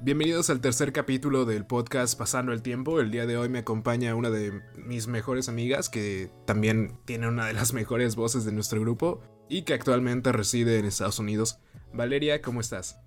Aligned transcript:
Bienvenidos 0.00 0.48
al 0.48 0.60
tercer 0.60 0.92
capítulo 0.92 1.44
del 1.44 1.66
podcast 1.66 2.16
Pasando 2.16 2.52
el 2.52 2.62
Tiempo. 2.62 3.00
El 3.00 3.10
día 3.10 3.26
de 3.26 3.36
hoy 3.36 3.48
me 3.48 3.58
acompaña 3.58 4.14
una 4.14 4.30
de 4.30 4.62
mis 4.76 5.08
mejores 5.08 5.48
amigas 5.48 5.88
que 5.88 6.30
también 6.46 6.96
tiene 7.04 7.26
una 7.26 7.46
de 7.46 7.52
las 7.52 7.72
mejores 7.72 8.14
voces 8.14 8.44
de 8.44 8.52
nuestro 8.52 8.80
grupo 8.80 9.20
y 9.48 9.62
que 9.62 9.74
actualmente 9.74 10.30
reside 10.30 10.78
en 10.78 10.84
Estados 10.84 11.18
Unidos. 11.18 11.58
Valeria, 11.92 12.40
¿cómo 12.40 12.60
estás? 12.60 13.00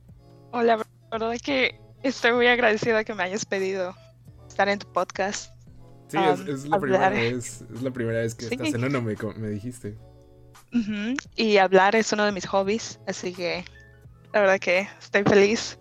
Hola, 0.52 0.76
la 0.76 0.86
verdad 1.18 1.34
es 1.34 1.42
que 1.42 1.80
estoy 2.04 2.34
muy 2.34 2.48
agradecida 2.48 3.06
que 3.06 3.14
me 3.14 3.24
hayas 3.24 3.46
pedido 3.46 3.96
estar 4.46 4.68
en 4.68 4.80
tu 4.80 4.92
podcast. 4.92 5.56
Sí, 6.10 6.18
es, 6.18 6.66
la, 6.66 6.78
primera 6.78 7.10
vez, 7.10 7.64
es 7.74 7.82
la 7.82 7.92
primera 7.92 8.20
vez 8.20 8.36
que 8.36 8.48
estás 8.48 8.74
en 8.74 8.84
uno, 8.84 9.02
me, 9.02 9.16
me 9.38 9.48
dijiste. 9.48 9.98
Y 11.38 11.56
hablar 11.56 11.96
es 11.96 12.12
uno 12.12 12.26
de 12.26 12.34
mis 12.34 12.46
hobbies, 12.48 13.00
así 13.08 13.32
que 13.32 13.64
la 14.34 14.42
verdad 14.42 14.60
que 14.60 14.90
estoy 15.00 15.24
feliz. 15.24 15.80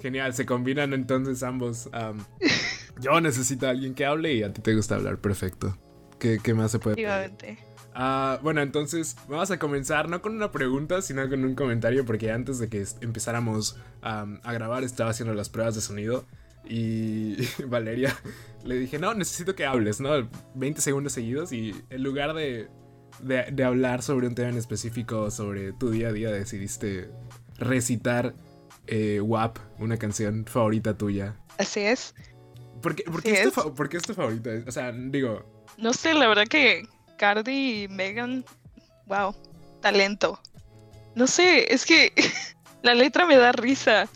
Genial, 0.00 0.34
se 0.34 0.46
combinan 0.46 0.92
entonces 0.92 1.42
ambos. 1.42 1.90
yo 3.00 3.20
necesito 3.20 3.66
a 3.66 3.70
alguien 3.70 3.94
que 3.94 4.06
hable 4.06 4.34
y 4.34 4.42
a 4.42 4.52
ti 4.52 4.60
te 4.60 4.74
gusta 4.74 4.96
hablar, 4.96 5.18
perfecto. 5.18 5.76
¿Qué, 6.18 6.40
más 6.54 6.72
se 6.72 6.78
puede 6.78 6.96
pedir? 6.96 7.58
Uh, 7.94 8.40
bueno, 8.42 8.60
entonces 8.60 9.16
vamos 9.28 9.50
a 9.50 9.58
comenzar 9.58 10.08
no 10.08 10.20
con 10.22 10.34
una 10.34 10.52
pregunta, 10.52 11.02
sino 11.02 11.28
con 11.28 11.44
un 11.44 11.54
comentario, 11.54 12.04
porque 12.04 12.30
antes 12.30 12.58
de 12.58 12.68
que 12.68 12.84
empezáramos 13.00 13.76
a 14.02 14.52
grabar 14.52 14.84
estaba 14.84 15.10
haciendo 15.10 15.34
las 15.34 15.48
pruebas 15.48 15.74
de 15.74 15.80
sonido 15.80 16.26
y 16.68 17.36
Valeria 17.66 18.14
le 18.64 18.76
dije, 18.76 18.98
no, 18.98 19.14
necesito 19.14 19.54
que 19.54 19.66
hables, 19.66 20.00
¿no? 20.00 20.28
20 20.54 20.80
segundos 20.80 21.12
seguidos 21.12 21.52
y 21.52 21.74
en 21.90 22.02
lugar 22.02 22.34
de, 22.34 22.68
de 23.20 23.64
hablar 23.64 24.02
sobre 24.02 24.26
un 24.26 24.34
tema 24.34 24.50
en 24.50 24.58
específico, 24.58 25.30
sobre 25.30 25.72
tu 25.72 25.90
día 25.90 26.08
a 26.08 26.12
día, 26.12 26.30
decidiste 26.30 27.10
recitar 27.58 28.34
eh, 28.88 29.20
WAP, 29.20 29.58
una 29.78 29.96
canción 29.96 30.44
favorita 30.46 30.96
tuya. 30.96 31.36
Así 31.58 31.80
es. 31.80 32.14
¿Por 32.82 32.94
qué, 32.94 33.04
es, 33.24 33.52
tu, 33.52 34.14
favorita? 34.14 34.50
O 34.66 34.72
sea, 34.72 34.92
digo... 34.92 35.44
No 35.76 35.92
sé, 35.92 36.14
la 36.14 36.28
verdad 36.28 36.46
que 36.48 36.86
Cardi 37.16 37.84
y 37.84 37.88
Megan, 37.88 38.44
wow, 39.06 39.34
talento. 39.80 40.40
No 41.14 41.26
sé, 41.26 41.72
es 41.72 41.84
que 41.84 42.12
la 42.82 42.94
letra 42.94 43.26
me 43.26 43.36
da 43.36 43.52
risa. 43.52 44.08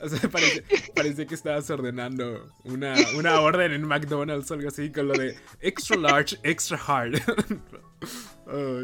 O 0.00 0.08
sea, 0.08 0.28
parece, 0.30 1.26
que 1.26 1.34
estabas 1.34 1.68
ordenando 1.70 2.50
una, 2.64 2.94
una, 3.16 3.40
orden 3.40 3.72
en 3.72 3.86
McDonald's 3.86 4.50
o 4.50 4.54
algo 4.54 4.68
así 4.68 4.90
con 4.90 5.08
lo 5.08 5.14
de 5.14 5.36
extra 5.60 5.96
large, 5.96 6.38
extra 6.42 6.78
hard. 6.86 7.14
oh, 8.46 8.82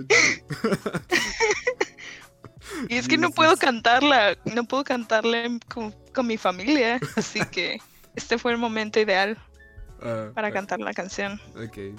y 2.88 2.96
es 2.96 3.08
que 3.08 3.18
no 3.18 3.30
puedo 3.30 3.56
cantarla, 3.56 4.36
no 4.44 4.64
puedo 4.64 4.84
cantarla 4.84 5.44
con, 5.68 5.94
mi 6.26 6.36
familia, 6.36 6.98
así 7.16 7.40
que 7.52 7.80
este 8.16 8.38
fue 8.38 8.50
el 8.50 8.58
momento 8.58 8.98
ideal 8.98 9.38
ah, 10.02 10.30
para 10.34 10.50
cantar 10.50 10.80
la 10.80 10.92
canción. 10.92 11.40
Ok, 11.54 11.96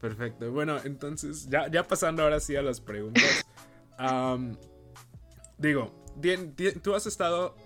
perfecto. 0.00 0.50
Bueno, 0.52 0.78
entonces, 0.84 1.48
ya, 1.48 1.68
ya 1.68 1.86
pasando 1.86 2.22
ahora 2.22 2.38
sí 2.38 2.54
a 2.54 2.62
las 2.62 2.80
preguntas. 2.80 3.44
digo, 5.58 5.92
tú 6.82 6.94
has 6.94 7.06
estado 7.06 7.56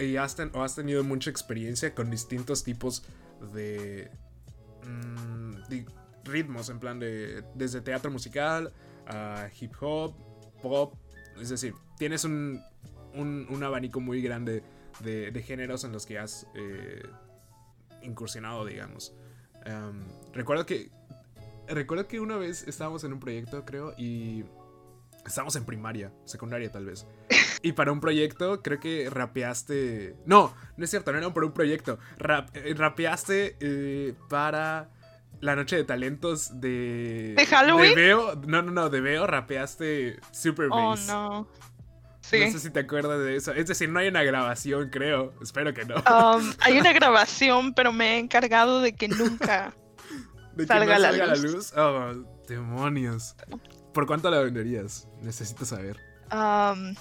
y 0.00 0.16
has, 0.16 0.36
o 0.52 0.62
has 0.62 0.74
tenido 0.74 1.04
mucha 1.04 1.30
experiencia 1.30 1.94
con 1.94 2.10
distintos 2.10 2.64
tipos 2.64 3.04
de, 3.52 4.10
mm, 4.84 5.54
ritmos, 6.24 6.68
en 6.68 6.78
plan 6.78 6.98
de 6.98 7.42
desde 7.54 7.80
teatro 7.80 8.10
musical 8.10 8.72
a 9.06 9.48
hip 9.60 9.72
hop, 9.80 10.14
pop, 10.62 10.94
es 11.40 11.48
decir, 11.48 11.74
tienes 11.98 12.24
un, 12.24 12.62
un, 13.14 13.62
abanico 13.62 14.00
muy 14.00 14.22
grande 14.22 14.62
de, 15.00 15.42
géneros 15.42 15.84
en 15.84 15.92
los 15.92 16.06
que 16.06 16.18
has 16.18 16.46
eh, 16.54 17.02
incursionado, 18.02 18.64
digamos. 18.64 19.14
Em, 19.64 20.02
recuerdo 20.32 20.66
que. 20.66 20.90
Recuerdo 21.68 22.08
que 22.08 22.20
una 22.20 22.36
vez 22.36 22.66
estábamos 22.66 23.04
en 23.04 23.12
un 23.12 23.20
proyecto, 23.20 23.64
creo, 23.64 23.94
y. 23.96 24.44
Estábamos 25.26 25.54
en 25.54 25.64
primaria, 25.64 26.12
secundaria 26.24 26.70
tal 26.70 26.86
vez. 26.86 27.06
Y 27.64 27.72
para 27.72 27.92
un 27.92 28.00
proyecto, 28.00 28.60
creo 28.60 28.80
que 28.80 29.08
rapeaste. 29.08 30.16
No, 30.26 30.52
no 30.76 30.84
es 30.84 30.90
cierto, 30.90 31.12
no 31.12 31.18
era 31.18 31.32
para 31.32 31.46
un 31.46 31.52
proyecto. 31.52 31.96
Eh, 32.54 32.74
rapeaste 32.74 33.56
eh, 33.60 34.14
para 34.28 34.90
la 35.42 35.56
noche 35.56 35.76
de 35.76 35.84
talentos 35.84 36.60
de. 36.60 37.34
¿De 37.36 37.46
Halloween? 37.46 37.94
De 37.94 38.00
Veo. 38.00 38.36
No, 38.46 38.62
no, 38.62 38.70
no, 38.70 38.88
de 38.88 39.00
Veo 39.00 39.26
rapeaste 39.26 40.20
Super 40.30 40.68
oh, 40.70 40.90
Bass. 40.90 41.08
Oh, 41.10 41.12
no. 41.12 41.48
Sí. 42.20 42.38
No 42.38 42.52
sé 42.52 42.60
si 42.60 42.70
te 42.70 42.80
acuerdas 42.80 43.18
de 43.18 43.36
eso. 43.36 43.52
Es 43.52 43.66
decir, 43.66 43.88
no 43.88 43.98
hay 43.98 44.06
una 44.06 44.22
grabación, 44.22 44.88
creo. 44.90 45.34
Espero 45.42 45.74
que 45.74 45.84
no. 45.84 45.96
Um, 45.96 46.52
hay 46.60 46.78
una 46.78 46.92
grabación, 46.94 47.74
pero 47.74 47.92
me 47.92 48.14
he 48.14 48.18
encargado 48.20 48.80
de 48.80 48.94
que 48.94 49.08
nunca 49.08 49.74
salga, 50.66 50.98
la, 51.00 51.34
luz. 51.34 51.72
Oh, 51.76 52.14
demonios. 52.48 53.34
¿Por 53.92 54.06
cuánto 54.06 54.30
la 54.30 54.38
venderías? 54.38 55.08
Necesito 55.20 55.64
saber. 55.64 55.98
Um, 56.30 56.94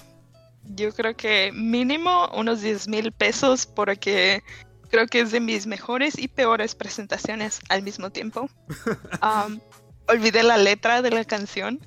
yo 0.63 0.91
creo 0.93 1.15
que 1.15 1.51
mínimo 1.53 2.27
unos 2.35 2.61
10 2.61 2.87
mil 2.87 3.11
pesos 3.11 3.67
porque 3.67 4.41
creo 4.91 5.07
que 5.07 5.21
es 5.21 5.31
de 5.31 5.39
mis 5.39 5.65
mejores 5.65 6.19
y 6.19 6.27
peores 6.27 6.75
presentaciones 6.75 7.61
al 7.69 7.81
mismo 7.81 8.11
tiempo. 8.11 8.49
Um, 9.23 9.59
olvidé 10.07 10.43
la 10.43 10.57
letra 10.57 11.01
de 11.01 11.11
la 11.11 11.23
canción. 11.23 11.79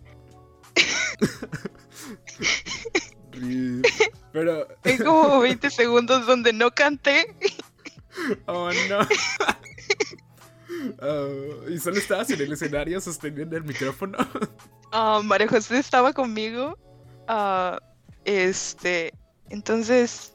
Pero. 4.32 4.68
Hay 4.84 4.98
como 4.98 5.40
20 5.40 5.70
segundos 5.70 6.26
donde 6.26 6.52
no 6.52 6.70
canté. 6.70 7.36
Oh 8.46 8.70
no. 8.88 9.00
Oh, 11.00 11.68
¿Y 11.68 11.78
solo 11.78 11.98
estabas 11.98 12.30
en 12.30 12.40
el 12.40 12.52
escenario 12.52 13.00
sosteniendo 13.00 13.56
el 13.56 13.64
micrófono? 13.64 14.18
Uh, 14.92 15.22
María 15.22 15.48
José 15.48 15.78
estaba 15.78 16.12
conmigo. 16.12 16.78
Uh, 17.28 17.76
este. 18.24 19.12
Entonces. 19.50 20.32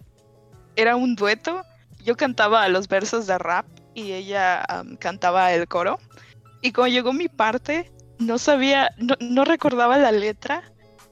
Era 0.75 0.97
un 0.97 1.16
dueto. 1.16 1.63
Yo 2.04 2.16
cantaba 2.16 2.68
los 2.70 2.88
versos 2.88 3.28
de 3.28 3.38
rap 3.38 3.66
y 3.94 4.14
ella 4.14 4.66
cantaba 5.00 5.54
el 5.54 5.68
coro. 5.68 6.00
Y 6.62 6.72
cuando 6.72 6.94
llegó 6.94 7.14
mi 7.14 7.28
parte, 7.28 7.92
no 8.18 8.38
sabía, 8.38 8.92
no, 8.98 9.16
no 9.20 9.46
recordaba 9.46 9.98
la 9.98 10.12
letra 10.12 10.64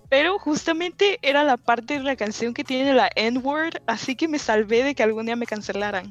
pero 0.09 0.40
justamente 0.40 1.20
era 1.22 1.44
la 1.44 1.58
parte 1.58 1.96
de 1.96 2.03
la 2.03 2.16
canción 2.16 2.53
que 2.53 2.64
tiene 2.64 2.94
la 2.94 3.09
N-word, 3.16 3.81
así 3.88 4.16
que 4.16 4.28
me 4.28 4.40
salvé 4.40 4.84
de 4.84 4.96
que 4.96 5.03
algún 5.03 5.26
día 5.26 5.36
me 5.36 5.46
cancelaran. 5.46 6.09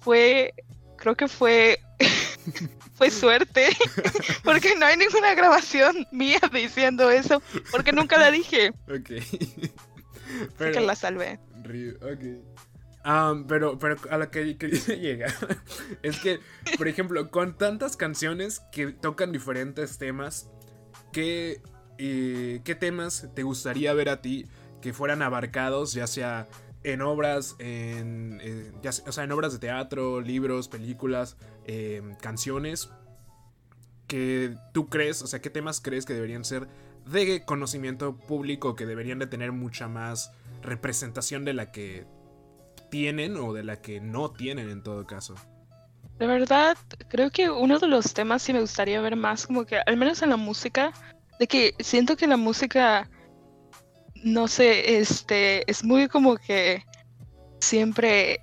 Fue, 0.00 0.52
creo 0.98 1.14
que 1.14 1.28
fue, 1.28 1.80
fue 2.94 3.10
suerte, 3.10 3.68
porque 4.44 4.74
no 4.76 4.84
hay 4.84 4.98
ninguna 4.98 5.34
grabación 5.34 6.06
mía 6.12 6.40
diciendo 6.52 7.10
eso, 7.10 7.42
porque 7.70 7.92
nunca 7.92 8.18
la 8.18 8.30
dije. 8.30 8.72
Ok. 8.88 9.10
Pero, 10.58 10.72
que 10.72 10.80
la 10.80 10.96
salvé. 10.96 11.38
Ok. 12.02 12.44
Pero, 13.46 13.78
pero 13.78 13.96
a 14.10 14.18
lo 14.18 14.30
que, 14.30 14.56
que 14.56 14.68
llega 14.96 15.26
es 16.02 16.18
que, 16.20 16.40
por 16.78 16.88
ejemplo, 16.88 17.30
con 17.30 17.56
tantas 17.56 17.96
canciones 17.96 18.62
que 18.72 18.88
tocan 18.88 19.32
diferentes 19.32 19.98
temas, 19.98 20.48
que 21.12 21.60
¿qué 21.96 22.76
temas 22.78 23.28
te 23.34 23.42
gustaría 23.42 23.92
ver 23.94 24.08
a 24.08 24.20
ti 24.20 24.46
que 24.80 24.92
fueran 24.92 25.22
abarcados, 25.22 25.92
ya 25.92 26.06
sea 26.06 26.48
en 26.82 27.00
obras, 27.00 27.56
en, 27.58 28.40
o 29.06 29.12
sea, 29.12 29.24
en 29.24 29.32
obras 29.32 29.52
de 29.54 29.58
teatro, 29.58 30.20
libros, 30.20 30.68
películas, 30.68 31.36
em, 31.64 32.14
canciones, 32.16 32.90
que 34.06 34.54
tú 34.72 34.88
crees, 34.88 35.22
o 35.22 35.26
sea, 35.26 35.40
qué 35.40 35.48
temas 35.48 35.80
crees 35.80 36.04
que 36.04 36.12
deberían 36.12 36.44
ser 36.44 36.68
de 37.06 37.44
conocimiento 37.46 38.16
público, 38.16 38.76
que 38.76 38.84
deberían 38.84 39.18
de 39.18 39.26
tener 39.26 39.52
mucha 39.52 39.88
más 39.88 40.32
representación 40.62 41.44
de 41.44 41.54
la 41.54 41.72
que 41.72 42.06
tienen 42.94 43.36
o 43.38 43.52
de 43.52 43.64
la 43.64 43.82
que 43.82 44.00
no 44.00 44.30
tienen 44.30 44.70
en 44.70 44.80
todo 44.80 45.04
caso? 45.04 45.34
De 46.16 46.28
verdad, 46.28 46.78
creo 47.08 47.28
que 47.28 47.50
uno 47.50 47.80
de 47.80 47.88
los 47.88 48.14
temas 48.14 48.40
sí 48.40 48.52
me 48.52 48.60
gustaría 48.60 49.00
ver 49.00 49.16
más, 49.16 49.48
como 49.48 49.64
que 49.64 49.80
al 49.84 49.96
menos 49.96 50.22
en 50.22 50.30
la 50.30 50.36
música, 50.36 50.92
de 51.40 51.48
que 51.48 51.74
siento 51.80 52.16
que 52.16 52.28
la 52.28 52.36
música, 52.36 53.10
no 54.22 54.46
sé, 54.46 54.98
este, 55.00 55.68
es 55.68 55.82
muy 55.82 56.06
como 56.06 56.36
que 56.36 56.84
siempre 57.58 58.38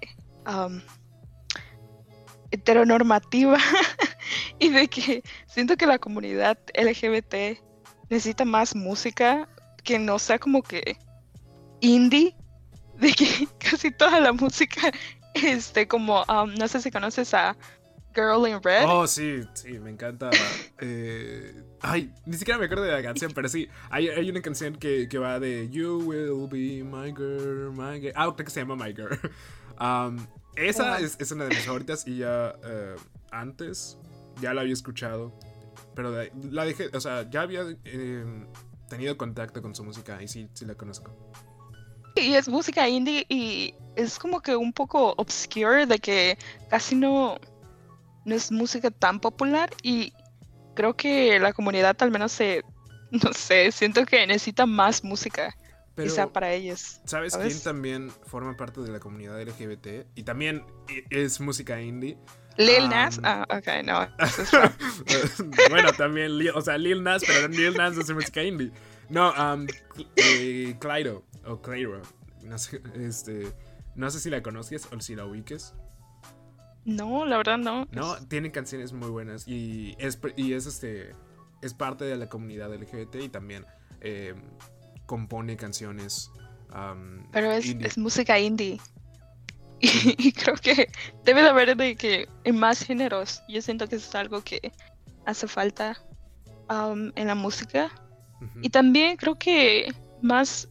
heteronormativa 2.52 3.58
y 4.60 4.68
de 4.68 4.90
que 4.90 5.24
siento 5.48 5.78
que 5.78 5.88
la 5.88 5.98
comunidad 5.98 6.58
LGBT 6.74 7.58
necesita 8.10 8.44
más 8.44 8.76
música 8.76 9.48
que 9.82 9.98
no 9.98 10.20
sea 10.20 10.40
como 10.40 10.62
que 10.62 10.98
indie, 11.80 12.36
de 13.02 13.12
que 13.12 13.48
casi 13.60 13.92
toda 13.92 14.20
la 14.20 14.32
música, 14.32 14.92
este, 15.34 15.88
como, 15.88 16.24
no 16.58 16.68
sé 16.68 16.82
si 16.82 16.92
conoces 16.92 17.34
a 17.34 17.58
Girl 18.14 18.48
in 18.48 18.62
Red. 18.62 18.86
Oh, 18.88 19.08
sí, 19.08 19.42
sí, 19.54 19.80
me 19.80 19.90
encanta. 19.90 20.30
Eh, 20.84 21.64
ay, 21.82 22.12
ni 22.26 22.36
siquiera 22.38 22.58
me 22.58 22.66
acuerdo 22.66 22.86
de 22.86 22.92
la 22.92 23.04
canción, 23.04 23.32
pero 23.36 23.48
sí, 23.48 23.70
hay, 23.92 24.10
hay 24.10 24.28
una 24.32 24.42
canción 24.42 24.76
que, 24.78 25.08
que, 25.08 25.20
va 25.20 25.40
de 25.40 25.70
You 25.70 26.00
will 26.00 26.48
be 26.50 26.84
my 26.84 27.14
girl, 27.16 27.72
my 27.72 28.00
girl. 28.00 28.14
Ah, 28.16 28.34
creo 28.34 28.46
que 28.46 28.50
se 28.50 28.62
llama 28.62 28.76
My 28.76 28.92
Girl. 28.94 29.20
Um, 29.80 30.28
esa 30.58 31.00
es, 31.00 31.18
es, 31.20 31.32
una 31.32 31.46
de 31.46 31.56
mis 31.56 31.66
favoritas 31.66 32.06
y 32.06 32.18
ya 32.18 32.54
uh, 32.56 33.00
antes 33.32 33.98
ya 34.40 34.54
la 34.54 34.62
había 34.62 34.74
escuchado, 34.74 35.34
pero 35.96 36.12
la 36.52 36.66
dejé, 36.66 36.90
o 36.94 37.02
sea, 37.02 37.28
ya 37.28 37.42
había 37.42 37.64
eh, 37.86 38.46
tenido 38.90 39.18
contacto 39.18 39.64
con 39.64 39.74
su 39.74 39.84
música 39.84 40.22
y 40.22 40.28
sí, 40.28 40.50
sí 40.54 40.66
la 40.66 40.76
conozco. 40.76 41.16
Y 42.16 42.34
es 42.34 42.48
música 42.48 42.88
indie 42.88 43.26
y 43.30 43.74
es 43.96 44.20
como 44.20 44.42
que 44.42 44.56
un 44.56 44.74
poco 44.74 45.14
obscure 45.18 45.86
de 45.86 46.00
que 46.00 46.38
casi 46.70 46.96
no, 46.96 47.38
no 48.26 48.36
es 48.36 48.52
música 48.52 48.92
tan 48.92 49.20
popular 49.20 49.70
y 49.84 50.14
creo 50.76 50.96
que 50.96 51.40
la 51.40 51.54
comunidad 51.54 51.96
al 52.00 52.12
menos 52.12 52.32
se, 52.32 52.64
no 53.12 53.34
sé, 53.34 53.72
siento 53.72 54.06
que 54.06 54.26
necesita 54.28 54.66
más 54.66 55.04
música. 55.04 55.56
Pero, 55.94 56.08
quizá 56.08 56.32
para 56.32 56.54
ellos. 56.54 57.02
¿sabes, 57.04 57.36
quién 57.36 57.62
también 57.64 58.12
forma 58.26 58.56
parte 58.56 58.80
de 58.80 58.90
la 58.90 59.00
comunidad 59.00 59.42
LGBT? 59.42 60.08
Y 60.16 60.24
también 60.24 60.64
es 61.10 61.42
música 61.42 61.82
indie. 61.82 62.18
Lil 62.58 62.90
Nas, 62.90 63.20
ah, 63.24 63.46
ok, 63.50 63.84
no. 63.84 64.08
bueno, 65.70 65.92
también, 65.94 66.32
o 66.54 66.62
sea, 66.62 66.78
Lil 66.78 67.04
Nas, 67.04 67.24
pero 67.26 67.50
Lil 67.50 67.76
Nas 67.76 67.98
es 67.98 68.10
música 68.10 68.42
indie. 68.42 68.72
No, 69.10 69.34
um, 69.34 69.68
eh, 70.16 70.76
Clyro, 70.80 71.26
o 71.46 71.62
Clyro, 71.62 72.02
no 72.44 72.58
sé, 72.58 72.82
este, 72.96 73.54
no 73.96 74.10
sé 74.10 74.20
si 74.20 74.30
la 74.30 74.42
conoces 74.42 74.88
o 74.92 75.00
si 75.00 75.16
la 75.16 75.26
ubiques. 75.26 75.74
No, 76.86 77.26
la 77.26 77.38
verdad 77.38 77.58
no. 77.58 77.88
No, 77.92 78.16
tiene 78.28 78.52
canciones 78.52 78.92
muy 78.94 79.10
buenas 79.10 79.48
y 79.48 79.96
es, 80.00 80.20
y 80.36 80.54
es 80.54 80.66
este, 80.66 81.16
es 81.62 81.74
parte 81.74 82.06
de 82.06 82.18
la 82.18 82.28
comunidad 82.28 82.74
LGBT 82.74 83.16
y 83.16 83.30
también 83.30 83.66
eh, 84.02 84.34
compone 85.06 85.58
canciones. 85.58 86.32
Um, 86.74 87.28
pero 87.32 87.52
es, 87.52 87.66
es 87.80 87.98
música 87.98 88.40
indie. 88.40 88.80
Y, 89.82 90.32
creo 90.34 90.56
que 90.56 90.92
debe 91.26 91.42
de 91.42 91.50
haber 91.50 91.76
de 91.76 91.96
que 91.96 92.28
en 92.44 92.60
más 92.60 92.84
géneros. 92.84 93.42
Yo 93.48 93.64
siento 93.64 93.88
que 93.88 93.96
eso 93.96 94.10
es 94.10 94.16
algo 94.16 94.44
que 94.44 94.72
hace 95.26 95.48
falta 95.48 95.98
um, 96.70 97.12
en 97.16 97.28
la 97.28 97.36
música. 97.36 97.92
Y 98.62 98.70
también 98.70 99.18
creo 99.18 99.38
que 99.38 99.94
más 100.22 100.68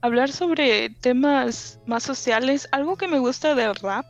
hablar 0.00 0.30
sobre 0.30 0.90
temas 0.90 1.80
más 1.86 2.02
sociales. 2.02 2.68
Algo 2.72 2.96
que 2.96 3.08
me 3.08 3.18
gusta 3.18 3.54
del 3.54 3.74
rap 3.76 4.06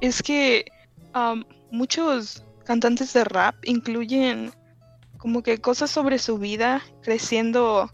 es 0.00 0.22
que 0.22 0.66
um, 1.14 1.44
muchos 1.70 2.44
cantantes 2.64 3.12
de 3.12 3.24
rap 3.24 3.54
incluyen 3.64 4.52
como 5.18 5.42
que 5.42 5.58
cosas 5.58 5.90
sobre 5.90 6.18
su 6.18 6.38
vida, 6.38 6.82
creciendo, 7.02 7.90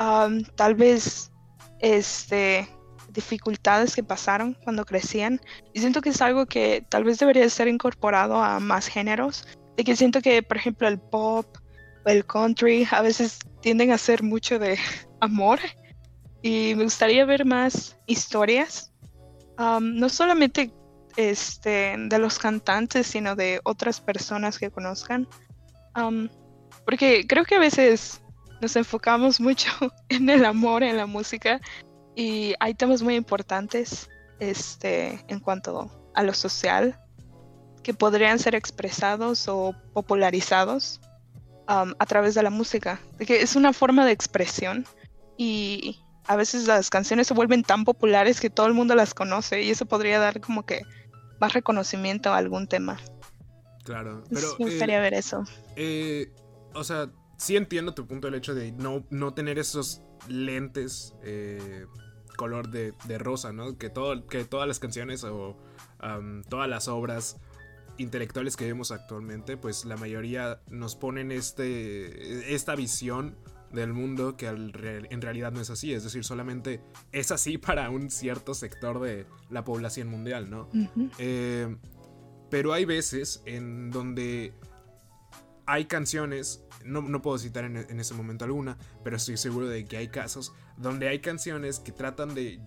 um, 0.00 0.42
tal 0.56 0.74
vez 0.74 1.30
este 1.80 2.68
dificultades 3.12 3.94
que 3.94 4.02
pasaron 4.02 4.56
cuando 4.64 4.84
crecían. 4.84 5.40
Y 5.74 5.80
siento 5.80 6.00
que 6.00 6.10
es 6.10 6.22
algo 6.22 6.46
que 6.46 6.84
tal 6.88 7.04
vez 7.04 7.18
debería 7.18 7.48
ser 7.48 7.68
incorporado 7.68 8.36
a 8.36 8.58
más 8.58 8.86
géneros. 8.86 9.46
De 9.76 9.84
que 9.84 9.96
siento 9.96 10.20
que, 10.20 10.42
por 10.42 10.56
ejemplo, 10.56 10.88
el 10.88 10.98
pop 10.98 11.46
o 12.04 12.08
el 12.08 12.24
country 12.24 12.86
a 12.90 13.02
veces 13.02 13.38
tienden 13.60 13.90
a 13.90 13.98
ser 13.98 14.22
mucho 14.22 14.58
de 14.58 14.78
amor. 15.20 15.60
Y 16.42 16.74
me 16.74 16.84
gustaría 16.84 17.24
ver 17.24 17.44
más 17.44 17.96
historias. 18.06 18.92
Um, 19.58 19.98
no 19.98 20.08
solamente 20.08 20.72
este, 21.16 21.94
de 21.96 22.18
los 22.18 22.38
cantantes, 22.38 23.06
sino 23.06 23.36
de 23.36 23.60
otras 23.64 24.00
personas 24.00 24.58
que 24.58 24.70
conozcan. 24.70 25.28
Um, 25.96 26.28
porque 26.84 27.26
creo 27.26 27.44
que 27.44 27.54
a 27.54 27.60
veces 27.60 28.20
nos 28.60 28.76
enfocamos 28.76 29.40
mucho 29.40 29.70
en 30.08 30.28
el 30.30 30.44
amor, 30.44 30.82
en 30.82 30.96
la 30.96 31.06
música, 31.06 31.60
y 32.14 32.54
hay 32.60 32.74
temas 32.74 33.02
muy 33.02 33.14
importantes 33.14 34.08
este, 34.40 35.24
en 35.28 35.40
cuanto 35.40 35.90
a 36.14 36.22
lo 36.22 36.34
social 36.34 36.98
que 37.82 37.94
podrían 37.94 38.38
ser 38.38 38.54
expresados 38.54 39.48
o 39.48 39.74
popularizados 39.92 41.00
um, 41.68 41.94
a 41.98 42.06
través 42.06 42.34
de 42.34 42.42
la 42.42 42.50
música. 42.50 43.00
Que 43.18 43.42
es 43.42 43.56
una 43.56 43.72
forma 43.72 44.04
de 44.06 44.12
expresión 44.12 44.86
y 45.36 46.00
a 46.26 46.36
veces 46.36 46.66
las 46.66 46.90
canciones 46.90 47.26
se 47.26 47.34
vuelven 47.34 47.62
tan 47.62 47.84
populares 47.84 48.40
que 48.40 48.50
todo 48.50 48.66
el 48.66 48.74
mundo 48.74 48.94
las 48.94 49.14
conoce 49.14 49.62
y 49.62 49.70
eso 49.70 49.86
podría 49.86 50.18
dar 50.18 50.40
como 50.40 50.64
que 50.64 50.82
más 51.40 51.52
reconocimiento 51.52 52.32
a 52.32 52.36
algún 52.36 52.68
tema. 52.68 52.98
Claro, 53.84 54.22
pero... 54.30 54.54
me 54.58 54.66
gustaría 54.66 54.98
eh, 54.98 55.00
ver 55.00 55.14
eso. 55.14 55.44
Eh, 55.76 56.32
o 56.74 56.84
sea, 56.84 57.10
sí 57.36 57.56
entiendo 57.56 57.94
tu 57.94 58.06
punto 58.06 58.28
del 58.28 58.36
hecho 58.36 58.54
de 58.54 58.72
no, 58.72 59.04
no 59.10 59.34
tener 59.34 59.58
esos 59.58 60.02
lentes 60.28 61.14
eh, 61.22 61.86
color 62.36 62.68
de, 62.70 62.92
rosa, 63.18 63.52
¿no? 63.52 63.76
Que, 63.76 63.90
todo, 63.90 64.26
que 64.26 64.44
todas 64.44 64.68
las 64.68 64.78
canciones 64.78 65.24
o 65.24 65.56
todas 66.48 66.68
las 66.68 66.88
obras 66.88 67.38
intelectuales 67.98 68.56
que 68.56 68.66
vemos 68.66 68.90
actualmente, 68.90 69.56
pues 69.56 69.84
la 69.84 69.96
mayoría 69.96 70.60
nos 70.68 70.96
ponen 70.96 71.30
este, 71.30 72.54
esta 72.54 72.74
visión 72.74 73.36
del 73.72 73.92
mundo 73.92 74.36
que 74.36 74.46
en 74.46 75.22
realidad 75.22 75.52
no 75.52 75.60
es 75.60 75.70
así, 75.70 75.92
es 75.92 76.04
decir, 76.04 76.24
solamente 76.24 76.80
es 77.12 77.30
así 77.30 77.58
para 77.58 77.90
un 77.90 78.10
cierto 78.10 78.54
sector 78.54 79.00
de 79.00 79.26
la 79.50 79.64
población 79.64 80.08
mundial, 80.08 80.50
¿no? 80.50 80.68
Eh, 81.18 81.76
pero 82.50 82.72
hay 82.72 82.84
veces 82.84 83.42
en 83.46 83.90
donde 83.90 84.52
hay 85.66 85.86
canciones 85.86 86.64
no, 86.84 87.22
puedo 87.22 87.38
citar 87.38 87.64
en, 87.64 87.76
en, 87.76 88.00
ese 88.00 88.14
momento 88.14 88.44
alguna, 88.44 88.76
pero 89.04 89.16
estoy 89.16 89.36
seguro 89.36 89.68
de 89.68 89.84
que 89.84 89.96
hay 89.96 90.08
casos 90.08 90.52
donde 90.76 91.08
hay 91.08 91.20
canciones 91.20 91.78
que 91.78 91.92
tratan 91.92 92.34
de... 92.34 92.58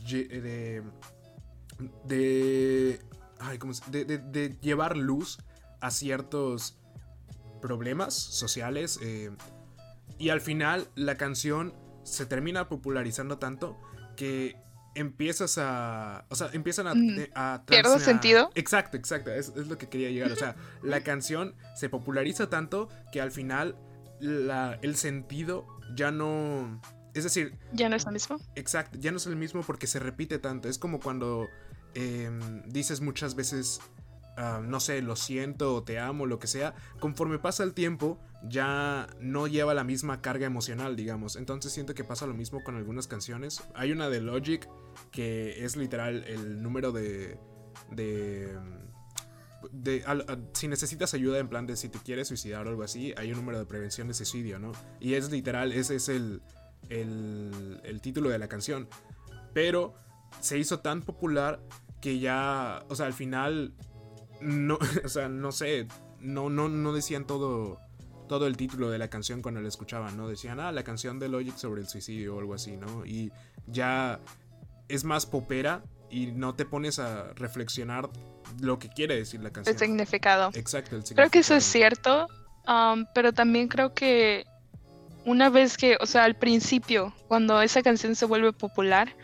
de, 2.05 2.05
de, 2.05 4.17
de, 4.17 4.57
llevar 4.61 4.95
luz 4.95 5.39
a 5.81 5.91
ciertos 5.91 6.77
problemas 7.61 8.13
sociales 8.13 8.97
eh, 9.01 9.31
y 10.17 10.29
al 10.29 10.41
final 10.41 10.87
la 10.95 11.17
canción 11.17 11.73
se 12.03 12.25
termina 12.25 12.69
popularizando 12.69 13.37
tanto 13.37 13.77
que 14.15 14.55
empiezas 14.95 15.57
a. 15.57 16.25
O 16.29 16.35
sea, 16.35 16.49
empiezan 16.53 16.87
a. 16.87 16.93
A, 17.35 17.99
sentido? 17.99 18.49
Exacto, 18.55 18.97
exacto. 18.97 19.31
Es, 19.31 19.49
es, 19.55 19.67
lo 19.67 19.77
que 19.77 19.89
quería 19.89 20.09
llegar. 20.09 20.31
O 20.31 20.35
sea, 20.35 20.55
la 20.81 21.01
canción 21.01 21.55
se 21.75 21.89
populariza 21.89 22.49
tanto 22.49 22.89
que 23.11 23.21
al 23.21 23.31
final 23.31 23.75
el 24.19 24.95
sentido 24.95 25.67
ya 25.95 26.11
no... 26.11 26.81
Es 27.13 27.23
decir... 27.23 27.57
Ya 27.73 27.89
no 27.89 27.95
es 27.95 28.05
el 28.05 28.13
mismo. 28.13 28.37
Exacto, 28.55 28.97
ya 28.99 29.11
no 29.11 29.17
es 29.17 29.25
el 29.25 29.35
mismo 29.35 29.61
porque 29.61 29.87
se 29.87 29.99
repite 29.99 30.39
tanto. 30.39 30.67
Es 30.67 30.77
como 30.77 30.99
cuando 30.99 31.47
em, 31.93 32.63
dices 32.63 33.01
muchas 33.01 33.35
veces, 33.35 33.79
ah, 34.37 34.61
no 34.63 34.79
sé, 34.79 35.01
lo 35.01 35.15
siento 35.15 35.75
o 35.75 35.83
te 35.83 35.99
amo, 35.99 36.25
lo 36.25 36.39
que 36.39 36.47
sea. 36.47 36.73
Conforme 36.99 37.39
pasa 37.39 37.63
el 37.63 37.73
tiempo, 37.73 38.19
ya 38.43 39.07
no 39.19 39.47
lleva 39.47 39.73
la 39.73 39.83
misma 39.83 40.21
carga 40.21 40.45
emocional, 40.45 40.95
digamos. 40.95 41.35
Entonces 41.35 41.71
siento 41.71 41.95
que 41.95 42.03
pasa 42.03 42.27
lo 42.27 42.33
mismo 42.33 42.63
con 42.63 42.75
algunas 42.75 43.07
canciones. 43.07 43.63
Hay 43.73 43.91
una 43.91 44.09
de 44.09 44.21
Logic 44.21 44.67
que 45.11 45.63
es 45.65 45.75
literal 45.75 46.23
el 46.27 46.61
número 46.61 46.91
de... 46.91 47.37
de 47.91 48.57
si 50.53 50.67
necesitas 50.67 51.13
ayuda 51.13 51.39
en 51.39 51.47
plan 51.47 51.65
de 51.65 51.75
si 51.75 51.89
te 51.89 51.99
quieres 51.99 52.27
suicidar 52.27 52.67
o 52.67 52.69
algo 52.69 52.83
así, 52.83 53.13
hay 53.17 53.31
un 53.31 53.37
número 53.37 53.57
de 53.57 53.65
prevención 53.65 54.07
de 54.07 54.13
suicidio, 54.13 54.59
¿no? 54.59 54.71
Y 54.99 55.15
es 55.15 55.31
literal, 55.31 55.71
ese 55.71 55.95
es 55.95 56.07
el, 56.07 56.41
el, 56.89 57.99
título 58.01 58.29
de 58.29 58.39
la 58.39 58.47
canción. 58.47 58.87
Pero 59.53 59.95
se 60.39 60.57
hizo 60.57 60.79
tan 60.79 61.01
popular 61.01 61.61
que 62.01 62.19
ya, 62.19 62.83
o 62.89 62.95
sea, 62.95 63.05
al 63.05 63.13
final, 63.13 63.73
no, 64.41 64.77
o 65.03 65.09
sea, 65.09 65.29
no 65.29 65.51
sé, 65.51 65.87
no, 66.19 66.49
no, 66.49 66.69
no 66.69 66.93
decían 66.93 67.25
todo, 67.25 67.79
todo 68.27 68.47
el 68.47 68.57
título 68.57 68.89
de 68.89 68.97
la 68.97 69.09
canción 69.09 69.41
cuando 69.41 69.61
la 69.61 69.67
escuchaban, 69.67 70.17
¿no? 70.17 70.27
Decían, 70.27 70.59
ah, 70.59 70.71
la 70.71 70.83
canción 70.83 71.19
de 71.19 71.29
Logic 71.29 71.55
sobre 71.55 71.81
el 71.81 71.87
suicidio 71.87 72.35
o 72.35 72.39
algo 72.39 72.53
así, 72.53 72.77
¿no? 72.77 73.05
Y 73.05 73.31
ya 73.67 74.19
es 74.87 75.03
más 75.03 75.25
popera 75.25 75.83
y 76.09 76.27
no 76.27 76.55
te 76.55 76.65
pones 76.65 76.99
a 76.99 77.33
reflexionar 77.33 78.09
lo 78.61 78.79
que 78.79 78.89
quiere 78.89 79.15
decir 79.15 79.41
la 79.41 79.51
canción. 79.51 79.75
El 79.75 79.79
significado. 79.79 80.49
Exacto, 80.53 80.95
el 80.95 81.01
significado. 81.03 81.15
Creo 81.15 81.31
que 81.31 81.39
eso 81.39 81.55
es 81.55 81.63
cierto, 81.63 82.27
um, 82.67 83.05
pero 83.13 83.33
también 83.33 83.67
creo 83.67 83.93
que 83.93 84.45
una 85.25 85.49
vez 85.49 85.77
que, 85.77 85.97
o 85.99 86.05
sea, 86.05 86.23
al 86.23 86.35
principio, 86.35 87.13
cuando 87.27 87.61
esa 87.61 87.81
canción 87.81 88.15
se 88.15 88.25
vuelve 88.25 88.53
popular, 88.53 89.15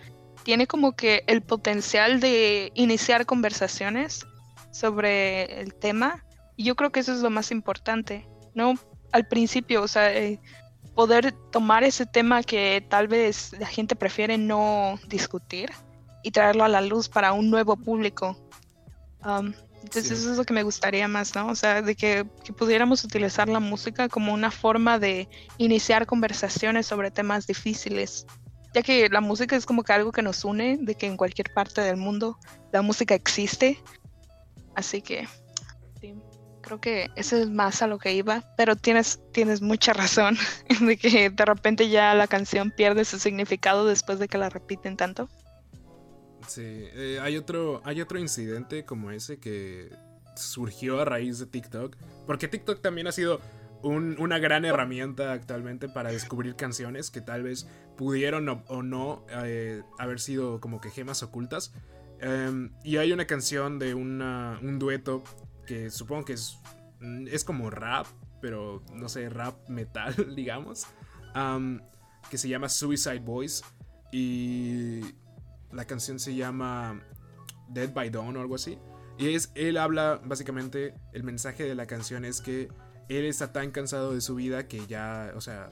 tiene 0.43 0.65
como 0.65 0.95
que 0.95 1.23
el 1.27 1.41
potencial 1.41 2.19
de 2.19 2.71
iniciar 2.73 3.25
conversaciones 3.27 4.25
sobre 4.71 5.61
el 5.61 5.73
tema. 5.73 6.25
Y 6.55 6.63
yo 6.63 6.75
creo 6.75 6.91
que 6.91 6.99
eso 6.99 7.13
es 7.13 7.19
lo 7.21 7.29
más 7.29 7.51
importante, 7.51 8.27
¿no? 8.53 8.73
Al 9.11 9.27
principio, 9.27 9.83
o 9.83 9.87
sea, 9.87 10.13
eh, 10.13 10.39
poder 10.95 11.31
tomar 11.51 11.83
ese 11.83 12.05
tema 12.05 12.43
que 12.43 12.85
tal 12.89 13.07
vez 13.07 13.53
la 13.59 13.67
gente 13.67 13.95
prefiere 13.95 14.37
no 14.37 14.99
discutir 15.07 15.71
y 16.23 16.31
traerlo 16.31 16.63
a 16.63 16.67
la 16.67 16.81
luz 16.81 17.09
para 17.09 17.33
un 17.33 17.49
nuevo 17.49 17.75
público. 17.75 18.37
Um, 19.25 19.53
Entonces 19.83 20.11
eso 20.11 20.31
es 20.31 20.37
lo 20.37 20.43
que 20.43 20.53
me 20.53 20.63
gustaría 20.63 21.07
más, 21.07 21.33
¿no? 21.35 21.47
O 21.47 21.55
sea, 21.55 21.81
de 21.81 21.95
que, 21.95 22.25
que, 22.43 22.53
pudiéramos 22.53 23.03
utilizar 23.03 23.49
la 23.49 23.59
música 23.59 24.09
como 24.09 24.33
una 24.33 24.51
forma 24.51 24.99
de 24.99 25.27
iniciar 25.57 26.05
conversaciones 26.05 26.85
sobre 26.87 27.11
temas 27.11 27.47
difíciles, 27.47 28.25
ya 28.73 28.81
que 28.81 29.09
la 29.09 29.21
música 29.21 29.55
es 29.55 29.65
como 29.65 29.83
que 29.83 29.93
algo 29.93 30.11
que 30.11 30.21
nos 30.21 30.45
une, 30.45 30.77
de 30.79 30.95
que 30.95 31.07
en 31.07 31.17
cualquier 31.17 31.51
parte 31.53 31.81
del 31.81 31.97
mundo 31.97 32.37
la 32.71 32.81
música 32.81 33.15
existe. 33.15 33.79
Así 34.75 35.01
que 35.01 35.27
sí, 35.99 36.15
creo 36.61 36.79
que 36.79 37.09
eso 37.15 37.37
es 37.37 37.49
más 37.49 37.81
a 37.81 37.87
lo 37.87 37.99
que 37.99 38.13
iba, 38.13 38.43
pero 38.57 38.75
tienes, 38.75 39.19
tienes 39.31 39.61
mucha 39.61 39.93
razón 39.93 40.37
de 40.81 40.97
que 40.97 41.29
de 41.29 41.45
repente 41.45 41.89
ya 41.89 42.13
la 42.13 42.27
canción 42.27 42.71
pierde 42.71 43.05
su 43.05 43.19
significado 43.19 43.85
después 43.85 44.19
de 44.19 44.27
que 44.27 44.37
la 44.37 44.49
repiten 44.49 44.97
tanto. 44.97 45.29
Sí, 46.47 46.63
eh, 46.65 47.19
hay, 47.21 47.37
otro, 47.37 47.81
hay 47.85 48.01
otro 48.01 48.19
incidente 48.19 48.83
como 48.83 49.11
ese 49.11 49.39
que 49.39 49.89
surgió 50.35 50.99
a 51.01 51.05
raíz 51.05 51.39
de 51.39 51.45
TikTok, 51.45 51.95
porque 52.25 52.47
TikTok 52.47 52.81
también 52.81 53.07
ha 53.07 53.11
sido 53.11 53.39
una 53.83 54.37
gran 54.37 54.63
herramienta 54.63 55.33
actualmente 55.33 55.89
para 55.89 56.11
descubrir 56.11 56.55
canciones 56.55 57.09
que 57.09 57.19
tal 57.19 57.41
vez 57.41 57.67
pudieron 57.97 58.63
o, 58.67 58.83
no 58.83 59.25
eh, 59.43 59.81
haber 59.97 60.19
sido 60.19 60.59
como 60.59 60.79
que 60.81 60.91
gemas 60.91 61.23
ocultas. 61.23 61.73
Em, 62.21 62.71
y 62.83 62.97
hay 62.97 63.11
una 63.11 63.25
canción 63.25 63.79
de 63.79 63.95
un 63.95 64.77
dueto 64.79 65.23
que 65.65 65.89
supongo 65.89 66.25
que 66.25 66.33
es, 66.33 66.59
es 67.27 67.43
como 67.43 67.69
rap, 67.69 68.05
pero 68.41 68.83
no 68.93 69.09
sé, 69.09 69.29
rap 69.29 69.67
metal, 69.67 70.13
digamos, 70.35 70.85
que 72.29 72.37
se 72.37 72.47
llama 72.47 72.69
Suicide 72.69 73.19
Boys. 73.19 73.63
Y 74.11 75.01
la 75.71 75.85
canción 75.85 76.19
se 76.19 76.35
llama 76.35 77.01
Dead 77.69 77.91
by 77.91 78.09
Dawn 78.09 78.37
o 78.37 78.41
algo 78.41 78.55
así. 78.55 78.77
Y 79.17 79.33
es, 79.33 79.51
él 79.55 79.77
habla, 79.77 80.21
básicamente, 80.23 80.93
el 81.13 81.23
mensaje 81.23 81.63
de 81.63 81.75
la 81.75 81.85
canción 81.85 82.25
es 82.25 82.41
que 82.41 82.69
él 83.09 83.25
está 83.25 83.51
tan 83.51 83.71
cansado 83.71 84.13
de 84.13 84.21
su 84.21 84.35
vida 84.35 84.67
que 84.67 84.85
ya, 84.87 85.31
o 85.35 85.41
sea, 85.41 85.71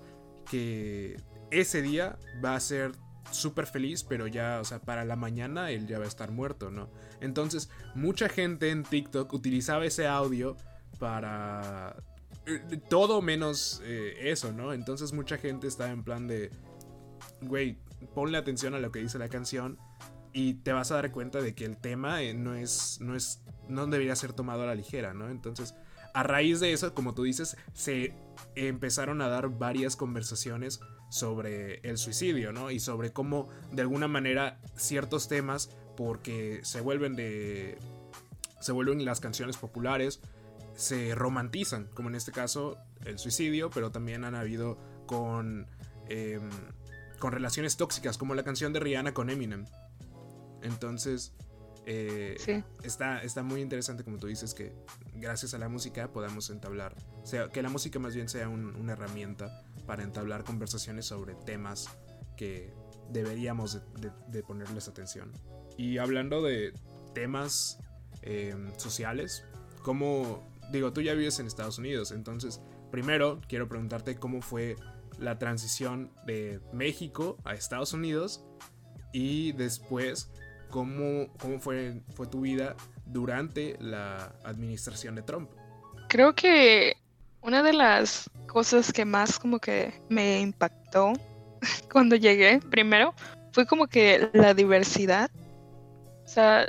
que 0.49 1.17
ese 1.51 1.81
día 1.81 2.17
va 2.43 2.55
a 2.55 2.59
ser 2.59 2.91
súper 3.31 3.67
feliz, 3.67 4.03
pero 4.03 4.27
ya, 4.27 4.59
o 4.59 4.63
sea, 4.63 4.79
para 4.79 5.05
la 5.05 5.15
mañana 5.15 5.71
él 5.71 5.87
ya 5.87 5.99
va 5.99 6.05
a 6.05 6.07
estar 6.07 6.31
muerto, 6.31 6.71
¿no? 6.71 6.89
Entonces, 7.21 7.69
mucha 7.95 8.29
gente 8.29 8.69
en 8.69 8.83
TikTok 8.83 9.33
utilizaba 9.33 9.85
ese 9.85 10.07
audio 10.07 10.57
para 10.99 11.95
eh, 12.45 12.79
todo 12.89 13.21
menos 13.21 13.81
eh, 13.83 14.15
eso, 14.31 14.51
¿no? 14.51 14.73
Entonces 14.73 15.13
mucha 15.13 15.37
gente 15.37 15.67
estaba 15.67 15.91
en 15.91 16.03
plan 16.03 16.27
de, 16.27 16.51
güey, 17.41 17.77
ponle 18.13 18.37
atención 18.37 18.73
a 18.75 18.79
lo 18.79 18.91
que 18.91 18.99
dice 18.99 19.19
la 19.19 19.29
canción 19.29 19.77
y 20.33 20.55
te 20.55 20.73
vas 20.73 20.91
a 20.91 20.95
dar 20.95 21.11
cuenta 21.11 21.41
de 21.41 21.53
que 21.53 21.65
el 21.65 21.77
tema 21.77 22.21
eh, 22.21 22.33
no 22.33 22.55
es, 22.55 22.99
no 23.01 23.15
es, 23.15 23.41
no 23.67 23.87
debería 23.87 24.15
ser 24.15 24.33
tomado 24.33 24.63
a 24.63 24.67
la 24.67 24.75
ligera, 24.75 25.13
¿no? 25.13 25.29
Entonces, 25.29 25.75
a 26.13 26.23
raíz 26.23 26.59
de 26.59 26.73
eso, 26.73 26.93
como 26.93 27.13
tú 27.13 27.23
dices, 27.23 27.57
se 27.73 28.13
empezaron 28.55 29.21
a 29.21 29.27
dar 29.27 29.49
varias 29.49 29.95
conversaciones 29.95 30.79
sobre 31.09 31.79
el 31.79 31.97
suicidio, 31.97 32.53
¿no? 32.53 32.71
Y 32.71 32.79
sobre 32.79 33.11
cómo, 33.11 33.49
de 33.71 33.81
alguna 33.81 34.07
manera, 34.07 34.59
ciertos 34.75 35.27
temas, 35.27 35.69
porque 35.97 36.59
se 36.63 36.81
vuelven 36.81 37.15
de, 37.15 37.77
se 38.59 38.71
vuelven 38.71 39.03
las 39.05 39.19
canciones 39.19 39.57
populares, 39.57 40.21
se 40.75 41.13
romantizan, 41.15 41.89
como 41.93 42.09
en 42.09 42.15
este 42.15 42.31
caso 42.31 42.77
el 43.05 43.19
suicidio, 43.19 43.69
pero 43.69 43.91
también 43.91 44.23
han 44.23 44.35
habido 44.35 44.77
con, 45.05 45.67
em, 46.07 46.49
con 47.19 47.31
relaciones 47.31 47.75
tóxicas, 47.75 48.17
como 48.17 48.35
la 48.35 48.43
canción 48.43 48.71
de 48.71 48.79
Rihanna 48.79 49.13
con 49.13 49.29
Eminem. 49.29 49.65
Entonces, 50.61 51.33
eh, 51.85 52.63
está, 52.83 53.21
está 53.23 53.43
muy 53.43 53.61
interesante, 53.61 54.03
como 54.03 54.17
tú 54.17 54.27
dices, 54.27 54.53
que 54.53 54.73
gracias 55.15 55.53
a 55.53 55.57
la 55.57 55.69
música 55.69 56.11
podamos 56.11 56.49
entablar, 56.49 56.95
o 57.21 57.25
sea, 57.25 57.49
que 57.49 57.61
la 57.61 57.69
música 57.69 57.99
más 57.99 58.15
bien 58.15 58.29
sea 58.29 58.49
una 58.49 58.93
herramienta 58.93 59.63
para 59.85 60.03
entablar 60.03 60.43
conversaciones 60.43 61.05
sobre 61.05 61.33
temas 61.33 61.89
que 62.37 62.71
deberíamos 63.09 63.81
de, 63.99 64.43
ponerles 64.43 64.87
atención. 64.87 65.31
Y 65.77 65.97
hablando 65.97 66.41
de 66.41 66.73
temas 67.13 67.79
eh, 68.21 68.55
sociales, 68.77 69.45
como 69.81 70.47
digo, 70.71 70.93
tú 70.93 71.01
ya 71.01 71.13
vives 71.13 71.39
en 71.39 71.47
Estados 71.47 71.79
Unidos, 71.79 72.11
entonces 72.11 72.61
primero 72.91 73.41
quiero 73.47 73.67
preguntarte 73.67 74.15
cómo 74.15 74.41
fue 74.41 74.75
la 75.17 75.37
transición 75.39 76.11
de 76.25 76.61
México 76.71 77.37
a 77.43 77.53
Estados 77.53 77.93
Unidos 77.93 78.45
y 79.11 79.53
después 79.53 80.29
¿Cómo, 80.69 81.27
cómo 81.39 81.59
fue, 81.59 82.01
fue 82.15 82.27
tu 82.27 82.41
vida 82.41 82.75
durante 83.05 83.75
la 83.79 84.33
administración 84.43 85.15
de 85.15 85.23
Trump? 85.23 85.49
Creo 86.09 86.33
que 86.35 86.95
una 87.41 87.63
de 87.63 87.73
las 87.73 88.29
cosas 88.47 88.91
que 88.91 89.05
más 89.05 89.39
como 89.39 89.59
que 89.59 89.93
me 90.09 90.41
impactó 90.41 91.13
cuando 91.91 92.15
llegué, 92.15 92.59
primero, 92.69 93.13
fue 93.51 93.65
como 93.65 93.87
que 93.87 94.29
la 94.33 94.53
diversidad. 94.53 95.29
O 96.25 96.27
sea, 96.27 96.67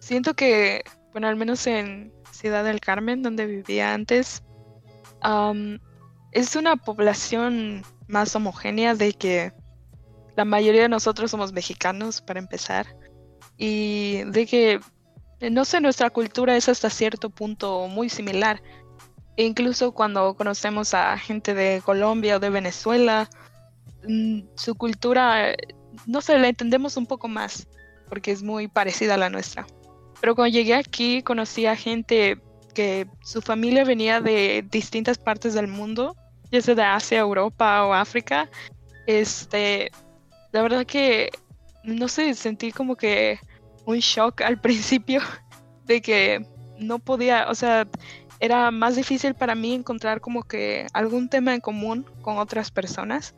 siento 0.00 0.34
que, 0.34 0.82
bueno, 1.12 1.28
al 1.28 1.36
menos 1.36 1.66
en 1.66 2.12
Ciudad 2.30 2.64
del 2.64 2.80
Carmen, 2.80 3.22
donde 3.22 3.46
vivía 3.46 3.92
antes, 3.92 4.42
es 6.32 6.56
una 6.56 6.76
población 6.76 7.82
más 8.08 8.34
homogénea 8.34 8.94
de 8.94 9.12
que 9.12 9.52
la 10.36 10.44
mayoría 10.44 10.82
de 10.82 10.88
nosotros 10.88 11.30
somos 11.30 11.52
mexicanos, 11.52 12.20
para 12.20 12.40
empezar, 12.40 12.86
y 13.56 14.24
de 14.24 14.46
que, 14.46 14.80
no 15.50 15.64
sé, 15.64 15.80
nuestra 15.80 16.10
cultura 16.10 16.56
es 16.56 16.68
hasta 16.68 16.90
cierto 16.90 17.30
punto 17.30 17.88
muy 17.88 18.08
similar. 18.08 18.62
E 19.36 19.44
incluso 19.44 19.92
cuando 19.92 20.34
conocemos 20.34 20.94
a 20.94 21.16
gente 21.16 21.54
de 21.54 21.82
Colombia 21.84 22.36
o 22.36 22.40
de 22.40 22.50
Venezuela, 22.50 23.28
mm, 24.06 24.40
su 24.56 24.74
cultura, 24.74 25.54
no 26.06 26.20
sé, 26.20 26.38
la 26.38 26.48
entendemos 26.48 26.96
un 26.96 27.06
poco 27.06 27.28
más, 27.28 27.66
porque 28.08 28.30
es 28.30 28.42
muy 28.42 28.68
parecida 28.68 29.14
a 29.14 29.18
la 29.18 29.30
nuestra. 29.30 29.66
Pero 30.20 30.34
cuando 30.34 30.52
llegué 30.52 30.74
aquí, 30.74 31.22
conocí 31.22 31.66
a 31.66 31.76
gente 31.76 32.40
que 32.74 33.06
su 33.22 33.42
familia 33.42 33.84
venía 33.84 34.20
de 34.20 34.64
distintas 34.70 35.18
partes 35.18 35.54
del 35.54 35.68
mundo, 35.68 36.16
ya 36.50 36.60
sea 36.60 36.74
de 36.74 36.82
Asia, 36.82 37.18
Europa 37.18 37.84
o 37.84 37.92
África. 37.92 38.48
Este, 39.06 39.90
la 40.52 40.62
verdad 40.62 40.86
que, 40.86 41.30
no 41.82 42.08
sé, 42.08 42.34
sentí 42.34 42.72
como 42.72 42.96
que 42.96 43.38
un 43.86 43.98
shock 43.98 44.42
al 44.42 44.60
principio 44.60 45.20
de 45.84 46.00
que 46.00 46.46
no 46.78 46.98
podía, 46.98 47.48
o 47.48 47.54
sea, 47.54 47.86
era 48.40 48.70
más 48.70 48.96
difícil 48.96 49.34
para 49.34 49.54
mí 49.54 49.72
encontrar 49.72 50.20
como 50.20 50.42
que 50.42 50.86
algún 50.92 51.28
tema 51.28 51.54
en 51.54 51.60
común 51.60 52.04
con 52.22 52.38
otras 52.38 52.70
personas, 52.70 53.34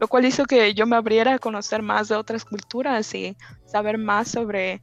lo 0.00 0.08
cual 0.08 0.24
hizo 0.24 0.44
que 0.44 0.74
yo 0.74 0.86
me 0.86 0.96
abriera 0.96 1.34
a 1.34 1.38
conocer 1.38 1.82
más 1.82 2.08
de 2.08 2.16
otras 2.16 2.44
culturas 2.44 3.14
y 3.14 3.36
saber 3.66 3.98
más 3.98 4.28
sobre 4.28 4.80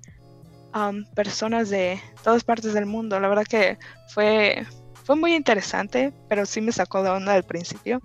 um, 0.75 1.03
personas 1.15 1.69
de 1.69 1.99
todas 2.23 2.43
partes 2.43 2.73
del 2.73 2.85
mundo. 2.85 3.19
La 3.19 3.27
verdad 3.27 3.45
que 3.45 3.77
fue, 4.09 4.65
fue 5.05 5.15
muy 5.15 5.35
interesante, 5.35 6.13
pero 6.29 6.45
sí 6.45 6.61
me 6.61 6.71
sacó 6.71 7.03
de 7.03 7.09
onda 7.09 7.33
al 7.33 7.43
principio. 7.43 7.99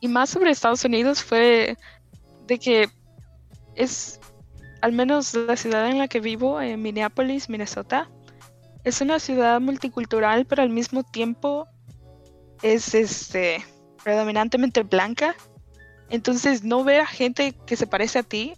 Y 0.00 0.08
más 0.08 0.30
sobre 0.30 0.50
Estados 0.50 0.84
Unidos 0.84 1.22
fue 1.22 1.76
de 2.52 2.58
que 2.58 2.90
es, 3.74 4.20
al 4.82 4.92
menos 4.92 5.32
la 5.32 5.56
ciudad 5.56 5.88
en 5.88 5.98
la 5.98 6.06
que 6.06 6.20
vivo, 6.20 6.60
en 6.60 6.82
Minneapolis, 6.82 7.48
Minnesota, 7.48 8.10
es 8.84 9.00
una 9.00 9.18
ciudad 9.18 9.58
multicultural, 9.58 10.44
pero 10.44 10.60
al 10.62 10.68
mismo 10.68 11.02
tiempo 11.02 11.66
es 12.62 12.94
este 12.94 13.64
predominantemente 14.04 14.82
blanca. 14.82 15.34
Entonces 16.10 16.62
no 16.62 16.84
ver 16.84 17.00
a 17.00 17.06
gente 17.06 17.54
que 17.66 17.76
se 17.76 17.86
parece 17.86 18.18
a 18.18 18.22
ti 18.22 18.52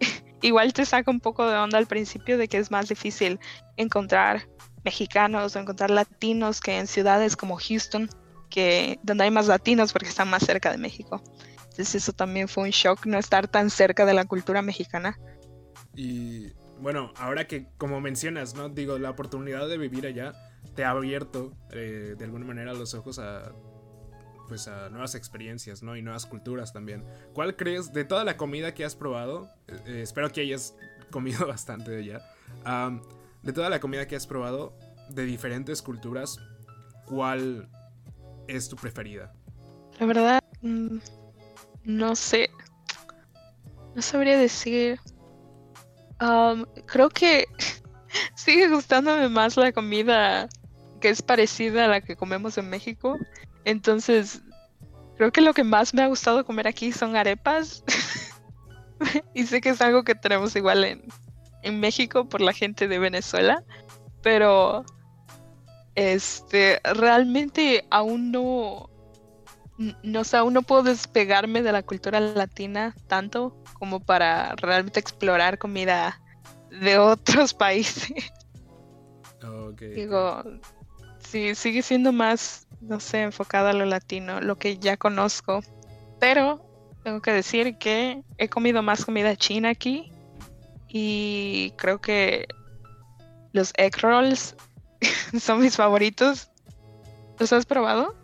igual 0.40 0.72
te 0.72 0.86
saca 0.86 1.10
un 1.10 1.20
poco 1.20 1.46
de 1.46 1.56
onda 1.58 1.76
al 1.76 1.86
principio 1.86 2.38
de 2.38 2.48
que 2.48 2.56
es 2.56 2.70
más 2.70 2.88
difícil 2.88 3.38
encontrar 3.76 4.48
mexicanos 4.82 5.54
o 5.54 5.58
encontrar 5.58 5.90
latinos 5.90 6.60
que 6.62 6.78
en 6.78 6.86
ciudades 6.86 7.36
como 7.36 7.58
Houston, 7.58 8.08
que 8.48 8.98
donde 9.02 9.24
hay 9.24 9.30
más 9.30 9.46
latinos 9.46 9.92
porque 9.92 10.08
están 10.08 10.30
más 10.30 10.42
cerca 10.42 10.70
de 10.70 10.78
México. 10.78 11.22
Entonces 11.76 11.96
eso 11.96 12.14
también 12.14 12.48
fue 12.48 12.64
un 12.64 12.70
shock 12.70 13.04
no 13.04 13.18
estar 13.18 13.48
tan 13.48 13.68
cerca 13.68 14.06
de 14.06 14.14
la 14.14 14.24
cultura 14.24 14.62
mexicana. 14.62 15.20
Y 15.94 16.54
bueno, 16.80 17.12
ahora 17.16 17.46
que 17.46 17.66
como 17.76 18.00
mencionas, 18.00 18.54
¿no? 18.54 18.70
Digo, 18.70 18.98
la 18.98 19.10
oportunidad 19.10 19.68
de 19.68 19.76
vivir 19.76 20.06
allá 20.06 20.32
te 20.74 20.84
ha 20.84 20.90
abierto 20.90 21.52
eh, 21.72 22.14
de 22.16 22.24
alguna 22.24 22.46
manera 22.46 22.72
los 22.72 22.94
ojos 22.94 23.18
a 23.18 23.52
pues 24.48 24.68
a 24.68 24.88
nuevas 24.88 25.14
experiencias, 25.14 25.82
¿no? 25.82 25.96
Y 25.96 26.02
nuevas 26.02 26.24
culturas 26.24 26.72
también. 26.72 27.04
¿Cuál 27.34 27.56
crees 27.56 27.92
de 27.92 28.04
toda 28.04 28.24
la 28.24 28.38
comida 28.38 28.72
que 28.72 28.86
has 28.86 28.96
probado? 28.96 29.50
Eh, 29.68 30.00
espero 30.00 30.32
que 30.32 30.40
hayas 30.40 30.74
comido 31.10 31.46
bastante 31.46 31.90
de 31.90 32.00
ella. 32.00 32.22
de 33.42 33.52
toda 33.52 33.68
la 33.68 33.80
comida 33.80 34.08
que 34.08 34.16
has 34.16 34.26
probado 34.26 34.72
de 35.10 35.26
diferentes 35.26 35.82
culturas, 35.82 36.38
¿cuál 37.04 37.68
es 38.48 38.66
tu 38.70 38.76
preferida? 38.76 39.34
La 40.00 40.06
verdad, 40.06 40.40
mm, 40.62 40.98
no 41.86 42.16
sé. 42.16 42.50
No 43.94 44.02
sabría 44.02 44.36
decir. 44.36 45.00
creo 46.86 47.08
que 47.08 47.46
sigue 48.34 48.68
gustándome 48.68 49.28
más 49.28 49.56
la 49.56 49.72
comida 49.72 50.48
que 51.00 51.08
es 51.08 51.22
parecida 51.22 51.84
a 51.84 51.88
la 51.88 52.00
que 52.00 52.16
comemos 52.16 52.58
en 52.58 52.68
México. 52.68 53.16
Entonces, 53.64 54.42
creo 55.16 55.30
que 55.30 55.40
lo 55.40 55.54
que 55.54 55.64
más 55.64 55.94
me 55.94 56.02
ha 56.02 56.08
gustado 56.08 56.44
comer 56.44 56.66
aquí 56.66 56.92
son 56.92 57.16
arepas. 57.16 57.84
y 59.34 59.46
sé 59.46 59.60
que 59.60 59.70
es 59.70 59.80
algo 59.80 60.02
que 60.02 60.14
tenemos 60.14 60.56
igual 60.56 60.84
en, 60.84 61.04
en 61.62 61.80
México 61.80 62.28
por 62.28 62.40
la 62.40 62.52
gente 62.52 62.88
de 62.88 62.98
Venezuela. 62.98 63.62
Pero 64.22 64.84
este 65.94 66.80
realmente 66.84 67.86
aún 67.90 68.32
no 68.32 68.90
no 69.78 70.24
sé, 70.24 70.36
aún 70.38 70.54
no 70.54 70.62
puedo 70.62 70.82
despegarme 70.82 71.62
de 71.62 71.72
la 71.72 71.82
cultura 71.82 72.20
latina 72.20 72.94
tanto 73.08 73.62
como 73.74 74.00
para 74.00 74.54
realmente 74.56 75.00
explorar 75.00 75.58
comida 75.58 76.20
de 76.70 76.98
otros 76.98 77.54
países. 77.54 78.32
Digo, 79.94 80.42
sí, 81.18 81.54
sigue 81.54 81.82
siendo 81.82 82.12
más, 82.12 82.66
no 82.80 83.00
sé, 83.00 83.22
enfocada 83.22 83.70
a 83.70 83.74
lo 83.74 83.84
latino, 83.84 84.40
lo 84.40 84.56
que 84.56 84.78
ya 84.78 84.96
conozco. 84.96 85.60
Pero 86.18 86.64
tengo 87.04 87.20
que 87.20 87.32
decir 87.32 87.76
que 87.76 88.22
he 88.38 88.48
comido 88.48 88.82
más 88.82 89.04
comida 89.04 89.36
china 89.36 89.68
aquí 89.68 90.10
y 90.88 91.72
creo 91.76 92.00
que 92.00 92.46
los 93.52 93.72
egg 93.76 94.00
rolls 94.00 94.56
son 95.40 95.60
mis 95.60 95.76
favoritos. 95.76 96.50
¿Los 97.38 97.52
has 97.52 97.66
probado? 97.66 98.14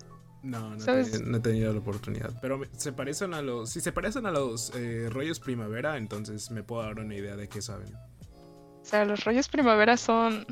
No, 0.42 0.74
no, 0.74 0.98
he 0.98 1.40
tenido 1.40 1.72
la 1.72 1.78
oportunidad. 1.78 2.32
Pero 2.40 2.62
se 2.76 2.92
parecen 2.92 3.32
a 3.32 3.42
los. 3.42 3.70
Si 3.70 3.80
se 3.80 3.92
parecen 3.92 4.26
a 4.26 4.32
los 4.32 4.72
eh, 4.74 5.08
rollos 5.08 5.38
primavera, 5.38 5.96
entonces 5.96 6.50
me 6.50 6.64
puedo 6.64 6.82
dar 6.82 6.98
una 6.98 7.14
idea 7.14 7.36
de 7.36 7.48
qué 7.48 7.62
saben. 7.62 7.94
O 7.94 8.84
sea, 8.84 9.04
los 9.04 9.24
rollos 9.24 9.48
primavera 9.48 9.96
son. 9.96 10.46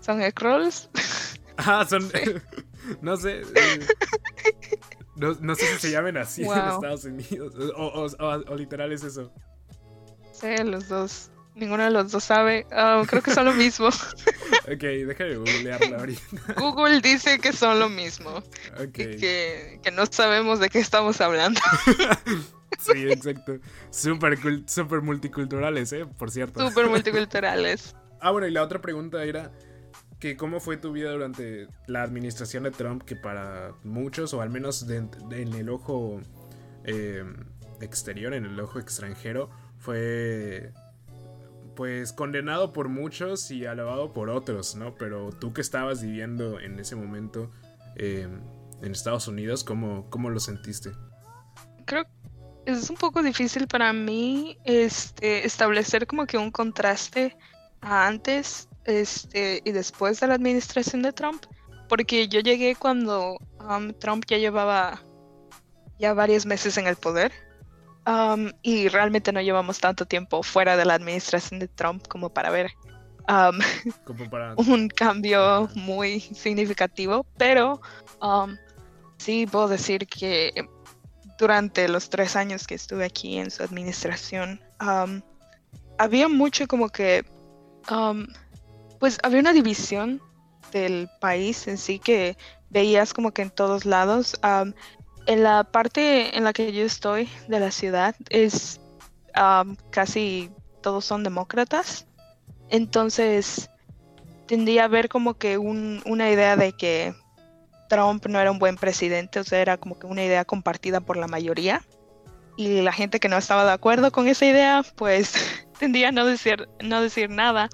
Son 0.00 0.20
egg 0.20 0.38
rolls. 0.40 0.88
Ah, 1.58 1.86
son. 1.88 2.06
no 3.00 3.16
sé. 3.16 3.40
Eh, 3.40 3.86
no, 5.16 5.54
sé 5.54 5.66
si 5.72 5.78
se 5.78 5.90
llamen 5.90 6.18
así 6.18 6.42
en 6.42 6.50
Estados 6.50 7.06
Unidos. 7.06 7.54
O, 7.74 8.06
o, 8.18 8.56
literal 8.56 8.92
es 8.92 9.04
eso. 9.04 9.32
Sí, 10.32 10.48
los 10.64 10.86
dos. 10.88 11.30
Ninguno 11.56 11.84
de 11.84 11.90
los 11.90 12.12
dos 12.12 12.22
sabe. 12.22 12.66
Ah, 12.70 13.02
creo 13.08 13.22
que 13.22 13.32
son 13.32 13.46
lo 13.46 13.54
mismo. 13.54 13.88
ok, 14.68 14.78
déjame 14.78 15.36
googlearlo 15.36 15.98
ahorita. 15.98 16.22
Google 16.58 17.00
dice 17.00 17.38
que 17.38 17.54
son 17.54 17.80
lo 17.80 17.88
mismo. 17.88 18.42
Y 18.78 18.88
que, 18.88 19.80
que 19.82 19.90
no 19.90 20.04
sabemos 20.04 20.60
de 20.60 20.68
qué 20.68 20.80
estamos 20.80 21.18
hablando. 21.22 21.58
sí, 22.78 23.08
exacto. 23.10 23.58
Súper 23.88 24.38
super 24.66 25.00
multiculturales, 25.00 25.94
¿eh? 25.94 26.04
Por 26.18 26.30
cierto. 26.30 26.68
Súper 26.68 26.90
multiculturales. 26.90 27.96
ah, 28.20 28.32
bueno, 28.32 28.46
y 28.46 28.50
la 28.50 28.62
otra 28.62 28.82
pregunta 28.82 29.24
era 29.24 29.50
que 30.20 30.36
cómo 30.36 30.60
fue 30.60 30.76
tu 30.76 30.92
vida 30.92 31.10
durante 31.10 31.68
la 31.86 32.02
administración 32.02 32.64
de 32.64 32.70
Trump, 32.70 33.02
que 33.02 33.16
para 33.16 33.72
muchos, 33.82 34.34
o 34.34 34.42
al 34.42 34.50
menos 34.50 34.86
en 34.90 35.54
el 35.54 35.70
ojo 35.70 36.20
eh, 36.84 37.24
exterior, 37.80 38.34
en 38.34 38.44
el 38.44 38.60
ojo 38.60 38.78
extranjero, 38.78 39.48
fue 39.78 40.74
pues 41.76 42.12
condenado 42.12 42.72
por 42.72 42.88
muchos 42.88 43.50
y 43.52 43.66
alabado 43.66 44.12
por 44.12 44.30
otros, 44.30 44.74
¿no? 44.74 44.96
Pero 44.96 45.30
tú 45.30 45.52
que 45.52 45.60
estabas 45.60 46.02
viviendo 46.02 46.58
en 46.58 46.80
ese 46.80 46.96
momento 46.96 47.50
em, 47.94 48.40
en 48.82 48.92
Estados 48.92 49.28
Unidos, 49.28 49.62
¿cómo, 49.62 50.10
¿cómo, 50.10 50.30
lo 50.30 50.40
sentiste? 50.40 50.90
Creo 51.84 52.04
que 52.04 52.72
es 52.72 52.90
un 52.90 52.96
poco 52.96 53.22
difícil 53.22 53.68
para 53.68 53.92
mí 53.92 54.58
este, 54.64 55.46
establecer 55.46 56.06
como 56.06 56.26
que 56.26 56.38
un 56.38 56.50
contraste 56.50 57.36
antes 57.80 58.68
este, 58.84 59.62
y 59.64 59.70
después 59.70 60.18
de 60.18 60.26
la 60.26 60.34
administración 60.34 61.02
de 61.02 61.12
Trump, 61.12 61.44
porque 61.88 62.26
yo 62.26 62.40
llegué 62.40 62.74
cuando 62.74 63.38
um, 63.60 63.92
Trump 64.00 64.24
ya 64.26 64.38
llevaba 64.38 65.02
ya 65.98 66.14
varios 66.14 66.46
meses 66.46 66.76
en 66.78 66.86
el 66.86 66.96
poder 66.96 67.45
Um, 68.06 68.52
y 68.62 68.88
realmente 68.88 69.32
no 69.32 69.40
llevamos 69.40 69.80
tanto 69.80 70.06
tiempo 70.06 70.44
fuera 70.44 70.76
de 70.76 70.84
la 70.84 70.94
administración 70.94 71.58
de 71.58 71.66
Trump 71.66 72.06
como 72.06 72.30
para 72.30 72.50
ver 72.50 72.70
um, 73.28 73.58
un 74.68 74.88
cambio 74.88 75.68
muy 75.74 76.20
significativo, 76.20 77.26
pero 77.36 77.80
um, 78.22 78.56
sí 79.18 79.46
puedo 79.46 79.66
decir 79.66 80.06
que 80.06 80.52
durante 81.36 81.88
los 81.88 82.08
tres 82.08 82.36
años 82.36 82.66
que 82.66 82.74
estuve 82.74 83.04
aquí 83.04 83.38
en 83.38 83.50
su 83.50 83.62
administración, 83.62 84.60
había 85.98 86.28
mucho 86.28 86.66
como 86.66 86.88
que, 86.88 87.24
pues 88.98 89.18
había 89.22 89.40
una 89.40 89.52
división 89.52 90.22
del 90.72 91.08
país 91.20 91.68
en 91.68 91.78
sí 91.78 91.98
que 91.98 92.36
veías 92.70 93.12
como 93.12 93.32
que 93.32 93.42
en 93.42 93.50
todos 93.50 93.84
lados 93.84 94.36
en 95.26 95.42
la 95.42 95.64
parte 95.64 96.36
en 96.36 96.44
la 96.44 96.52
que 96.52 96.72
yo 96.72 96.84
estoy 96.84 97.28
de 97.48 97.60
la 97.60 97.70
ciudad 97.70 98.14
es 98.30 98.80
casi 99.90 100.50
todos 100.82 101.04
son 101.04 101.22
demócratas. 101.22 102.06
Entonces 102.70 103.70
tendía 104.46 104.84
a 104.84 104.88
ver 104.88 105.08
como 105.08 105.34
que 105.34 105.58
una 105.58 106.30
idea 106.30 106.56
de 106.56 106.72
que 106.72 107.14
Trump 107.88 108.26
no 108.26 108.40
era 108.40 108.50
un 108.50 108.58
buen 108.58 108.76
presidente, 108.76 109.40
o 109.40 109.44
sea, 109.44 109.60
era 109.60 109.76
como 109.76 109.98
que 109.98 110.06
una 110.06 110.24
idea 110.24 110.44
compartida 110.44 111.00
por 111.00 111.16
la 111.16 111.28
mayoría. 111.28 111.82
Y 112.56 112.80
la 112.80 112.92
gente 112.92 113.20
que 113.20 113.28
no 113.28 113.36
estaba 113.36 113.64
de 113.64 113.72
acuerdo 113.72 114.10
con 114.10 114.28
esa 114.28 114.46
idea, 114.46 114.82
pues 114.96 115.34
tendía 115.78 116.08
a 116.08 116.12
no 116.12 116.24
decir, 116.24 116.68
no 116.82 117.02
decir 117.02 117.28
nada. 117.28 117.68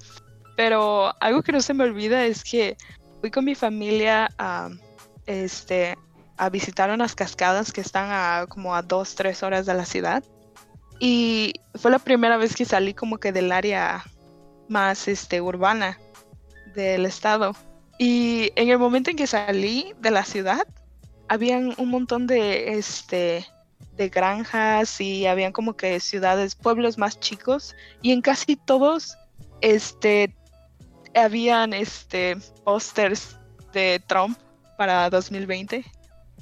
Pero 0.57 1.15
algo 1.21 1.43
que 1.43 1.53
no 1.53 1.61
se 1.61 1.75
me 1.75 1.85
olvida 1.85 2.25
es 2.25 2.43
que 2.43 2.77
fui 3.21 3.31
con 3.31 3.45
mi 3.45 3.55
familia 3.55 4.29
a, 4.39 4.71
este, 5.27 5.97
a 6.37 6.49
visitar 6.51 6.91
unas 6.91 7.15
cascadas 7.15 7.73
que 7.73 7.81
están 7.81 8.09
a 8.11 8.47
como 8.49 8.75
a 8.75 8.83
dos, 8.83 9.15
tres 9.15 9.43
horas 9.43 9.67
de 9.67 9.75
la 9.75 9.85
ciudad. 9.85 10.25
Y 10.99 11.55
fue 11.75 11.91
la 11.91 11.99
primera 11.99 12.37
vez 12.37 12.55
que 12.55 12.65
salí 12.65 12.95
como 12.95 13.19
que 13.19 13.33
del 13.33 13.51
área 13.53 14.05
más 14.69 15.09
este, 15.09 15.41
urbana 15.41 15.99
del 16.75 17.07
estado. 17.07 17.55
Y 17.99 18.53
en 18.57 18.69
el 18.69 18.79
momento 18.79 19.11
en 19.11 19.17
que 19.17 19.27
salí 19.27 19.95
de 20.01 20.11
la 20.11 20.25
ciudad, 20.25 20.67
habían 21.29 21.75
un 21.77 21.89
montón 21.89 22.27
de, 22.27 22.79
este, 22.79 23.47
de 23.97 24.09
granjas 24.09 25.01
y 25.01 25.27
habían 25.27 25.53
como 25.53 25.77
que 25.77 26.01
ciudades, 26.01 26.55
pueblos 26.55 26.99
más 26.99 27.19
chicos. 27.21 27.75
Y 28.01 28.13
en 28.13 28.23
casi 28.23 28.57
todos, 28.57 29.17
este, 29.61 30.35
habían 31.15 31.73
este, 31.73 32.37
pósters 32.65 33.37
de 33.73 34.03
Trump 34.07 34.39
para 34.77 35.11
2020 35.11 35.85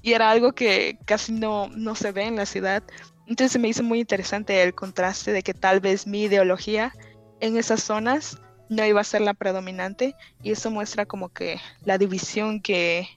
y 0.03 0.13
era 0.13 0.31
algo 0.31 0.53
que 0.53 0.99
casi 1.05 1.33
no, 1.33 1.69
no 1.69 1.95
se 1.95 2.13
ve 2.13 2.25
en 2.25 2.37
la 2.37 2.47
ciudad. 2.47 2.83
Entonces 3.27 3.61
me 3.61 3.69
hizo 3.69 3.83
muy 3.83 4.01
interesante 4.01 4.63
el 4.63 4.75
contraste 4.75 5.33
de 5.33 5.43
que 5.43 5.55
tal 5.55 5.81
vez 5.81 6.07
mi 6.07 6.23
ideología 6.23 6.95
en 7.41 7.57
esas 7.57 7.83
zonas 7.83 8.39
no 8.69 8.85
iba 8.85 9.01
a 9.01 9.05
ser 9.05 9.21
la 9.21 9.35
predominante 9.35 10.15
y 10.43 10.53
eso 10.53 10.71
muestra 10.71 11.05
como 11.05 11.29
que 11.29 11.61
la 11.85 11.99
división 11.99 12.61
que 12.61 13.09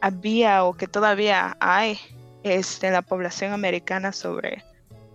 había 0.00 0.64
o 0.64 0.74
que 0.74 0.88
todavía 0.88 1.56
hay 1.60 1.98
este, 2.42 2.88
en 2.88 2.92
la 2.92 3.02
población 3.02 3.52
americana 3.52 4.12
sobre 4.12 4.64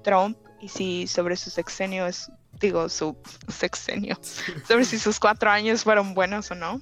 Trump 0.04 0.38
y 0.62 0.70
si 0.70 1.08
sobre 1.08 1.36
su 1.36 1.50
sexenio 1.50 2.08
es, 2.08 2.32
digo, 2.60 2.88
su 2.88 3.16
sexenio, 3.50 4.18
sobre 4.68 4.86
si 4.86 4.98
sus 4.98 5.20
cuatro 5.20 5.50
años 5.50 5.84
fueron 5.84 6.14
buenos 6.14 6.50
o 6.52 6.56
no. 6.56 6.82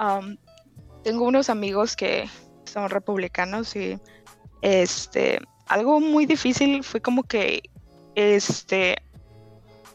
Um, 0.00 0.38
tengo 1.04 1.24
unos 1.24 1.50
amigos 1.50 1.94
que 1.94 2.28
son 2.72 2.90
republicanos 2.90 3.76
y 3.76 3.98
este 4.62 5.40
algo 5.66 6.00
muy 6.00 6.26
difícil 6.26 6.82
fue 6.84 7.00
como 7.00 7.22
que 7.22 7.62
este 8.14 8.96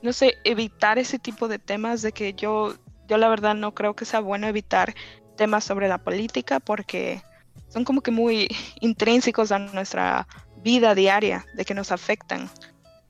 no 0.01 0.13
sé 0.13 0.35
evitar 0.43 0.97
ese 0.97 1.19
tipo 1.19 1.47
de 1.47 1.59
temas 1.59 2.01
de 2.01 2.11
que 2.11 2.33
yo 2.33 2.75
yo 3.07 3.17
la 3.17 3.29
verdad 3.29 3.55
no 3.55 3.73
creo 3.73 3.95
que 3.95 4.05
sea 4.05 4.19
bueno 4.19 4.47
evitar 4.47 4.93
temas 5.35 5.63
sobre 5.63 5.87
la 5.87 5.97
política 5.97 6.59
porque 6.59 7.21
son 7.69 7.83
como 7.83 8.01
que 8.01 8.11
muy 8.11 8.47
intrínsecos 8.81 9.51
a 9.51 9.59
nuestra 9.59 10.27
vida 10.57 10.95
diaria 10.95 11.45
de 11.53 11.63
que 11.63 11.73
nos 11.73 11.91
afectan. 11.91 12.49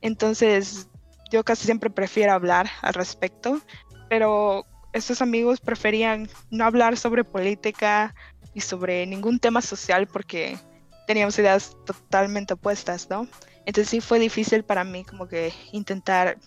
Entonces 0.00 0.88
yo 1.30 1.44
casi 1.44 1.64
siempre 1.64 1.90
prefiero 1.90 2.32
hablar 2.32 2.68
al 2.82 2.94
respecto 2.94 3.60
pero 4.08 4.64
estos 4.92 5.20
amigos 5.22 5.60
preferían 5.60 6.28
no 6.50 6.64
hablar 6.64 6.96
sobre 6.96 7.24
política 7.24 8.14
y 8.54 8.60
sobre 8.60 9.06
ningún 9.06 9.38
tema 9.38 9.60
social 9.62 10.06
porque 10.06 10.58
teníamos 11.06 11.38
ideas 11.38 11.76
totalmente 11.86 12.54
opuestas, 12.54 13.08
¿no? 13.08 13.26
Entonces 13.64 13.90
sí 13.90 14.00
fue 14.00 14.18
difícil 14.18 14.64
para 14.64 14.84
mí 14.84 15.04
como 15.04 15.28
que 15.28 15.52
intentar 15.72 16.38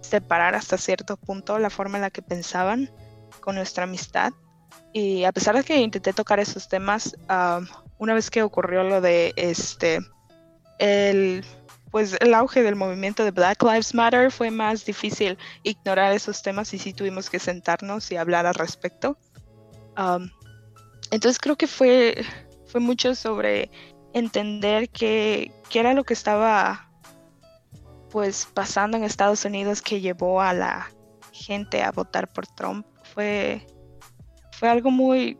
separar 0.00 0.54
hasta 0.54 0.78
cierto 0.78 1.16
punto 1.16 1.58
la 1.58 1.70
forma 1.70 1.98
en 1.98 2.02
la 2.02 2.10
que 2.10 2.22
pensaban 2.22 2.90
con 3.40 3.54
nuestra 3.54 3.84
amistad. 3.84 4.32
Y 4.92 5.24
a 5.24 5.32
pesar 5.32 5.56
de 5.56 5.64
que 5.64 5.76
intenté 5.76 6.12
tocar 6.12 6.40
esos 6.40 6.68
temas, 6.68 7.16
una 7.98 8.14
vez 8.14 8.30
que 8.30 8.42
ocurrió 8.42 8.82
lo 8.82 9.00
de 9.00 9.32
este, 9.36 10.00
el, 10.78 11.44
pues 11.90 12.16
el 12.20 12.34
auge 12.34 12.62
del 12.62 12.76
movimiento 12.76 13.24
de 13.24 13.30
Black 13.30 13.62
Lives 13.62 13.94
Matter 13.94 14.32
fue 14.32 14.50
más 14.50 14.84
difícil 14.84 15.38
ignorar 15.62 16.12
esos 16.12 16.42
temas 16.42 16.72
y 16.74 16.78
sí 16.78 16.92
tuvimos 16.92 17.30
que 17.30 17.38
sentarnos 17.38 18.10
y 18.10 18.16
hablar 18.16 18.46
al 18.46 18.54
respecto. 18.54 19.16
Entonces 21.10 21.38
creo 21.38 21.56
que 21.56 21.66
fue, 21.66 22.24
fue 22.66 22.80
mucho 22.80 23.14
sobre 23.14 23.70
entender 24.12 24.88
qué 24.88 25.52
era 25.72 25.94
lo 25.94 26.04
que 26.04 26.14
estaba 26.14 26.90
pues 28.10 28.48
pasando 28.52 28.96
en 28.96 29.04
Estados 29.04 29.44
Unidos 29.44 29.80
que 29.80 30.00
llevó 30.00 30.40
a 30.40 30.52
la 30.52 30.90
gente 31.32 31.82
a 31.82 31.92
votar 31.92 32.28
por 32.28 32.46
Trump. 32.46 32.86
Fue, 33.14 33.66
fue 34.58 34.68
algo 34.68 34.90
muy, 34.90 35.38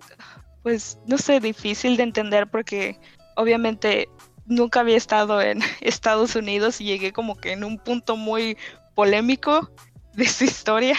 pues 0.62 0.98
no 1.06 1.18
sé, 1.18 1.40
difícil 1.40 1.96
de 1.96 2.04
entender 2.04 2.48
porque 2.48 2.98
obviamente 3.36 4.08
nunca 4.46 4.80
había 4.80 4.96
estado 4.96 5.40
en 5.42 5.60
Estados 5.80 6.34
Unidos 6.36 6.80
y 6.80 6.84
llegué 6.84 7.12
como 7.12 7.36
que 7.36 7.52
en 7.52 7.64
un 7.64 7.78
punto 7.78 8.16
muy 8.16 8.56
polémico 8.94 9.70
de 10.14 10.26
su 10.26 10.44
historia. 10.44 10.96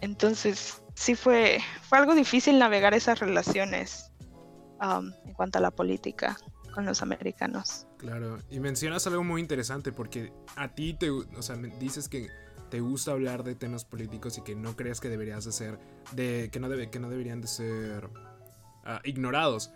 Entonces, 0.00 0.82
sí 0.94 1.14
fue, 1.14 1.58
fue 1.82 1.98
algo 1.98 2.14
difícil 2.14 2.58
navegar 2.58 2.94
esas 2.94 3.20
relaciones 3.20 4.10
um, 4.80 5.12
en 5.26 5.34
cuanto 5.34 5.58
a 5.58 5.60
la 5.60 5.70
política 5.70 6.36
con 6.72 6.84
los 6.86 7.02
americanos. 7.02 7.86
Claro, 7.98 8.38
y 8.50 8.60
mencionas 8.60 9.06
algo 9.06 9.22
muy 9.22 9.40
interesante 9.40 9.92
porque 9.92 10.32
a 10.56 10.74
ti 10.74 10.94
te, 10.94 11.10
o 11.10 11.42
sea, 11.42 11.56
dices 11.56 12.08
que 12.08 12.28
te 12.70 12.80
gusta 12.80 13.12
hablar 13.12 13.44
de 13.44 13.54
temas 13.54 13.84
políticos 13.84 14.36
y 14.38 14.42
que 14.42 14.56
no 14.56 14.74
crees 14.76 15.00
que 15.00 15.08
deberías 15.08 15.44
de 15.44 15.52
ser, 15.52 15.78
de, 16.12 16.50
que, 16.52 16.58
no 16.58 16.68
debe, 16.68 16.90
que 16.90 16.98
no 16.98 17.08
deberían 17.08 17.40
de 17.40 17.46
ser 17.46 18.10
ah, 18.84 19.00
ignorados. 19.04 19.70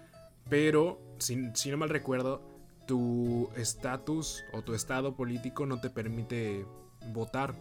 Pero, 0.50 1.00
si, 1.18 1.50
si 1.54 1.70
no 1.70 1.76
mal 1.76 1.90
recuerdo, 1.90 2.42
tu 2.86 3.50
estatus 3.56 4.42
o 4.52 4.62
tu 4.62 4.74
estado 4.74 5.14
político 5.14 5.66
no 5.66 5.80
te 5.80 5.90
permite 5.90 6.66
votar. 7.12 7.54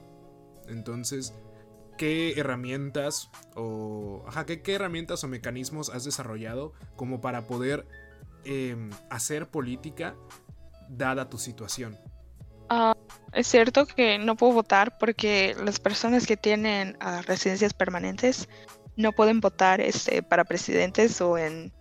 Entonces, 0.68 1.34
¿qué 1.98 2.34
herramientas 2.40 3.30
o... 3.56 4.24
Ajá, 4.28 4.46
¿qué, 4.46 4.62
herramientas 4.74 5.24
o 5.24 5.28
mecanismos 5.28 5.90
has 5.90 6.04
desarrollado 6.04 6.74
como 6.96 7.20
para 7.22 7.48
poder 7.48 7.88
em, 8.46 8.90
hacer 9.10 9.48
política 9.48 10.16
dada 10.90 11.30
tu 11.30 11.38
situación? 11.38 11.98
Ah, 12.70 12.96
es 13.34 13.48
cierto 13.48 13.86
que 13.86 14.18
no 14.18 14.36
puedo 14.36 14.54
votar 14.54 14.98
porque 14.98 15.56
las 15.64 15.80
personas 15.80 16.26
que 16.28 16.38
tienen 16.38 16.98
ah, 17.00 17.22
residencias 17.26 17.74
permanentes 17.74 18.48
no 18.96 19.12
pueden 19.12 19.40
votar 19.40 19.80
este, 19.80 20.24
para 20.24 20.44
presidentes 20.44 21.22
o 21.22 21.38
en 21.38 21.72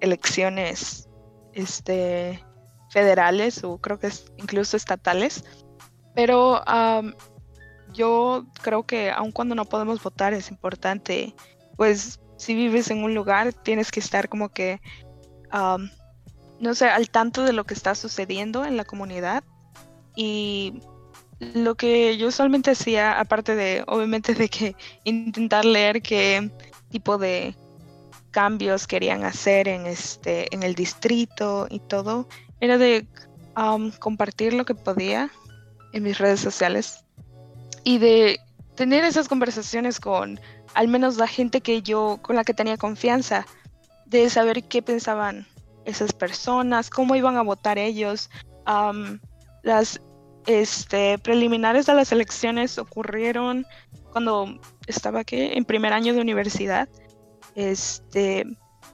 elecciones 0.00 1.08
este, 1.52 2.44
federales 2.90 3.62
o 3.62 3.78
creo 3.78 3.98
que 3.98 4.08
es 4.08 4.24
incluso 4.38 4.76
estatales. 4.76 5.44
Pero 6.14 6.62
yo 7.92 8.46
creo 8.62 8.84
que 8.84 9.10
aun 9.10 9.32
cuando 9.32 9.54
no 9.54 9.64
podemos 9.64 10.02
votar 10.02 10.32
es 10.34 10.50
importante, 10.50 11.34
pues 11.76 12.20
si 12.36 12.54
vives 12.54 12.90
en 12.90 13.04
un 13.04 13.14
lugar 13.14 13.52
tienes 13.52 13.90
que 13.90 14.00
estar 14.00 14.28
como 14.28 14.48
que, 14.48 14.80
no 16.60 16.74
sé, 16.74 16.88
al 16.88 17.10
tanto 17.10 17.44
de 17.44 17.52
lo 17.52 17.64
que 17.64 17.74
está 17.74 17.94
sucediendo 17.94 18.64
en 18.64 18.76
la 18.76 18.84
comunidad. 18.84 19.44
Y 20.14 20.80
lo 21.38 21.74
que 21.74 22.16
yo 22.18 22.28
usualmente 22.28 22.72
hacía, 22.72 23.18
aparte 23.18 23.54
de, 23.54 23.84
obviamente, 23.86 24.34
de 24.34 24.48
que 24.48 24.76
intentar 25.04 25.64
leer 25.64 26.02
qué 26.02 26.50
tipo 26.90 27.18
de 27.18 27.56
cambios 28.30 28.86
querían 28.86 29.24
hacer 29.24 29.68
en 29.68 29.86
este 29.86 30.52
en 30.54 30.62
el 30.62 30.74
distrito 30.74 31.66
y 31.68 31.80
todo 31.80 32.26
era 32.60 32.78
de 32.78 33.06
um, 33.56 33.90
compartir 33.92 34.54
lo 34.54 34.64
que 34.64 34.74
podía 34.74 35.30
en 35.92 36.02
mis 36.02 36.18
redes 36.18 36.40
sociales 36.40 37.04
y 37.84 37.98
de 37.98 38.40
tener 38.74 39.04
esas 39.04 39.28
conversaciones 39.28 40.00
con 40.00 40.40
al 40.74 40.88
menos 40.88 41.16
la 41.16 41.26
gente 41.26 41.60
que 41.60 41.82
yo, 41.82 42.18
con 42.22 42.36
la 42.36 42.44
que 42.44 42.54
tenía 42.54 42.76
confianza, 42.76 43.46
de 44.06 44.28
saber 44.30 44.64
qué 44.64 44.82
pensaban 44.82 45.46
esas 45.84 46.12
personas, 46.12 46.90
cómo 46.90 47.16
iban 47.16 47.36
a 47.36 47.42
votar 47.42 47.78
ellos. 47.78 48.30
Um, 48.66 49.18
las 49.62 50.00
este, 50.46 51.18
preliminares 51.18 51.86
de 51.86 51.94
las 51.94 52.12
elecciones 52.12 52.78
ocurrieron 52.78 53.66
cuando 54.10 54.58
estaba 54.86 55.20
aquí 55.20 55.36
en 55.40 55.64
primer 55.64 55.92
año 55.92 56.14
de 56.14 56.20
universidad. 56.20 56.88
Este, 57.54 58.44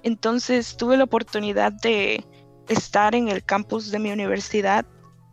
entonces 0.03 0.77
tuve 0.77 0.97
la 0.97 1.05
oportunidad 1.05 1.73
de 1.73 2.25
estar 2.69 3.15
en 3.15 3.29
el 3.29 3.45
campus 3.45 3.91
de 3.91 3.99
mi 3.99 4.11
universidad 4.11 4.85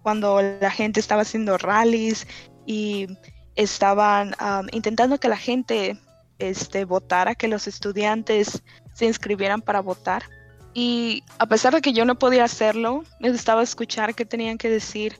cuando 0.04 0.41
la 0.41 0.72
gente 0.72 1.00
estaba 1.00 1.24
haciendo 1.24 1.58
rallies 1.58 2.28
y 2.65 3.08
estaban 3.56 4.36
intentando 4.72 5.20
que 5.20 5.30
la 5.30 5.38
gente 5.38 5.98
este, 6.39 6.86
votara, 6.86 7.36
que 7.36 7.48
los 7.48 7.68
estudiantes 7.68 8.62
se 8.94 9.06
inscribieran 9.06 9.62
para 9.62 9.82
votar. 9.82 10.24
Y 10.74 11.24
a 11.39 11.46
pesar 11.46 11.74
de 11.74 11.82
que 11.82 11.94
yo 11.94 12.04
no 12.06 12.15
podía 12.15 12.44
hacerlo, 12.44 13.04
necesitaba 13.20 13.63
escuchar 13.63 14.13
qué 14.13 14.26
tenían 14.26 14.58
que 14.58 14.70
decir 14.70 15.20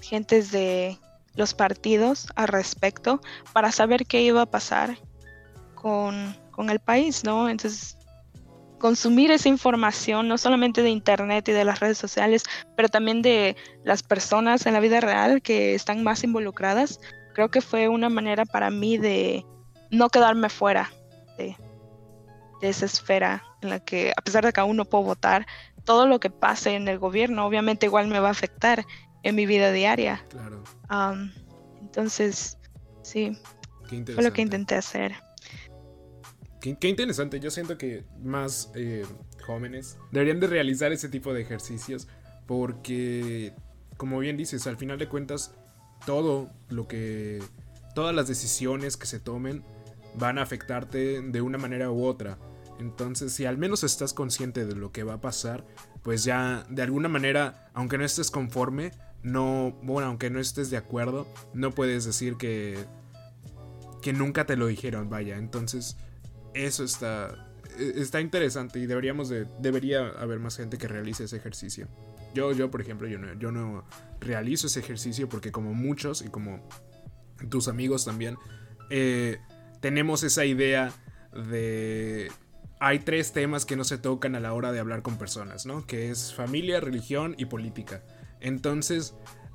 gentes 0.00 0.52
de 0.52 0.98
los 1.34 1.54
partidos 1.54 2.28
al 2.36 2.48
respecto 2.48 3.20
para 3.52 3.72
saber 3.72 4.06
qué 4.06 4.22
iba 4.22 4.42
a 4.42 4.46
pasar 4.46 4.96
con, 5.74 6.36
con 6.52 6.70
el 6.70 6.78
país, 6.78 7.24
¿no? 7.24 7.48
Entonces 7.48 7.98
consumir 8.78 9.30
esa 9.30 9.48
información, 9.48 10.28
no 10.28 10.36
solamente 10.36 10.82
de 10.82 10.90
Internet 10.90 11.48
y 11.48 11.52
de 11.52 11.64
las 11.64 11.80
redes 11.80 11.96
sociales, 11.96 12.42
pero 12.76 12.90
también 12.90 13.22
de 13.22 13.56
las 13.82 14.02
personas 14.02 14.66
en 14.66 14.74
la 14.74 14.80
vida 14.80 15.00
real 15.00 15.40
que 15.40 15.74
están 15.74 16.04
más 16.04 16.22
involucradas, 16.22 17.00
creo 17.34 17.50
que 17.50 17.60
fue 17.60 17.88
una 17.88 18.08
manera 18.08 18.46
para 18.46 18.70
mí 18.70 18.96
de 18.96 19.44
no 19.90 20.08
quedarme 20.08 20.48
fuera 20.48 20.90
de, 21.36 21.56
esa 22.62 22.86
esfera 22.86 23.44
en 23.60 23.68
la 23.68 23.80
que, 23.80 24.12
a 24.16 24.22
pesar 24.22 24.46
de 24.46 24.52
que 24.52 24.60
aún 24.60 24.78
no 24.78 24.86
puedo 24.86 25.04
votar, 25.04 25.46
todo 25.84 26.06
lo 26.06 26.18
que 26.18 26.30
pase 26.30 26.74
en 26.74 26.88
el 26.88 26.98
gobierno 26.98 27.44
obviamente 27.44 27.84
igual 27.84 28.08
me 28.08 28.20
va 28.20 28.28
a 28.28 28.30
afectar 28.30 28.86
en 29.22 29.34
mi 29.34 29.44
vida 29.44 29.70
diaria. 29.70 30.24
Claro. 30.30 30.64
entonces, 31.82 32.56
sí, 33.02 33.36
fue 34.14 34.22
lo 34.22 34.32
que 34.32 34.40
intenté 34.40 34.76
hacer. 34.76 35.14
Qué, 36.60 36.88
interesante. 36.88 37.40
Yo 37.40 37.50
siento 37.50 37.76
que 37.76 38.04
más 38.22 38.70
eh, 38.74 39.04
jóvenes 39.46 39.98
deberían 40.10 40.40
de 40.40 40.46
realizar 40.46 40.92
ese 40.92 41.10
tipo 41.10 41.34
de 41.34 41.42
ejercicios 41.42 42.08
porque, 42.46 43.52
como 43.98 44.18
bien 44.18 44.38
dices, 44.38 44.66
al 44.66 44.78
final 44.78 44.98
de 44.98 45.06
cuentas, 45.06 45.54
todo 46.06 46.50
lo 46.68 46.86
que... 46.88 47.42
Todas 47.94 48.14
las 48.14 48.26
decisiones 48.26 48.96
que 48.96 49.06
se 49.06 49.20
tomen 49.20 49.64
van 50.16 50.38
a 50.38 50.42
afectarte 50.42 51.22
de 51.22 51.40
una 51.40 51.58
manera 51.58 51.90
u 51.90 52.04
otra. 52.04 52.38
Entonces, 52.80 53.32
si 53.32 53.46
al 53.46 53.56
menos 53.56 53.84
estás 53.84 54.12
consciente 54.12 54.66
de 54.66 54.74
lo 54.74 54.90
que 54.90 55.04
va 55.04 55.14
a 55.14 55.20
pasar, 55.20 55.64
pues 56.02 56.24
ya 56.24 56.66
de 56.68 56.82
alguna 56.82 57.08
manera, 57.08 57.70
aunque 57.72 57.98
no 57.98 58.04
estés 58.04 58.32
conforme, 58.32 58.90
no, 59.22 59.78
bueno, 59.82 60.08
aunque 60.08 60.28
no 60.28 60.40
estés 60.40 60.70
de 60.70 60.76
acuerdo, 60.76 61.28
no 61.52 61.70
puedes 61.70 62.04
decir 62.04 62.36
que 62.36 62.84
que 64.04 64.12
nunca 64.12 64.44
te 64.44 64.58
lo 64.58 64.66
dijeron, 64.66 65.08
vaya. 65.08 65.38
Entonces, 65.38 65.96
eso 66.52 66.84
está, 66.84 67.53
está 67.78 68.20
interesante 68.20 68.78
y 68.78 68.86
deberíamos 68.86 69.28
de, 69.28 69.46
debería 69.60 70.08
haber 70.18 70.38
más 70.38 70.56
gente 70.56 70.78
que 70.78 70.88
realice 70.88 71.24
ese 71.24 71.36
ejercicio. 71.36 71.88
Yo, 72.34 72.52
yo 72.52 72.70
por 72.70 72.80
ejemplo, 72.80 73.06
yo 73.06 73.18
no, 73.18 73.32
yo 73.34 73.52
no 73.52 73.84
realizo 74.20 74.66
ese 74.66 74.80
ejercicio 74.80 75.28
porque 75.28 75.52
como 75.52 75.72
muchos 75.74 76.22
y 76.22 76.28
como 76.28 76.68
tus 77.48 77.68
amigos 77.68 78.04
también, 78.04 78.36
eh, 78.90 79.38
tenemos 79.80 80.22
esa 80.22 80.44
idea 80.44 80.92
de... 81.32 82.30
Hay 82.80 82.98
tres 82.98 83.32
temas 83.32 83.64
que 83.64 83.76
no 83.76 83.84
se 83.84 83.98
tocan 83.98 84.34
a 84.34 84.40
la 84.40 84.52
hora 84.52 84.72
de 84.72 84.78
hablar 84.78 85.02
con 85.02 85.16
personas, 85.16 85.64
¿no? 85.64 85.86
Que 85.86 86.10
es 86.10 86.34
familia, 86.34 86.80
religión 86.80 87.34
y 87.38 87.46
política. 87.46 88.02
Entonces, 88.40 89.14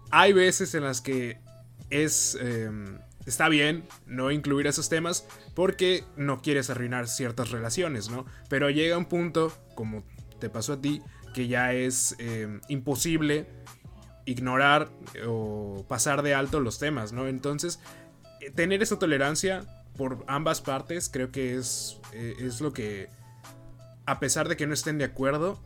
hay 0.10 0.34
veces 0.34 0.74
en 0.74 0.84
las 0.84 1.02
que 1.02 1.40
es... 1.90 2.38
Em, 2.40 3.00
está 3.26 3.50
bien 3.50 3.84
no 4.06 4.32
incluir 4.32 4.68
esos 4.68 4.90
temas 4.90 5.28
porque 5.56 6.04
no 6.16 6.42
quieres 6.42 6.70
arruinar 6.70 7.08
ciertas 7.08 7.52
relaciones, 7.52 8.10
¿no? 8.10 8.26
Pero 8.50 8.70
llega 8.70 8.98
un 8.98 9.06
punto, 9.06 9.52
como 9.76 10.04
te 10.40 10.50
pasó 10.50 10.74
a 10.74 10.82
ti, 10.82 11.02
que 11.34 11.48
ya 11.48 11.74
es 11.74 12.16
em, 12.20 12.62
imposible 12.70 13.48
ignorar 14.26 14.90
o 15.28 15.86
pasar 15.88 16.22
de 16.22 16.34
alto 16.34 16.60
los 16.60 16.80
temas, 16.80 17.14
¿no? 17.14 17.28
Entonces, 17.28 17.80
eh, 18.42 18.52
tener 18.52 18.82
esa 18.82 19.00
tolerancia 19.00 19.66
por 19.98 20.24
ambas 20.28 20.62
partes 20.62 21.10
creo 21.10 21.32
que 21.32 21.56
es, 21.56 22.00
eh, 22.14 22.36
es 22.40 22.62
lo 22.62 22.72
que, 22.74 23.10
a 24.06 24.20
pesar 24.20 24.48
de 24.48 24.56
que 24.56 24.66
no 24.68 24.74
estén 24.74 24.98
de 24.98 25.06
acuerdo, 25.06 25.60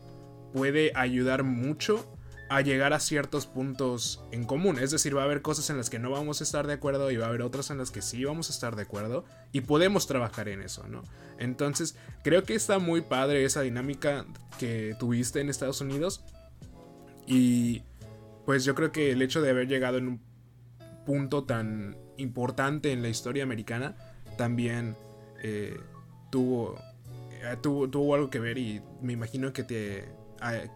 puede 0.53 0.91
ayudar 0.95 1.43
mucho 1.43 2.05
a 2.49 2.61
llegar 2.61 2.93
a 2.93 2.99
ciertos 2.99 3.47
puntos 3.47 4.23
en 4.31 4.45
común. 4.45 4.77
Es 4.79 4.91
decir, 4.91 5.15
va 5.15 5.21
a 5.21 5.25
haber 5.25 5.41
cosas 5.41 5.69
en 5.69 5.77
las 5.77 5.89
que 5.89 5.99
no 5.99 6.11
vamos 6.11 6.41
a 6.41 6.43
estar 6.43 6.67
de 6.67 6.73
acuerdo 6.73 7.11
y 7.11 7.17
va 7.17 7.25
a 7.25 7.29
haber 7.29 7.41
otras 7.41 7.71
en 7.71 7.77
las 7.77 7.91
que 7.91 8.01
sí 8.01 8.23
vamos 8.23 8.49
a 8.49 8.53
estar 8.53 8.75
de 8.75 8.83
acuerdo 8.83 9.25
y 9.51 9.61
podemos 9.61 10.07
trabajar 10.07 10.49
en 10.49 10.61
eso, 10.61 10.87
¿no? 10.87 11.03
Entonces, 11.39 11.95
creo 12.23 12.43
que 12.43 12.55
está 12.55 12.79
muy 12.79 13.01
padre 13.01 13.43
esa 13.43 13.61
dinámica 13.61 14.25
que 14.59 14.95
tuviste 14.99 15.41
en 15.41 15.49
Estados 15.49 15.81
Unidos 15.81 16.23
y 17.25 17.83
pues 18.45 18.65
yo 18.65 18.75
creo 18.75 18.91
que 18.91 19.11
el 19.11 19.21
hecho 19.21 19.41
de 19.41 19.49
haber 19.49 19.67
llegado 19.67 19.97
en 19.97 20.07
un 20.07 20.21
punto 21.05 21.43
tan 21.45 21.97
importante 22.17 22.91
en 22.91 23.01
la 23.01 23.09
historia 23.09 23.43
americana 23.43 23.95
también 24.37 24.95
eh, 25.41 25.79
tuvo, 26.31 26.75
eh, 27.31 27.57
tuvo, 27.61 27.89
tuvo 27.89 28.15
algo 28.15 28.29
que 28.29 28.39
ver 28.39 28.57
y 28.57 28.81
me 29.01 29.13
imagino 29.13 29.53
que 29.53 29.63
te 29.63 30.23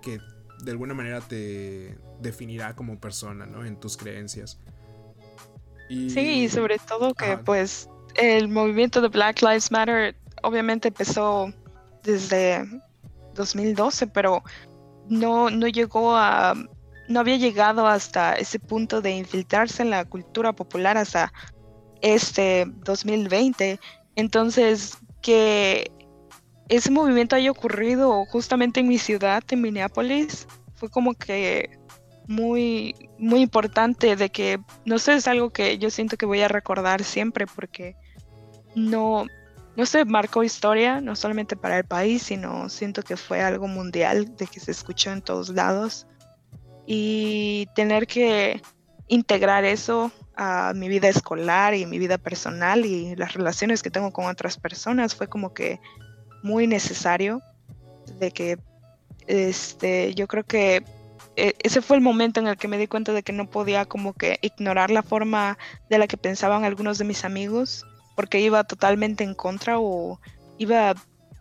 que 0.01 0.19
de 0.63 0.72
alguna 0.72 0.93
manera 0.93 1.22
te 1.22 1.98
definirá 2.20 2.76
como 2.76 3.00
persona, 3.00 3.46
¿no? 3.46 3.65
En 3.65 3.80
tus 3.80 3.98
creencias. 3.98 4.60
Y... 5.89 6.10
Sí, 6.10 6.50
sobre 6.50 6.80
todo 6.80 7.13
que 7.13 7.38
pues 7.38 7.89
el 8.15 8.48
movimiento 8.50 9.02
de 9.02 9.08
Black 9.08 9.41
Lives 9.41 9.72
Matter 9.72 10.15
obviamente 10.43 10.89
empezó 10.89 11.54
desde 12.04 12.65
2012, 13.36 14.08
pero 14.08 14.43
no, 15.08 15.50
no 15.50 15.67
llegó 15.67 16.15
a, 16.15 16.54
no 17.08 17.20
había 17.20 17.38
llegado 17.38 17.88
hasta 17.88 18.34
ese 18.34 18.60
punto 18.60 19.02
de 19.02 19.12
infiltrarse 19.12 19.84
en 19.84 19.91
la 19.91 20.06
cultura 20.06 20.54
popular 20.54 20.98
hasta 20.98 21.32
este 22.02 22.65
2020. 22.84 23.80
Entonces, 24.15 24.98
que 25.22 25.91
ese 26.69 26.91
movimiento 26.91 27.36
haya 27.36 27.51
ocurrido 27.51 28.25
justamente 28.25 28.80
en 28.80 28.88
mi 28.88 28.97
ciudad, 28.97 29.43
en 29.49 29.62
Minneapolis, 29.62 30.47
fue 30.75 30.89
como 30.89 31.13
que 31.13 31.77
muy, 32.27 32.93
muy 33.17 33.41
importante 33.41 34.15
de 34.15 34.30
que, 34.30 34.60
no 34.86 34.99
sé, 34.99 35.13
es 35.13 35.27
algo 35.27 35.51
que 35.51 35.77
yo 35.77 35.89
siento 35.89 36.17
que 36.17 36.25
voy 36.25 36.41
a 36.41 36.47
recordar 36.47 37.03
siempre 37.03 37.47
porque 37.47 37.95
no, 38.75 39.25
no 39.75 39.86
se 39.86 40.03
marcó 40.06 40.43
historia, 40.43 40.99
no 40.99 41.15
solamente 41.15 41.56
para 41.56 41.77
el 41.77 41.86
país, 41.86 42.23
sino 42.23 42.67
siento 42.69 43.01
que 43.01 43.15
fue 43.15 43.41
algo 43.41 43.67
mundial, 43.67 44.36
de 44.36 44.47
que 44.47 44.60
se 44.60 44.71
escuchó 44.71 45.12
en 45.12 45.21
todos 45.21 45.49
lados. 45.49 46.06
Y 46.86 47.67
tener 47.75 48.08
que 48.08 48.62
integrar 49.08 49.63
eso 49.65 50.12
a 50.36 50.73
mi 50.75 50.89
vida 50.89 51.08
escolar 51.08 51.73
y 51.73 51.86
mi 51.86 51.97
vida 51.97 52.17
personal 52.17 52.86
y 52.86 53.15
las 53.15 53.34
relaciones 53.34 53.82
que 53.82 53.89
tengo 53.89 54.12
con 54.12 54.25
otras 54.25 54.58
personas 54.58 55.15
fue 55.15 55.27
como 55.27 55.53
que 55.53 55.80
muy 56.43 56.67
necesario 56.67 57.41
de 58.19 58.32
que 58.32 58.58
este 59.28 60.13
yo 60.15 60.28
creo 60.28 60.43
que 60.43 60.84
e, 61.36 61.54
ese 61.60 61.82
fue 61.82 61.97
el 61.97 62.02
momento 62.02 62.39
en 62.39 62.47
el 62.47 62.58
que 62.58 62.67
me 62.67 62.78
di 62.78 62.88
cuenta 62.88 63.13
de 63.13 63.23
que 63.23 63.34
no 63.34 63.50
podía 63.50 63.86
como 63.86 64.13
que 64.13 64.39
ignorar 64.41 64.89
la 64.91 65.04
forma 65.04 65.58
de 65.89 65.97
la 65.97 66.08
que 66.08 66.17
pensaban 66.17 66.63
algunos 66.63 66.97
de 66.97 67.06
mis 67.06 67.26
amigos 67.26 67.86
porque 68.15 68.39
iba 68.39 68.63
totalmente 68.63 69.23
en 69.23 69.36
contra 69.36 69.80
o 69.80 70.19
iba 70.58 70.95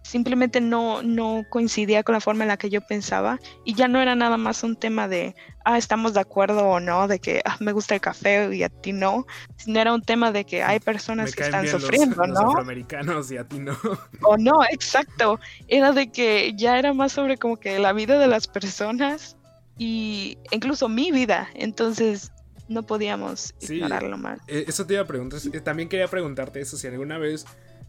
simplemente 0.07 0.61
no, 0.61 1.03
no 1.03 1.45
coincidía 1.51 2.03
con 2.03 2.13
la 2.15 2.21
forma 2.21 2.45
en 2.45 2.49
la 2.49 2.57
que 2.57 2.71
yo 2.71 2.81
pensaba 2.81 3.41
y 3.65 3.75
ya 3.75 3.89
no 3.89 4.01
era 4.01 4.15
nada 4.15 4.37
más 4.37 4.63
un 4.63 4.77
tema 4.77 5.09
de, 5.09 5.35
ah, 5.65 5.77
estamos 5.77 6.15
de 6.15 6.21
acuerdo 6.21 6.65
o 6.65 6.81
no, 6.81 7.09
de 7.09 7.19
que 7.19 7.43
ah, 7.45 7.57
me 7.61 7.73
gusta 7.73 7.95
el 7.95 8.01
café 8.01 8.55
y 8.55 8.63
a 8.63 8.69
ti 8.69 8.93
no, 8.93 9.27
sino 9.57 9.81
era 9.81 9.93
un 9.93 10.03
tema 10.03 10.31
de 10.31 10.45
que 10.45 10.63
hay 10.63 10.79
personas 10.79 11.35
que 11.35 11.43
están 11.43 11.67
sufriendo, 11.67 12.25
¿no? 12.27 12.35
Los 12.35 12.45
afroamericanos 12.45 13.31
y 13.33 13.37
a 13.37 13.45
ti 13.45 13.59
no. 13.59 13.77
O 14.23 14.37
no, 14.37 14.61
exacto, 14.71 15.41
era 15.67 15.93
de 15.93 16.11
que 16.11 16.55
ya 16.55 16.79
era 16.79 16.95
más 16.95 17.13
sobre 17.13 17.37
como 17.37 17.57
que 17.57 17.79
la 17.79 17.93
vida 17.93 18.19
de 18.19 18.29
las 18.29 18.47
personas 18.47 19.37
y 19.77 20.39
incluso 20.53 20.89
mi 20.89 21.11
vida, 21.11 21.49
entonces 21.55 22.33
no 22.69 22.85
podíamos 22.85 23.55
ignorarlo 23.61 24.17
mal. 24.19 24.41
Eh, 24.47 24.65
eso 24.69 24.87
te 24.87 24.95
iba 24.95 25.03
a 25.03 25.07
preguntar, 25.07 25.41
también 25.65 25.89
quería 25.89 26.09
preguntarte 26.09 26.61
eso, 26.61 26.77
si 26.77 26.87
alguna 26.87 27.19
vez 27.19 27.45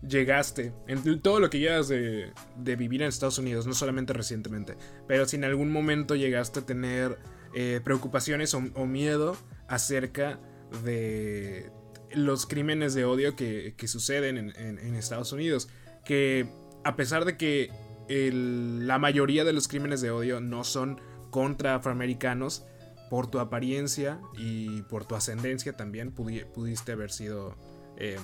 llegaste, 0.07 0.73
en 0.87 1.21
todo 1.21 1.39
lo 1.39 1.49
que 1.49 1.59
llevas 1.59 1.87
de, 1.87 2.31
vivir 2.57 3.01
en 3.01 3.07
Estados 3.07 3.37
Unidos, 3.37 3.65
no 3.67 3.73
solamente 3.73 4.13
recientemente, 4.13 4.77
pero 5.07 5.25
si 5.25 5.37
en 5.37 5.43
algún 5.43 5.71
momento 5.71 6.15
llegaste 6.15 6.59
a 6.59 6.65
tener 6.65 7.17
eh, 7.55 7.81
preocupaciones 7.83 8.53
o, 8.53 8.61
miedo 8.61 9.37
acerca 9.67 10.39
de 10.83 11.71
los 12.11 12.45
crímenes 12.45 12.93
de 12.93 13.05
odio 13.05 13.35
que, 13.35 13.73
suceden 13.85 14.37
en, 14.37 14.95
Estados 14.95 15.31
Unidos, 15.31 15.69
que 16.05 16.47
a 16.83 16.95
pesar 16.95 17.25
de 17.25 17.37
que 17.37 17.71
la 18.07 18.99
mayoría 18.99 19.43
de 19.43 19.53
los 19.53 19.67
crímenes 19.67 20.01
de 20.01 20.11
odio 20.11 20.39
no 20.39 20.63
son 20.63 21.01
contra 21.31 21.75
afroamericanos, 21.75 22.65
por 23.09 23.27
tu 23.27 23.39
apariencia 23.39 24.19
y 24.37 24.81
por 24.83 25.05
tu 25.05 25.15
ascendencia 25.15 25.73
también 25.73 26.11
pudiste 26.11 26.91
haber 26.91 27.11
sido... 27.11 27.55
Eh, 27.97 28.17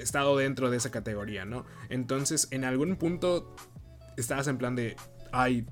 estado 0.00 0.36
dentro 0.36 0.70
de 0.70 0.76
esa 0.76 0.90
categoría, 0.90 1.44
¿no? 1.44 1.66
Entonces, 1.88 2.48
en 2.50 2.64
algún 2.64 2.96
punto 2.96 3.54
estabas 4.16 4.46
en 4.48 4.58
plan 4.58 4.76
de, 4.76 4.96
ay, 5.32 5.66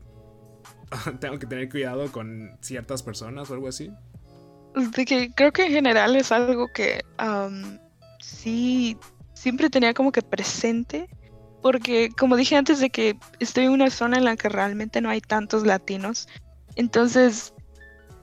tengo 1.21 1.39
que 1.39 1.47
tener 1.47 1.69
cuidado 1.69 2.11
con 2.11 2.57
ciertas 2.61 3.03
personas 3.03 3.51
o 3.51 3.55
algo 3.55 3.69
así. 3.69 3.91
De 4.75 5.05
que 5.05 5.31
creo 5.35 5.53
que 5.53 5.67
en 5.67 5.73
general 5.73 6.17
es 6.17 6.31
algo 6.31 6.69
que 6.73 7.05
sí, 8.21 8.97
siempre 9.35 9.71
tenía 9.71 9.95
como 9.95 10.13
que 10.13 10.23
presente, 10.23 11.09
porque 11.63 12.11
como 12.17 12.37
dije 12.37 12.57
antes 12.57 12.79
de 12.81 12.91
que 12.91 13.17
estoy 13.41 13.65
en 13.65 13.73
una 13.73 13.91
zona 13.91 14.19
en 14.19 14.25
la 14.25 14.37
que 14.37 14.49
realmente 14.49 15.01
no 15.01 15.11
hay 15.11 15.21
tantos 15.21 15.67
latinos, 15.67 16.29
entonces, 16.77 17.53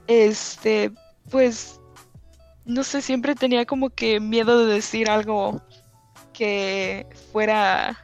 este, 0.06 0.90
pues, 1.30 1.80
no 2.64 2.82
sé, 2.84 3.02
siempre 3.02 3.34
tenía 3.34 3.66
como 3.66 3.90
que 3.90 4.18
miedo 4.18 4.64
de 4.64 4.74
decir 4.74 5.10
algo 5.10 5.62
que 6.36 7.06
fuera, 7.32 7.96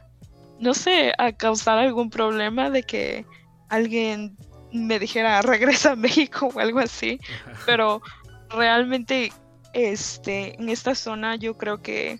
no 0.59 0.73
sé, 0.73 1.13
a 1.19 1.31
causar 1.31 1.77
algún 1.77 2.09
problema 2.09 2.71
de 2.71 2.81
que 2.81 3.25
alguien 3.69 4.35
me 4.71 4.97
dijera 4.97 5.41
regresa 5.43 5.91
a 5.91 5.95
México 5.95 6.49
o 6.53 6.59
algo 6.59 6.79
así, 6.79 7.19
pero 7.65 8.01
realmente 8.49 9.31
este 9.73 10.55
en 10.59 10.69
esta 10.69 10.95
zona 10.95 11.35
yo 11.35 11.57
creo 11.57 11.81
que 11.81 12.19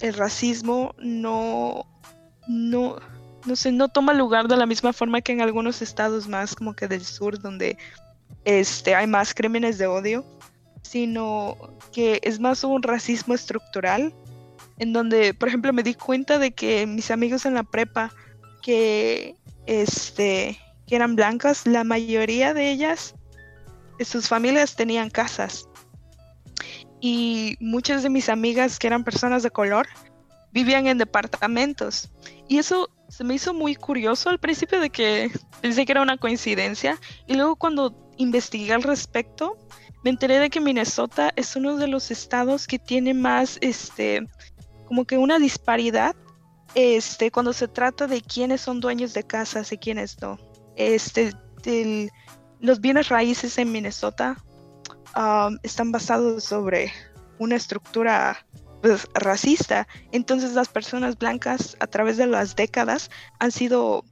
el 0.00 0.14
racismo 0.14 0.94
no 0.98 1.86
no 2.48 2.96
no 3.46 3.56
sé, 3.56 3.72
no 3.72 3.88
toma 3.88 4.12
lugar 4.12 4.48
de 4.48 4.56
la 4.56 4.66
misma 4.66 4.92
forma 4.92 5.22
que 5.22 5.32
en 5.32 5.40
algunos 5.40 5.82
estados 5.82 6.28
más 6.28 6.54
como 6.54 6.74
que 6.74 6.88
del 6.88 7.04
sur 7.04 7.38
donde 7.38 7.76
este 8.44 8.94
hay 8.94 9.06
más 9.06 9.34
crímenes 9.34 9.78
de 9.78 9.86
odio, 9.86 10.24
sino 10.82 11.56
que 11.92 12.20
es 12.22 12.38
más 12.38 12.62
un 12.64 12.82
racismo 12.82 13.34
estructural 13.34 14.12
en 14.80 14.94
donde, 14.94 15.34
por 15.34 15.48
ejemplo, 15.48 15.74
me 15.74 15.82
di 15.82 15.94
cuenta 15.94 16.38
de 16.38 16.52
que 16.52 16.86
mis 16.86 17.10
amigos 17.10 17.44
en 17.44 17.52
la 17.52 17.62
prepa 17.62 18.12
que, 18.62 19.36
este, 19.66 20.58
que 20.86 20.96
eran 20.96 21.16
blancas, 21.16 21.66
la 21.66 21.84
mayoría 21.84 22.54
de 22.54 22.70
ellas, 22.70 23.14
sus 24.00 24.26
familias 24.26 24.76
tenían 24.76 25.10
casas. 25.10 25.68
Y 26.98 27.58
muchas 27.60 28.02
de 28.02 28.08
mis 28.08 28.30
amigas 28.30 28.78
que 28.78 28.86
eran 28.86 29.04
personas 29.04 29.42
de 29.42 29.50
color 29.50 29.86
vivían 30.50 30.86
en 30.86 30.96
departamentos. 30.96 32.10
Y 32.48 32.56
eso 32.56 32.88
se 33.10 33.22
me 33.22 33.34
hizo 33.34 33.52
muy 33.52 33.74
curioso 33.74 34.30
al 34.30 34.40
principio 34.40 34.80
de 34.80 34.88
que 34.88 35.30
pensé 35.60 35.84
que 35.84 35.92
era 35.92 36.00
una 36.00 36.16
coincidencia. 36.16 36.98
Y 37.26 37.34
luego 37.34 37.56
cuando 37.56 37.94
investigué 38.16 38.72
al 38.72 38.82
respecto, 38.82 39.58
me 40.02 40.10
enteré 40.10 40.38
de 40.38 40.48
que 40.48 40.60
Minnesota 40.60 41.32
es 41.36 41.56
uno 41.56 41.76
de 41.76 41.86
los 41.86 42.10
estados 42.10 42.66
que 42.66 42.78
tiene 42.78 43.12
más 43.12 43.58
este, 43.60 44.26
como 44.90 45.04
que 45.04 45.18
una 45.18 45.38
disparidad 45.38 46.16
este, 46.74 47.30
cuando 47.30 47.52
se 47.52 47.68
trata 47.68 48.08
de 48.08 48.20
quiénes 48.22 48.60
son 48.60 48.80
dueños 48.80 49.14
de 49.14 49.22
casas 49.22 49.70
y 49.70 49.78
quiénes 49.78 50.20
no. 50.20 50.36
Este, 50.74 51.30
los 52.58 52.80
bienes 52.80 53.08
raíces 53.08 53.56
en 53.58 53.70
Minnesota 53.70 54.36
um, 55.14 55.56
están 55.62 55.92
basados 55.92 56.42
sobre 56.42 56.92
una 57.38 57.54
estructura 57.54 58.44
pues, 58.82 59.06
racista. 59.14 59.86
Entonces 60.10 60.54
las 60.54 60.66
personas 60.66 61.16
blancas 61.16 61.76
a 61.78 61.86
través 61.86 62.16
de 62.16 62.26
las 62.26 62.56
décadas 62.56 63.12
han 63.38 63.52
sido 63.52 64.04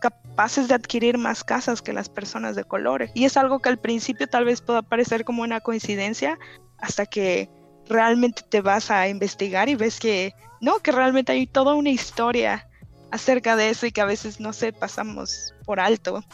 capaces 0.00 0.66
de 0.66 0.74
adquirir 0.74 1.16
más 1.16 1.44
casas 1.44 1.80
que 1.80 1.92
las 1.92 2.08
personas 2.08 2.56
de 2.56 2.64
color. 2.64 3.08
Y 3.14 3.24
es 3.24 3.36
algo 3.36 3.60
que 3.60 3.68
al 3.68 3.78
principio 3.78 4.26
tal 4.26 4.46
vez 4.46 4.62
pueda 4.62 4.82
parecer 4.82 5.24
como 5.24 5.44
una 5.44 5.60
coincidencia 5.60 6.40
hasta 6.78 7.06
que 7.06 7.48
realmente 7.88 8.42
te 8.48 8.60
vas 8.60 8.90
a 8.90 9.08
investigar 9.08 9.68
y 9.68 9.74
ves 9.74 9.98
que 9.98 10.34
no, 10.60 10.78
que 10.80 10.92
realmente 10.92 11.32
hay 11.32 11.46
toda 11.46 11.74
una 11.74 11.90
historia 11.90 12.68
acerca 13.10 13.56
de 13.56 13.70
eso 13.70 13.86
y 13.86 13.92
que 13.92 14.00
a 14.00 14.06
veces 14.06 14.40
no 14.40 14.52
sé, 14.52 14.72
pasamos 14.72 15.54
por 15.64 15.80
alto 15.80 16.24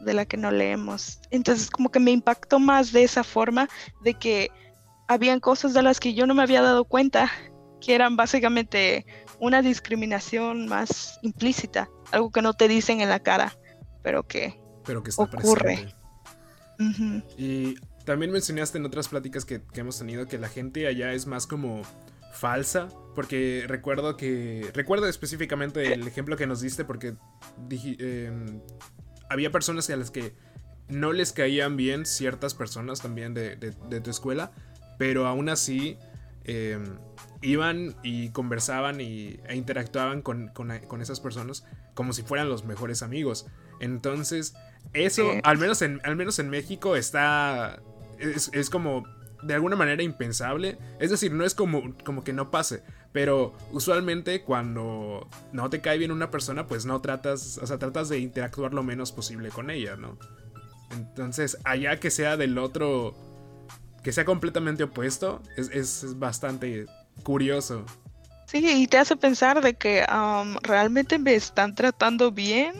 de 0.00 0.14
la 0.14 0.24
que 0.26 0.36
no 0.36 0.50
leemos. 0.50 1.20
Entonces 1.30 1.70
como 1.70 1.90
que 1.90 2.00
me 2.00 2.10
impactó 2.10 2.58
más 2.58 2.92
de 2.92 3.04
esa 3.04 3.24
forma 3.24 3.68
de 4.02 4.14
que 4.14 4.50
habían 5.06 5.40
cosas 5.40 5.74
de 5.74 5.82
las 5.82 6.00
que 6.00 6.14
yo 6.14 6.26
no 6.26 6.34
me 6.34 6.42
había 6.42 6.62
dado 6.62 6.84
cuenta, 6.84 7.30
que 7.80 7.94
eran 7.94 8.16
básicamente 8.16 9.06
una 9.38 9.62
discriminación 9.62 10.66
más 10.66 11.18
implícita, 11.22 11.88
algo 12.12 12.30
que 12.30 12.42
no 12.42 12.54
te 12.54 12.68
dicen 12.68 13.00
en 13.00 13.10
la 13.10 13.20
cara, 13.20 13.56
pero 14.02 14.26
que, 14.26 14.58
pero 14.84 15.02
que 15.02 15.10
ocurre. 15.16 15.94
Y 17.36 17.76
también 18.04 18.32
mencionaste 18.32 18.78
en 18.78 18.84
otras 18.86 19.08
pláticas 19.08 19.44
que, 19.44 19.62
hemos 19.74 19.98
tenido 19.98 20.26
que 20.26 20.38
la 20.38 20.48
gente 20.48 20.86
allá 20.86 21.12
es 21.12 21.26
más 21.26 21.46
como 21.46 21.82
falsa. 22.32 22.88
Porque 23.14 23.64
recuerdo 23.66 24.16
que. 24.16 24.70
Recuerdo 24.74 25.06
específicamente 25.08 25.92
el 25.92 26.06
ejemplo 26.06 26.36
que 26.36 26.46
nos 26.46 26.60
diste. 26.60 26.84
Porque 26.84 27.14
dije, 27.68 27.96
em, 28.26 28.60
había 29.28 29.50
personas 29.50 29.88
a 29.90 29.96
las 29.96 30.10
que 30.10 30.34
no 30.88 31.12
les 31.12 31.32
caían 31.32 31.76
bien 31.76 32.04
ciertas 32.04 32.54
personas 32.54 33.00
también 33.00 33.32
de, 33.32 33.56
tu 34.02 34.10
escuela, 34.10 34.52
pero 34.98 35.26
aún 35.26 35.48
así 35.48 35.96
em, 36.44 36.98
iban 37.40 37.96
y 38.02 38.30
conversaban 38.30 39.00
y, 39.00 39.40
e 39.48 39.56
interactuaban 39.56 40.20
con, 40.20 40.50
esas 41.00 41.20
personas 41.20 41.64
como 41.94 42.12
si 42.12 42.22
fueran 42.22 42.48
los 42.48 42.64
mejores 42.64 43.02
amigos. 43.02 43.46
Entonces, 43.80 44.54
eso, 44.92 45.32
al, 45.42 45.58
menos 45.58 45.80
en, 45.82 46.00
al 46.04 46.16
menos 46.16 46.38
en 46.38 46.50
México, 46.50 46.96
está... 46.96 47.80
Es, 48.24 48.50
es, 48.52 48.70
como 48.70 49.04
de 49.42 49.54
alguna 49.54 49.76
manera 49.76 50.02
impensable. 50.02 50.78
Es 50.98 51.10
decir, 51.10 51.32
no 51.32 51.44
es 51.44 51.54
como, 51.54 51.94
como 52.04 52.24
que 52.24 52.32
no 52.32 52.50
pase. 52.50 52.82
Pero 53.12 53.54
usualmente 53.70 54.42
cuando 54.42 55.28
no 55.52 55.70
te 55.70 55.80
cae 55.80 55.98
bien 55.98 56.10
una 56.10 56.30
persona, 56.30 56.66
pues 56.66 56.84
no 56.84 57.00
tratas, 57.00 57.58
o 57.58 57.66
sea, 57.66 57.78
tratas 57.78 58.08
de 58.08 58.18
interactuar 58.18 58.74
lo 58.74 58.82
menos 58.82 59.12
posible 59.12 59.50
con 59.50 59.70
ella, 59.70 59.96
¿no? 59.96 60.18
Entonces, 60.90 61.58
allá 61.64 62.00
que 62.00 62.10
sea 62.10 62.36
del 62.36 62.58
otro, 62.58 63.14
que 64.02 64.12
sea 64.12 64.24
completamente 64.24 64.84
opuesto, 64.84 65.42
es, 65.56 66.18
bastante 66.18 66.86
curioso. 67.22 67.84
Sí, 68.46 68.66
y 68.66 68.86
te 68.86 68.98
hace 68.98 69.16
pensar 69.16 69.62
de 69.62 69.74
que 69.74 70.04
um, 70.12 70.56
realmente 70.62 71.18
me 71.18 71.34
están 71.34 71.74
tratando 71.74 72.30
bien 72.30 72.74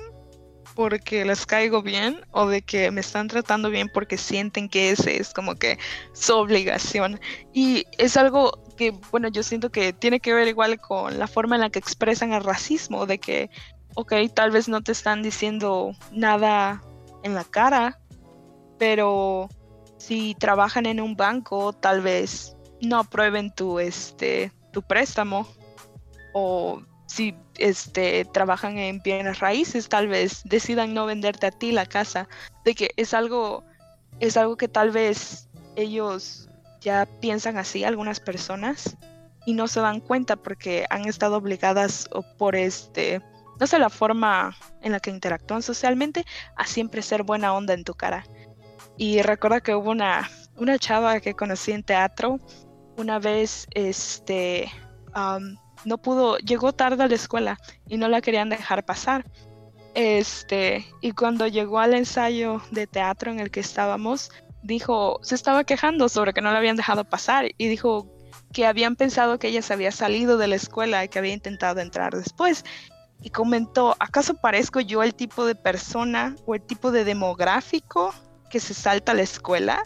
porque 0.75 1.25
les 1.25 1.47
caigo 1.47 1.83
bien 1.83 2.21
o 2.33 2.47
de 2.47 2.63
que 2.63 2.91
me 2.91 3.01
están 3.01 3.29
tratando 3.29 3.71
bien 3.71 3.89
porque 3.93 4.19
sienten 4.19 4.69
que 4.69 4.91
ese 4.91 5.17
es 5.17 5.33
como 5.33 5.55
que 5.55 5.79
su 6.13 6.35
obligación. 6.35 7.21
Y 7.53 7.85
es 7.99 8.17
algo 8.17 8.53
que, 8.77 8.93
bueno, 9.11 9.29
yo 9.29 9.43
siento 9.43 9.71
que 9.71 9.93
tiene 9.93 10.21
que 10.21 10.35
ver 10.35 10.49
igual 10.49 10.81
con 10.81 11.19
la 11.19 11.27
forma 11.27 11.55
en 11.55 11.63
la 11.63 11.71
que 11.71 11.79
expresan 11.79 12.33
el 12.33 12.45
racismo, 12.45 13.07
de 13.07 13.19
que, 13.19 13.51
ok, 13.95 14.13
tal 14.35 14.51
vez 14.51 14.69
no 14.69 14.83
te 14.83 14.93
están 14.93 15.23
diciendo 15.23 15.93
nada 16.13 16.83
en 17.23 17.35
la 17.35 17.45
cara, 17.45 18.01
pero 18.79 19.49
si 19.97 20.35
trabajan 20.35 20.87
en 20.87 21.01
un 21.01 21.17
banco, 21.17 21.73
tal 21.73 22.01
vez 22.03 22.57
no 22.81 22.99
aprueben 22.99 23.55
tu, 23.55 23.79
este, 23.79 24.53
tu 24.73 24.83
préstamo 24.83 25.47
o 26.33 26.83
si 27.07 27.35
este, 27.59 28.25
trabajan 28.27 28.79
en 28.79 29.01
bienes 29.03 29.41
raíces, 29.41 29.89
tal 29.89 30.09
vez 30.09 30.43
decidan 30.45 30.95
no 30.95 31.07
venderte 31.07 31.47
a 31.47 31.51
ti 31.51 31.73
la 31.73 31.87
casa, 31.87 32.29
de 32.65 32.75
que 32.75 32.91
es 32.97 33.15
algo, 33.15 33.65
es 34.21 34.37
algo 34.37 34.57
que 34.57 34.69
tal 34.69 34.91
vez 34.91 35.49
ellos 35.77 36.49
ya 36.81 37.07
piensan 37.21 37.59
así, 37.59 37.85
algunas 37.85 38.21
personas, 38.21 38.97
y 39.47 39.55
no 39.55 39.69
se 39.69 39.81
dan 39.81 40.01
cuenta 40.01 40.37
porque 40.37 40.87
han 40.91 41.07
estado 41.07 41.37
obligadas 41.37 42.09
por 42.39 42.57
este, 42.57 43.21
no 43.61 43.67
sé, 43.67 43.79
la 43.79 43.91
forma 43.91 44.57
en 44.83 44.93
la 44.93 45.01
que 45.01 45.11
interactúan 45.11 45.63
socialmente, 45.63 46.25
a 46.57 46.67
siempre 46.67 47.03
ser 47.03 47.23
buena 47.23 47.55
onda 47.55 47.75
en 47.75 47.85
tu 47.85 47.95
cara. 47.95 48.25
Y 48.97 49.23
recuerda 49.23 49.61
que 49.61 49.75
hubo 49.75 49.91
una, 49.91 50.29
una 50.57 50.79
chava 50.79 51.21
que 51.21 51.35
conocí 51.35 51.73
en 51.73 51.83
teatro, 51.83 52.41
una 52.97 53.19
vez, 53.19 53.67
este, 53.73 54.71
no 55.85 55.99
pudo, 55.99 56.39
llegó 56.39 56.73
tarde 56.73 57.03
a 57.05 57.09
la 57.09 57.15
escuela 57.15 57.59
y 57.89 57.97
no 57.97 58.09
la 58.09 58.21
querían 58.21 58.49
dejar 58.49 58.85
pasar. 58.85 59.25
Este, 59.95 60.85
y 61.01 61.13
cuando 61.13 61.47
llegó 61.47 61.79
al 61.79 61.95
ensayo 61.95 62.61
de 62.71 62.87
teatro 62.87 63.31
en 63.31 63.41
el 63.41 63.51
que 63.51 63.61
estábamos, 63.61 64.31
dijo, 64.63 65.21
se 65.23 65.35
estaba 65.35 65.65
quejando 65.65 66.09
sobre 66.09 66.33
que 66.33 66.41
no 66.41 66.51
la 66.51 66.59
habían 66.59 66.77
dejado 66.77 67.05
pasar 67.05 67.47
y 67.59 67.69
dijo 67.69 68.11
que 68.53 68.67
habían 68.67 68.97
pensado 68.97 69.39
que 69.39 69.49
ella 69.49 69.63
se 69.63 69.73
había 69.73 69.93
salido 69.93 70.39
de 70.39 70.49
la 70.49 70.57
escuela 70.57 71.05
y 71.05 71.09
que 71.09 71.19
había 71.19 71.35
intentado 71.35 71.81
entrar 71.81 72.15
después. 72.15 72.65
Y 73.21 73.31
comentó, 73.31 73.97
¿acaso 73.99 74.35
parezco 74.35 74.81
yo 74.81 75.03
el 75.03 75.15
tipo 75.15 75.45
de 75.45 75.55
persona 75.55 76.35
o 76.47 76.55
el 76.55 76.63
tipo 76.63 76.91
de 76.91 77.05
demográfico 77.05 78.15
que 78.51 78.61
se 78.61 78.75
salta 78.75 79.13
a 79.13 79.15
la 79.15 79.23
escuela? 79.23 79.83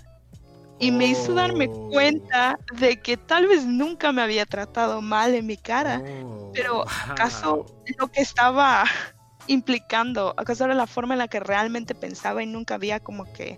Y 0.79 0.93
me 0.93 1.07
hizo 1.07 1.35
darme 1.35 1.69
oh. 1.71 1.88
cuenta 1.91 2.59
de 2.79 3.01
que 3.01 3.17
tal 3.17 3.49
vez 3.49 3.64
nunca 3.64 4.12
me 4.12 4.23
había 4.23 4.47
tratado 4.47 5.03
mal 5.03 5.35
en 5.35 5.47
mi 5.47 5.57
cara, 5.57 6.03
oh, 6.23 6.53
pero 6.55 6.85
acaso 6.88 7.67
lo 7.99 8.09
que 8.09 8.21
estaba 8.21 8.85
implicando, 9.47 10.35
acaso 10.37 10.64
era 10.64 10.75
la 10.75 10.87
forma 10.87 11.14
en 11.14 11.19
la 11.19 11.29
que 11.29 11.41
realmente 11.41 11.95
pensaba 11.95 12.43
y 12.43 12.47
nunca 12.47 12.75
había 12.75 13.01
como 13.01 13.31
que 13.33 13.57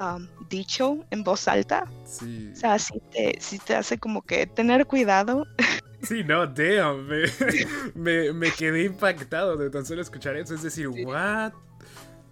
um, 0.00 0.26
dicho 0.48 1.04
en 1.10 1.24
voz 1.24 1.48
alta. 1.48 1.86
Sí. 2.04 2.50
O 2.52 2.56
sea, 2.56 2.78
si 2.78 3.00
te, 3.12 3.38
te 3.64 3.76
hace 3.76 3.98
como 3.98 4.22
que 4.22 4.46
tener 4.46 4.86
cuidado. 4.86 5.46
Sí, 6.02 6.24
no, 6.24 6.46
damn, 6.46 7.06
me, 7.94 8.32
me, 8.32 8.50
quedé 8.52 8.84
impactado 8.84 9.58
de 9.58 9.68
tan 9.68 9.84
solo 9.84 10.00
escuchar 10.00 10.34
eso, 10.34 10.54
es 10.54 10.62
decir, 10.62 10.88
what, 10.88 11.52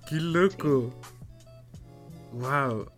qué 0.09 0.15
loco. 0.15 0.91
Wow. 2.33 2.91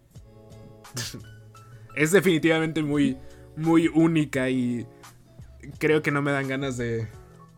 es 1.96 2.10
definitivamente 2.10 2.82
muy, 2.82 3.16
muy 3.56 3.88
única 3.88 4.48
y 4.50 4.86
creo 5.78 6.02
que 6.02 6.10
no 6.10 6.22
me 6.22 6.32
dan 6.32 6.48
ganas 6.48 6.76
de, 6.76 7.08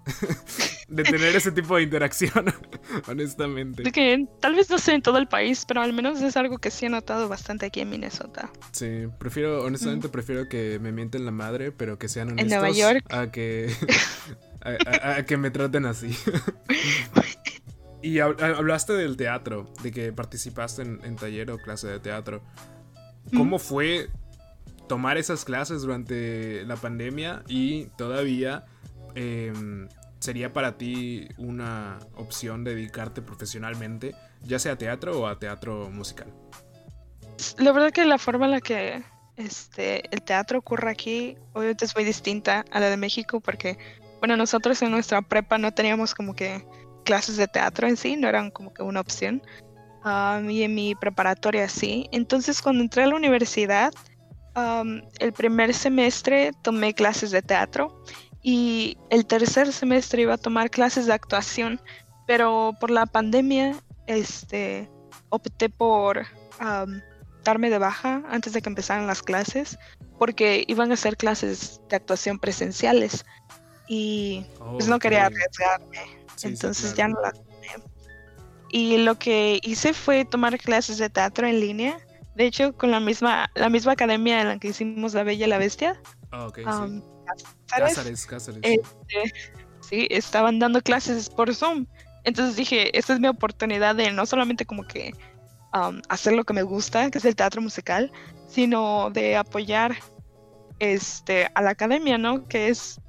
de 0.89 1.03
tener 1.05 1.35
ese 1.37 1.53
tipo 1.53 1.77
de 1.77 1.83
interacción, 1.83 2.47
honestamente. 3.09 3.83
que 3.91 4.27
tal 4.41 4.55
vez 4.55 4.69
no 4.71 4.79
sé 4.79 4.95
en 4.95 5.03
todo 5.03 5.19
el 5.19 5.29
país, 5.29 5.65
pero 5.67 5.81
al 5.81 5.93
menos 5.93 6.21
es 6.21 6.37
algo 6.37 6.59
que 6.59 6.71
sí 6.71 6.87
he 6.87 6.89
notado 6.89 7.29
bastante 7.29 7.67
aquí 7.67 7.81
en 7.81 7.91
Minnesota. 7.91 8.51
Sí, 8.73 9.07
prefiero, 9.19 9.65
honestamente 9.65 10.09
prefiero 10.09 10.49
que 10.49 10.79
me 10.81 10.93
mienten 10.93 11.25
la 11.25 11.33
madre, 11.33 11.73
pero 11.73 11.99
que 11.99 12.09
sean 12.09 12.31
honestos. 12.33 12.53
En 12.53 12.61
Nueva 12.61 12.75
York. 12.75 13.05
A 13.13 13.31
que, 13.31 13.73
a, 14.61 15.23
que 15.25 15.37
me 15.37 15.51
traten 15.51 15.87
así. 15.87 16.17
y 18.03 18.19
hablaste 18.19 18.93
del 18.95 19.17
teatro, 19.17 19.73
de 19.83 19.93
que 19.93 20.13
participaste 20.13 20.83
en 20.83 21.17
taller 21.17 21.51
o 21.51 21.59
clase 21.59 21.87
de 21.87 22.01
teatro. 22.01 22.43
¿Cómo 23.31 23.59
fue 23.59 24.09
tomar 24.89 25.17
esas 25.17 25.45
clases 25.45 25.83
durante 25.83 26.65
la 26.65 26.77
pandemia 26.77 27.43
y 27.49 27.87
todavía 27.97 28.65
em, 29.15 29.89
sería 30.19 30.53
para 30.53 30.77
ti 30.77 31.29
una 31.39 31.99
opción 32.15 32.65
dedicarte 32.65 33.23
profesionalmente, 33.23 34.15
ya 34.43 34.59
sea 34.59 34.73
a 34.73 34.77
teatro 34.77 35.21
o 35.21 35.27
a 35.27 35.39
teatro 35.39 35.89
musical? 35.91 36.29
La 37.59 37.73
verdad 37.73 37.91
que 37.91 38.05
la 38.05 38.19
forma 38.19 38.47
en 38.47 38.51
la 38.53 38.61
que 38.61 39.03
este, 39.37 40.03
el 40.15 40.23
teatro 40.23 40.59
ocurre 40.59 40.91
aquí 40.91 41.37
obviamente 41.55 41.85
es 41.85 41.95
muy 41.95 42.05
distinta 42.05 42.65
a 42.71 42.81
la 42.81 42.91
de 42.91 42.97
México 42.97 43.41
porque, 43.41 43.79
bueno, 44.21 44.37
nosotros 44.37 44.83
en 44.83 44.91
nuestra 44.91 45.23
prepa 45.23 45.59
no 45.59 45.73
teníamos 45.73 46.15
como 46.15 46.35
que 46.35 46.65
clases 47.05 47.37
de 47.37 47.49
teatro 47.49 47.89
en 47.89 47.97
sí, 47.97 48.17
no 48.17 48.29
eran 48.29 48.51
como 48.51 48.73
que 48.73 48.83
una 48.83 49.01
opción 49.01 49.43
y 50.05 50.63
en 50.63 50.75
mi 50.75 50.95
preparatoria 50.95 51.69
sí. 51.69 52.09
Entonces 52.13 52.61
cuando 52.63 52.83
entré 52.83 53.05
a 53.05 53.07
la 53.07 53.17
universidad, 53.17 53.93
el 55.19 55.33
primer 55.33 55.75
semestre 55.75 56.53
tomé 56.63 56.95
clases 56.95 57.31
de 57.31 57.43
teatro 57.43 58.03
y 58.43 58.99
el 59.11 59.25
tercer 59.25 59.73
semestre 59.73 60.23
iba 60.23 60.35
a 60.35 60.39
tomar 60.39 60.71
clases 60.71 61.07
de 61.07 61.13
actuación, 61.13 61.81
pero 62.27 62.75
por 62.81 62.91
la 62.91 63.07
pandemia 63.07 63.77
este, 64.07 64.91
opté 65.29 65.69
por 65.69 66.27
darme 67.45 67.71
de 67.71 67.79
baja 67.79 68.23
antes 68.29 68.53
de 68.53 68.63
que 68.63 68.69
empezaran 68.69 69.07
las 69.07 69.23
clases 69.23 69.79
porque 70.19 70.65
iban 70.69 70.93
a 70.93 70.97
ser 70.97 71.17
clases 71.17 71.81
de 71.89 71.97
actuación 71.97 72.39
presenciales 72.39 73.25
y 73.89 74.47
pues 74.73 74.87
no 74.89 74.99
quería 74.99 75.27
arriesgarme. 75.27 75.99
Entonces 76.43 76.95
ya 76.95 77.09
no 77.09 77.21
las 77.21 77.35
y 78.73 78.97
lo 78.97 79.19
que 79.19 79.61
hice 79.63 79.93
fue 79.93 80.25
tomar 80.25 80.59
clases 80.59 80.97
de 80.97 81.11
teatro 81.11 81.47
en 81.47 81.61
línea. 81.61 81.99
De 82.35 82.47
hecho, 82.47 82.73
con 82.73 82.91
la 82.91 83.01
misma, 83.01 83.51
la 83.55 83.69
misma 83.69 83.93
academia 83.93 84.41
en 84.41 84.49
la 84.49 84.59
que 84.59 84.69
hicimos 84.69 85.13
La 85.13 85.23
Bella 85.23 85.45
y 85.45 85.49
la 85.49 85.59
Bestia. 85.59 86.01
Ah, 86.31 86.47
ok, 86.47 86.57
sí. 86.57 87.03
Cáceres, 87.67 88.27
Cáceres. 88.27 88.61
Este, 88.63 89.55
sí, 89.83 90.09
estaban 90.11 90.59
dando 90.59 90.81
clases 90.81 91.29
por 91.29 91.55
Zoom. 91.55 91.87
Entonces 92.25 92.57
dije, 92.57 92.97
esta 92.99 93.13
es 93.13 93.21
mi 93.21 93.29
oportunidad 93.29 93.95
de 93.95 94.11
no 94.11 94.25
solamente 94.25 94.65
como 94.65 94.87
que 94.87 95.13
hacer 96.09 96.33
lo 96.33 96.45
que 96.45 96.55
me 96.55 96.63
gusta, 96.63 97.11
que 97.11 97.19
es 97.19 97.25
el 97.27 97.37
teatro 97.37 97.61
musical, 97.61 98.11
sino 98.49 99.11
de 99.11 99.37
apoyar 99.37 99.97
este, 100.79 101.51
a 101.55 101.61
la 101.61 101.71
academia, 101.71 102.17
¿no? 102.17 102.47
Que 102.49 102.69
es, 102.69 103.01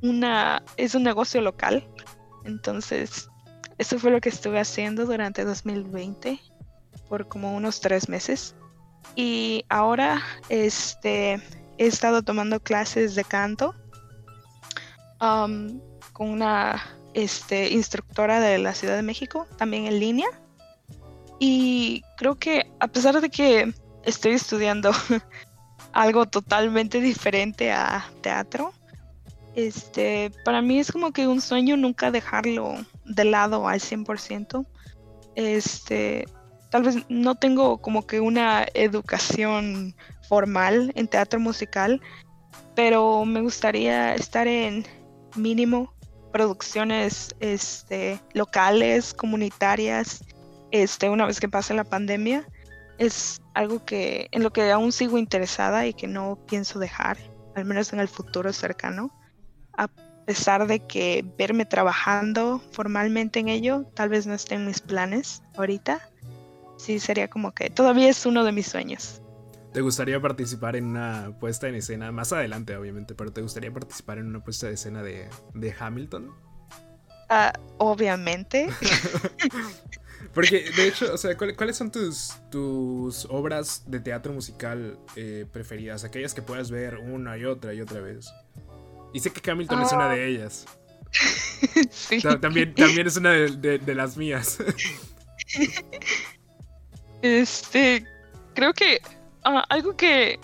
una, 0.00 0.62
es 0.78 0.94
un 0.94 1.02
negocio 1.02 1.42
local. 1.42 1.86
Entonces 2.44 3.29
eso 3.80 3.98
fue 3.98 4.10
lo 4.10 4.20
que 4.20 4.28
estuve 4.28 4.60
haciendo 4.60 5.06
durante 5.06 5.42
2020 5.42 6.38
por 7.08 7.28
como 7.28 7.56
unos 7.56 7.80
tres 7.80 8.10
meses. 8.10 8.54
Y 9.16 9.64
ahora 9.70 10.22
este, 10.50 11.40
he 11.78 11.86
estado 11.86 12.20
tomando 12.20 12.60
clases 12.60 13.14
de 13.14 13.24
canto 13.24 13.74
um, 15.22 15.80
con 16.12 16.28
una 16.28 16.84
este, 17.14 17.70
instructora 17.70 18.38
de 18.38 18.58
la 18.58 18.74
Ciudad 18.74 18.96
de 18.96 19.02
México, 19.02 19.46
también 19.56 19.86
en 19.86 19.98
línea. 19.98 20.28
Y 21.38 22.02
creo 22.18 22.34
que 22.34 22.70
a 22.80 22.86
pesar 22.86 23.18
de 23.18 23.30
que 23.30 23.72
estoy 24.04 24.32
estudiando 24.32 24.92
algo 25.94 26.26
totalmente 26.26 27.00
diferente 27.00 27.72
a 27.72 28.04
teatro, 28.20 28.74
este, 29.54 30.30
para 30.44 30.60
mí 30.60 30.80
es 30.80 30.92
como 30.92 31.12
que 31.12 31.26
un 31.26 31.40
sueño 31.40 31.78
nunca 31.78 32.10
dejarlo 32.10 32.76
de 33.10 33.24
lado 33.24 33.68
al 33.68 33.80
100%. 33.80 34.66
Este, 35.34 36.26
tal 36.70 36.82
vez 36.82 36.96
no 37.08 37.34
tengo 37.34 37.78
como 37.78 38.06
que 38.06 38.20
una 38.20 38.66
educación 38.74 39.94
formal 40.28 40.92
en 40.94 41.08
teatro 41.08 41.40
musical, 41.40 42.00
pero 42.74 43.24
me 43.24 43.40
gustaría 43.40 44.14
estar 44.14 44.46
en 44.46 44.86
mínimo 45.36 45.94
producciones 46.32 47.34
este, 47.40 48.20
locales, 48.32 49.14
comunitarias, 49.14 50.24
este, 50.70 51.10
una 51.10 51.26
vez 51.26 51.40
que 51.40 51.48
pase 51.48 51.74
la 51.74 51.84
pandemia. 51.84 52.46
Es 52.98 53.40
algo 53.54 53.84
que 53.84 54.28
en 54.30 54.42
lo 54.42 54.52
que 54.52 54.70
aún 54.70 54.92
sigo 54.92 55.18
interesada 55.18 55.86
y 55.86 55.94
que 55.94 56.06
no 56.06 56.38
pienso 56.46 56.78
dejar, 56.78 57.16
al 57.56 57.64
menos 57.64 57.92
en 57.92 57.98
el 57.98 58.08
futuro 58.08 58.52
cercano. 58.52 59.10
A 59.76 59.88
pesar 60.30 60.68
de 60.68 60.78
que 60.78 61.24
verme 61.36 61.66
trabajando 61.66 62.62
formalmente 62.70 63.40
en 63.40 63.48
ello, 63.48 63.84
tal 63.94 64.10
vez 64.10 64.28
no 64.28 64.34
esté 64.34 64.54
en 64.54 64.64
mis 64.64 64.80
planes 64.80 65.42
ahorita. 65.56 66.08
Sí, 66.76 67.00
sería 67.00 67.28
como 67.28 67.52
que 67.52 67.68
todavía 67.68 68.08
es 68.08 68.24
uno 68.24 68.44
de 68.44 68.52
mis 68.52 68.68
sueños. 68.68 69.20
¿Te 69.72 69.80
gustaría 69.80 70.22
participar 70.22 70.76
en 70.76 70.84
una 70.84 71.36
puesta 71.40 71.66
en 71.66 71.74
escena, 71.74 72.12
más 72.12 72.32
adelante 72.32 72.76
obviamente, 72.76 73.16
pero 73.16 73.32
te 73.32 73.42
gustaría 73.42 73.72
participar 73.72 74.18
en 74.18 74.28
una 74.28 74.38
puesta 74.38 74.68
de 74.68 74.74
escena 74.74 75.02
de, 75.02 75.28
Hamilton? 75.76 76.30
Ah, 77.28 77.52
obviamente. 77.78 78.68
Porque, 80.32 80.70
de 80.76 80.86
hecho, 80.86 81.12
o 81.12 81.18
sea, 81.18 81.36
¿cuáles 81.36 81.76
son 81.76 81.90
tus, 81.90 82.36
tus 82.52 83.24
obras 83.24 83.82
de 83.88 83.98
teatro 83.98 84.32
musical 84.32 84.96
eh, 85.16 85.44
preferidas? 85.50 86.04
Aquellas 86.04 86.34
que 86.34 86.42
puedas 86.42 86.70
ver 86.70 86.98
una 86.98 87.36
y 87.36 87.46
otra 87.46 87.74
y 87.74 87.80
otra 87.80 88.00
vez. 88.00 88.32
Y 89.12 89.20
sé 89.20 89.30
que 89.30 89.50
Hamilton 89.50 89.82
es 89.82 89.92
una 89.92 90.08
de 90.08 90.20
ah. 90.20 90.26
ellas. 90.26 90.66
sí. 91.90 92.20
También, 92.40 92.74
también 92.74 93.06
es 93.06 93.16
una 93.16 93.30
de 93.32 93.94
las 93.94 94.16
mías. 94.16 94.58
este, 97.22 98.04
creo 98.54 98.72
que 98.72 99.00
Ah, 99.44 99.64
algo 99.70 99.96
que 99.96 100.38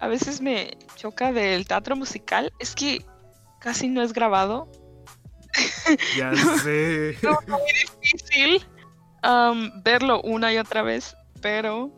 a 0.00 0.08
veces 0.08 0.40
me 0.40 0.76
choca 0.94 1.32
del 1.32 1.66
teatro 1.66 1.96
musical 1.96 2.52
es 2.58 2.74
que 2.74 3.04
casi 3.60 3.88
no 3.88 4.02
es 4.02 4.12
grabado. 4.12 4.70
Ya 6.16 6.34
sé. 6.62 7.10
es 7.10 7.22
muy 7.48 7.72
difícil 8.02 8.66
verlo 9.82 10.22
una 10.22 10.52
y 10.52 10.58
otra 10.58 10.82
vez, 10.82 11.16
pero 11.40 11.90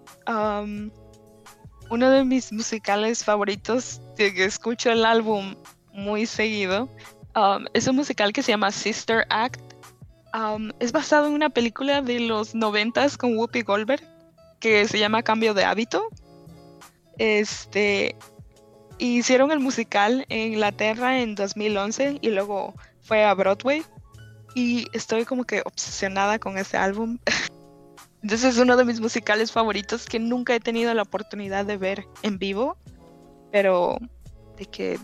uno 1.90 2.10
de 2.10 2.24
mis 2.24 2.52
musicales 2.52 3.24
favoritos, 3.24 4.00
que 4.16 4.44
escucho 4.44 4.90
el 4.90 5.04
álbum 5.04 5.54
muy 5.98 6.26
seguido, 6.26 6.88
es 7.72 7.86
un 7.86 7.96
musical 7.96 8.32
que 8.32 8.42
se 8.42 8.52
llama 8.52 8.72
Sister 8.72 9.26
Act. 9.30 9.60
es 10.80 10.92
basado 10.92 11.26
en 11.26 11.34
una 11.34 11.50
película 11.50 12.02
de 12.02 12.20
los 12.20 12.54
noventas 12.54 13.16
con 13.16 13.36
Whoopi 13.36 13.62
Goldberg 13.62 14.02
que 14.60 14.88
se 14.88 14.98
llama 14.98 15.22
Cambio 15.22 15.54
de 15.54 15.64
Hábito. 15.64 16.08
Este, 17.18 18.16
hicieron 18.98 19.52
el 19.52 19.60
musical 19.60 20.24
en 20.28 20.52
Inglaterra 20.52 21.20
en 21.20 21.34
2011 21.34 22.18
y 22.20 22.30
luego 22.30 22.74
fue 23.02 23.24
a 23.24 23.34
Broadway. 23.34 23.84
Y 24.54 24.86
estoy 24.92 25.24
como 25.24 25.44
que 25.44 25.62
obsesionada 25.64 26.38
con 26.38 26.58
ese 26.58 26.76
álbum. 26.76 27.18
Entonces 28.22 28.54
es 28.54 28.58
uno 28.60 28.76
de 28.76 28.84
mis 28.84 29.00
musicales 29.00 29.52
favoritos 29.52 30.06
que 30.06 30.18
nunca 30.18 30.54
he 30.54 30.60
tenido 30.60 30.92
la 30.94 31.02
oportunidad 31.02 31.64
de 31.64 31.76
ver 31.76 32.06
en 32.22 32.38
vivo. 32.38 32.76
Pero 33.52 33.98
de 34.56 34.66
que 34.66 34.98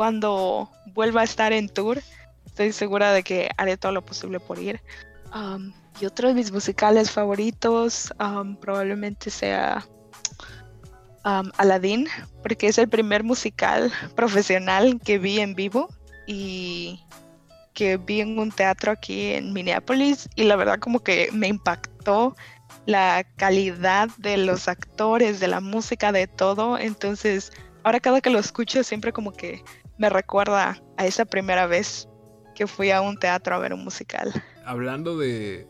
cuando 0.00 0.70
vuelva 0.94 1.20
a 1.20 1.24
estar 1.24 1.52
en 1.52 1.68
tour, 1.68 2.00
estoy 2.46 2.72
segura 2.72 3.12
de 3.12 3.22
que 3.22 3.50
haré 3.58 3.76
todo 3.76 3.92
lo 3.92 4.02
posible 4.02 4.40
por 4.40 4.58
ir. 4.58 4.80
Y 6.00 6.06
otro 6.06 6.28
de 6.28 6.32
mis 6.32 6.50
musicales 6.50 7.10
favoritos 7.10 8.10
probablemente 8.62 9.28
sea 9.28 9.86
Aladdin, 11.22 12.08
porque 12.42 12.68
es 12.68 12.78
el 12.78 12.88
primer 12.88 13.24
musical 13.24 13.92
profesional 14.16 14.98
que 15.04 15.18
vi 15.18 15.38
en 15.38 15.54
vivo 15.54 15.90
y 16.26 17.04
que 17.74 17.98
vi 17.98 18.22
en 18.22 18.38
un 18.38 18.52
teatro 18.52 18.92
aquí 18.92 19.34
en 19.34 19.52
Minneapolis 19.52 20.30
y 20.34 20.44
la 20.44 20.56
verdad 20.56 20.78
como 20.78 21.00
que 21.00 21.28
me 21.34 21.48
impactó 21.48 22.34
la 22.86 23.26
calidad 23.36 24.08
de 24.16 24.38
los 24.38 24.66
actores, 24.66 25.40
de 25.40 25.48
la 25.48 25.60
música, 25.60 26.10
de 26.10 26.26
todo. 26.26 26.78
Entonces, 26.78 27.52
ahora 27.82 28.00
cada 28.00 28.22
que 28.22 28.30
lo 28.30 28.38
escucho 28.38 28.82
siempre 28.82 29.12
como 29.12 29.34
que 29.34 29.62
me 30.00 30.08
recuerda 30.08 30.82
a 30.96 31.06
esa 31.06 31.26
primera 31.26 31.66
vez 31.66 32.08
que 32.54 32.66
fui 32.66 32.90
a 32.90 33.02
un 33.02 33.18
teatro 33.18 33.54
a 33.54 33.58
ver 33.58 33.74
un 33.74 33.84
musical. 33.84 34.32
Hablando 34.64 35.18
de, 35.18 35.68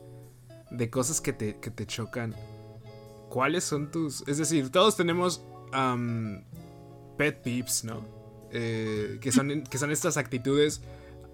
de 0.71 0.89
cosas 0.89 1.21
que 1.21 1.33
te, 1.33 1.59
que 1.59 1.71
te 1.73 1.85
chocan, 1.85 2.37
¿cuáles 3.29 3.65
son 3.65 3.91
tus... 3.91 4.23
Es 4.29 4.39
decir, 4.39 4.71
todos 4.71 4.97
tenemos 4.97 5.45
pet 7.17 7.43
peeves, 7.43 7.83
¿no? 7.83 8.07
Eh, 8.53 9.19
que, 9.21 9.33
son, 9.33 9.65
que 9.65 9.79
son 9.79 9.91
estas 9.91 10.17
actitudes 10.17 10.81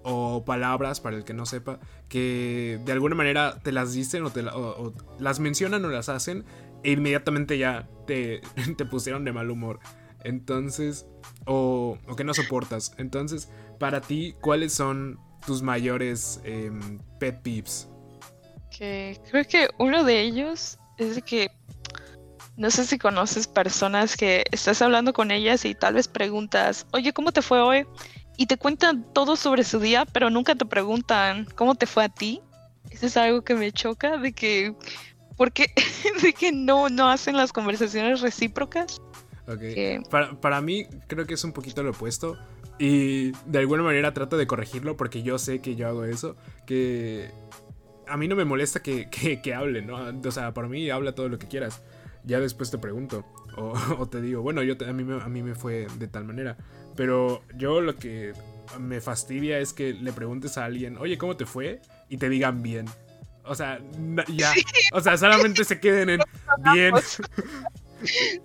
o 0.01 0.43
palabras, 0.43 0.99
para 0.99 1.17
el 1.17 1.23
que 1.23 1.35
no 1.35 1.45
sepa, 1.45 1.79
que 2.09 2.79
de 2.83 2.91
alguna 2.93 3.13
manera 3.13 3.59
te 3.61 3.71
las 3.71 3.93
dicen 3.93 4.23
o, 4.23 4.31
te 4.31 4.43
las 5.19 5.39
mencionan 5.39 5.85
o 5.85 5.89
las 5.89 6.09
hacen 6.09 6.45
e 6.83 6.93
inmediatamente 6.93 7.59
ya 7.59 7.87
te, 8.07 8.41
te 8.75 8.85
pusieron 8.85 9.23
de 9.23 9.33
mal 9.33 9.51
humor. 9.51 9.79
Entonces, 10.27 11.05
o, 11.45 11.97
o, 12.05 12.15
que 12.17 12.25
no 12.25 12.33
soportas. 12.33 12.91
Entonces, 12.97 13.49
para 13.79 14.01
ti, 14.01 14.35
¿cuáles 14.41 14.73
son 14.73 15.17
tus 15.45 15.61
mayores 15.61 16.41
em, 16.43 16.99
pet 17.17 17.41
peeves? 17.41 17.87
Que 18.77 19.17
creo 19.31 19.45
que 19.45 19.69
uno 19.79 20.03
de 20.03 20.21
ellos 20.21 20.77
es 20.97 21.15
de 21.15 21.21
que 21.21 21.49
no 22.57 22.69
sé 22.71 22.83
si 22.83 22.97
conoces 22.97 23.47
personas 23.47 24.17
que 24.17 24.43
estás 24.51 24.81
hablando 24.81 25.13
con 25.13 25.31
ellas 25.31 25.63
y 25.63 25.73
tal 25.73 25.93
vez 25.93 26.09
preguntas, 26.09 26.85
oye, 26.91 27.13
¿cómo 27.13 27.31
te 27.31 27.41
fue 27.41 27.61
hoy? 27.61 27.85
Y 28.35 28.47
te 28.47 28.57
cuentan 28.57 29.05
todo 29.13 29.37
sobre 29.37 29.63
su 29.63 29.79
día, 29.79 30.05
pero 30.05 30.29
nunca 30.29 30.55
te 30.55 30.65
preguntan 30.65 31.47
cómo 31.55 31.75
te 31.75 31.85
fue 31.85 32.03
a 32.03 32.09
ti. 32.09 32.41
Eso 32.89 33.05
es 33.05 33.15
algo 33.15 33.43
que 33.43 33.55
me 33.55 33.71
choca, 33.71 34.17
de 34.17 34.33
que, 34.33 34.75
¿por 35.37 35.53
qué? 35.53 35.71
de 36.21 36.33
que 36.33 36.51
no, 36.51 36.89
no 36.89 37.09
hacen 37.09 37.37
las 37.37 37.53
conversaciones 37.53 38.19
recíprocas. 38.19 38.99
Ok. 39.47 40.07
Para, 40.09 40.39
para 40.39 40.61
mí 40.61 40.87
creo 41.07 41.25
que 41.25 41.35
es 41.35 41.43
un 41.43 41.53
poquito 41.53 41.83
lo 41.83 41.91
opuesto. 41.91 42.37
Y 42.79 43.31
de 43.45 43.59
alguna 43.59 43.83
manera 43.83 44.13
trato 44.13 44.37
de 44.37 44.45
corregirlo 44.45 44.97
porque 44.97 45.23
yo 45.23 45.39
sé 45.39 45.59
que 45.59 45.75
yo 45.75 45.87
hago 45.87 46.05
eso. 46.05 46.35
Que 46.65 47.31
a 48.07 48.17
mí 48.17 48.27
no 48.27 48.35
me 48.35 48.45
molesta 48.45 48.81
que, 48.81 49.09
que, 49.11 49.41
que 49.41 49.53
hablen, 49.53 49.87
¿no? 49.87 49.97
O 50.23 50.31
sea, 50.31 50.53
por 50.53 50.67
mí 50.69 50.89
habla 50.89 51.15
todo 51.15 51.29
lo 51.29 51.39
que 51.39 51.47
quieras 51.47 51.81
ya 52.27 52.39
después 52.39 52.69
te 52.69 52.77
pregunto. 52.77 53.25
O, 53.55 54.07
te 54.11 54.21
digo, 54.21 54.41
bueno, 54.43 54.61
yo 54.61 54.75
a, 54.87 54.93
mí 54.93 55.03
me, 55.03 55.21
a 55.21 55.27
mí 55.27 55.41
me 55.41 55.55
fue 55.55 55.87
de 55.97 56.07
tal 56.07 56.25
manera. 56.25 56.57
Pero 56.95 57.41
yo 57.55 57.81
lo 57.81 57.95
que 57.95 58.33
me 58.79 59.01
fastidia 59.01 59.59
es 59.59 59.73
que 59.73 59.93
le 59.93 60.11
preguntes 60.11 60.57
a 60.57 60.65
alguien, 60.65 60.97
oye, 60.97 61.17
¿cómo 61.17 61.37
te 61.37 61.45
fue? 61.45 61.81
Y 62.09 62.17
te 62.17 62.29
digan 62.29 62.61
bien. 62.61 62.85
O 63.45 63.55
sea, 63.55 63.79
ya. 64.27 64.51
O 64.91 64.99
sea, 64.99 65.17
solamente 65.17 65.63
se 65.63 65.79
queden 65.79 66.09
en 66.09 66.21
bien. 66.73 66.93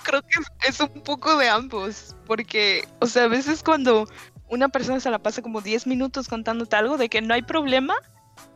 Creo 0.02 0.22
que 0.22 0.68
es 0.68 0.80
un 0.80 1.02
poco 1.02 1.36
de 1.36 1.48
ambos. 1.48 2.16
Porque, 2.26 2.86
o 3.00 3.06
sea, 3.06 3.24
a 3.24 3.28
veces 3.28 3.62
cuando 3.62 4.06
una 4.48 4.68
persona 4.68 5.00
se 5.00 5.10
la 5.10 5.18
pasa 5.18 5.42
como 5.42 5.60
10 5.60 5.86
minutos 5.86 6.28
contándote 6.28 6.76
algo 6.76 6.98
de 6.98 7.08
que 7.08 7.22
no 7.22 7.34
hay 7.34 7.42
problema, 7.42 7.94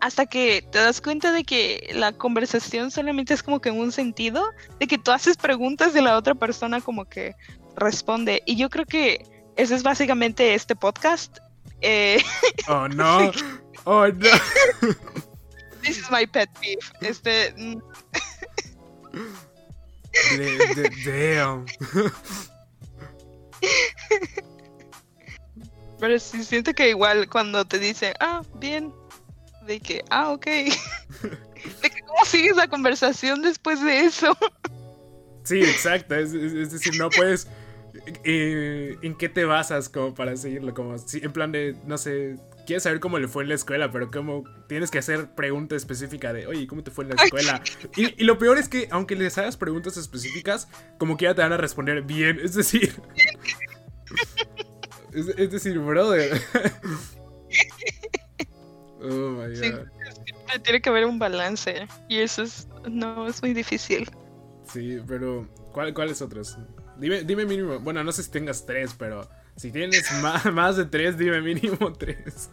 hasta 0.00 0.26
que 0.26 0.66
te 0.70 0.78
das 0.78 1.00
cuenta 1.00 1.32
de 1.32 1.44
que 1.44 1.90
la 1.94 2.12
conversación 2.12 2.90
solamente 2.90 3.34
es 3.34 3.42
como 3.42 3.60
que 3.60 3.70
en 3.70 3.78
un 3.78 3.92
sentido, 3.92 4.44
de 4.78 4.86
que 4.86 4.98
tú 4.98 5.10
haces 5.10 5.36
preguntas 5.36 5.94
de 5.94 6.02
la 6.02 6.16
otra 6.16 6.34
persona 6.34 6.80
como 6.80 7.06
que 7.06 7.34
responde. 7.76 8.42
Y 8.46 8.56
yo 8.56 8.68
creo 8.68 8.86
que 8.86 9.24
ese 9.56 9.74
es 9.74 9.82
básicamente 9.82 10.54
este 10.54 10.76
podcast. 10.76 11.38
Eh, 11.80 12.22
oh 12.68 12.88
no, 12.88 13.30
oh 13.84 14.08
no. 14.08 14.28
This 15.82 15.98
is 15.98 16.10
my 16.10 16.26
pet 16.26 16.50
peeve. 16.60 16.80
Este. 17.00 17.54
Damn. 21.04 21.66
Pero 25.98 26.18
sí 26.18 26.44
siento 26.44 26.74
que 26.74 26.90
igual 26.90 27.28
cuando 27.28 27.64
te 27.64 27.78
dicen, 27.78 28.12
ah, 28.20 28.42
bien, 28.56 28.92
de 29.66 29.80
que, 29.80 30.04
ah, 30.10 30.30
ok. 30.32 30.44
de 31.82 31.90
que, 31.90 32.00
¿cómo 32.06 32.24
sigues 32.24 32.56
la 32.56 32.68
conversación 32.68 33.42
después 33.42 33.82
de 33.82 34.00
eso? 34.00 34.36
sí, 35.44 35.60
exacto. 35.60 36.14
Es, 36.14 36.32
decir, 36.32 36.96
no 36.98 37.10
puedes. 37.10 37.48
Eh, 38.24 38.96
¿En 39.02 39.16
qué 39.16 39.28
te 39.28 39.44
basas 39.44 39.88
como 39.88 40.14
para 40.14 40.36
seguirlo? 40.36 40.74
Como 40.74 40.96
en 41.12 41.32
plan 41.32 41.50
de, 41.50 41.74
no 41.86 41.96
sé, 41.96 42.36
quieres 42.66 42.82
saber 42.82 43.00
cómo 43.00 43.18
le 43.18 43.28
fue 43.28 43.44
en 43.44 43.48
la 43.48 43.54
escuela, 43.54 43.90
pero 43.90 44.10
como 44.10 44.44
tienes 44.68 44.90
que 44.90 44.98
hacer 44.98 45.34
pregunta 45.34 45.74
específica 45.76 46.32
de, 46.32 46.46
oye, 46.46 46.66
¿cómo 46.66 46.82
te 46.82 46.90
fue 46.90 47.04
en 47.04 47.10
la 47.10 47.22
escuela? 47.22 47.62
Y, 47.96 48.24
lo 48.24 48.38
peor 48.38 48.58
es 48.58 48.68
que, 48.68 48.88
aunque 48.90 49.16
les 49.16 49.38
hagas 49.38 49.56
preguntas 49.56 49.96
específicas, 49.96 50.68
como 50.98 51.16
que 51.16 51.24
ya 51.24 51.34
te 51.34 51.42
van 51.42 51.52
a 51.52 51.56
responder 51.56 52.02
bien. 52.02 52.38
Es 52.42 52.54
decir, 52.54 52.94
es, 55.14 55.28
es 55.28 55.50
decir, 55.50 55.78
brother. 55.78 56.40
Oh 59.08 59.30
my 59.30 59.54
god. 59.54 59.86
tiene 60.62 60.80
que 60.80 60.88
haber 60.88 61.04
un 61.04 61.18
balance. 61.18 61.86
Y 62.08 62.18
eso 62.18 62.42
es 62.42 62.66
no, 62.88 63.28
es 63.28 63.42
muy 63.42 63.52
difícil. 63.52 64.10
Sí, 64.72 64.98
pero 65.06 65.48
¿cuál, 65.72 65.94
¿cuáles 65.94 66.22
otros? 66.22 66.58
Dime, 66.98 67.22
dime 67.22 67.44
mínimo, 67.44 67.78
bueno, 67.80 68.02
no 68.02 68.10
sé 68.10 68.22
si 68.22 68.30
tengas 68.30 68.64
tres, 68.64 68.94
pero 68.98 69.28
si 69.56 69.70
tienes 69.70 70.06
más, 70.52 70.76
de 70.76 70.84
tres, 70.84 71.16
dime 71.16 71.40
mínimo 71.40 71.92
tres. 71.92 72.50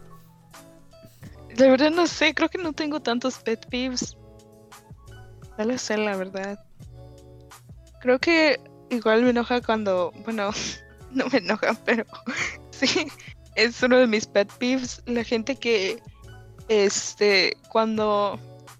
De 1.54 1.70
verdad 1.70 1.90
no 1.90 2.06
sé, 2.06 2.34
creo 2.34 2.48
que 2.48 2.58
no 2.58 2.72
tengo 2.72 3.00
tantos 3.00 3.38
pet 3.38 3.66
peeves. 3.68 4.16
No 5.56 5.64
lo 5.64 5.78
sé, 5.78 5.96
la 5.96 6.16
verdad. 6.16 6.58
Creo 8.00 8.18
que 8.18 8.58
igual 8.90 9.22
me 9.22 9.30
enoja 9.30 9.60
cuando, 9.60 10.12
bueno, 10.24 10.50
no 11.12 11.26
me 11.28 11.38
enoja, 11.38 11.74
pero 11.84 12.04
sí, 12.70 13.06
es 13.54 13.82
uno 13.82 13.98
de 13.98 14.06
mis 14.06 14.26
pet 14.26 14.50
peeves. 14.54 15.02
La 15.06 15.22
gente 15.22 15.56
que, 15.56 16.02
este, 16.68 17.56
cuando, 17.68 18.38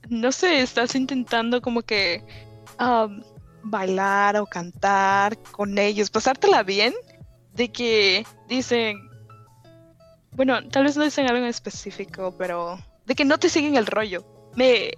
no 0.08 0.32
sé, 0.32 0.60
estás 0.60 0.94
intentando 0.94 1.60
como 1.60 1.82
que 1.82 2.24
bailar 3.62 4.36
o 4.36 4.46
cantar 4.46 5.38
con 5.52 5.78
ellos, 5.78 6.10
pasártela 6.10 6.62
bien, 6.62 6.92
de 7.54 7.70
que 7.70 8.26
dicen, 8.48 8.98
bueno, 10.32 10.62
tal 10.68 10.84
vez 10.84 10.96
no 10.96 11.04
dicen 11.04 11.26
algo 11.26 11.38
en 11.38 11.44
específico, 11.44 12.34
pero 12.36 12.78
de 13.06 13.14
que 13.14 13.24
no 13.24 13.38
te 13.38 13.48
siguen 13.48 13.76
el 13.76 13.86
rollo. 13.86 14.24
Me, 14.56 14.92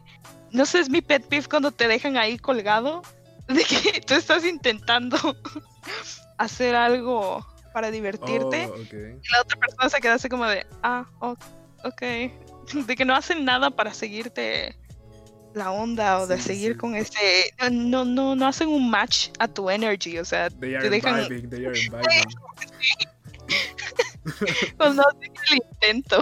no 0.51 0.65
sé, 0.67 0.81
es 0.81 0.91
mi 0.91 1.03
pet 1.03 1.25
peeve 1.27 1.47
cuando 1.49 1.71
te 1.71 1.89
dejan 1.89 2.17
ahí 2.17 2.39
colgado, 2.39 3.03
de 3.49 3.63
que 3.65 4.01
tú 4.01 4.15
estás 4.15 4.45
intentando 4.45 5.17
hacer 6.39 6.75
algo 6.75 7.47
para 7.73 7.91
divertirte 7.91 8.71
Oh, 8.73 8.79
y 8.79 9.33
la 9.33 9.43
otra 9.43 9.59
persona 9.59 9.91
se 9.91 10.01
queda 10.01 10.15
así 10.15 10.31
como 10.31 10.47
de, 10.47 10.67
ah, 10.83 11.07
ok, 11.21 12.01
de 12.87 12.97
que 12.97 13.05
no 13.05 13.15
hacen 13.15 13.45
nada 13.45 13.71
para 13.71 13.93
seguirte 13.93 14.79
la 15.57 15.73
onda 15.73 16.21
o 16.21 16.27
de 16.27 16.37
Sí, 16.37 16.43
seguir 16.43 16.73
sí. 16.73 16.79
con 16.79 16.95
ese, 16.95 17.51
no, 17.73 18.05
no, 18.05 18.37
no 18.37 18.47
hacen 18.47 18.69
un 18.69 18.91
match 18.91 19.31
a 19.39 19.49
tu 19.49 19.71
energy, 19.71 20.19
o 20.19 20.25
sea, 20.25 20.51
They 20.51 20.71
te 20.71 20.77
are 20.77 20.91
dejan 20.91 21.29
vibing, 21.29 21.51
they 21.51 21.67
are 21.67 21.75
cuando 24.77 25.03
hacen 25.09 25.33
el 25.51 25.59
intento. 25.73 26.21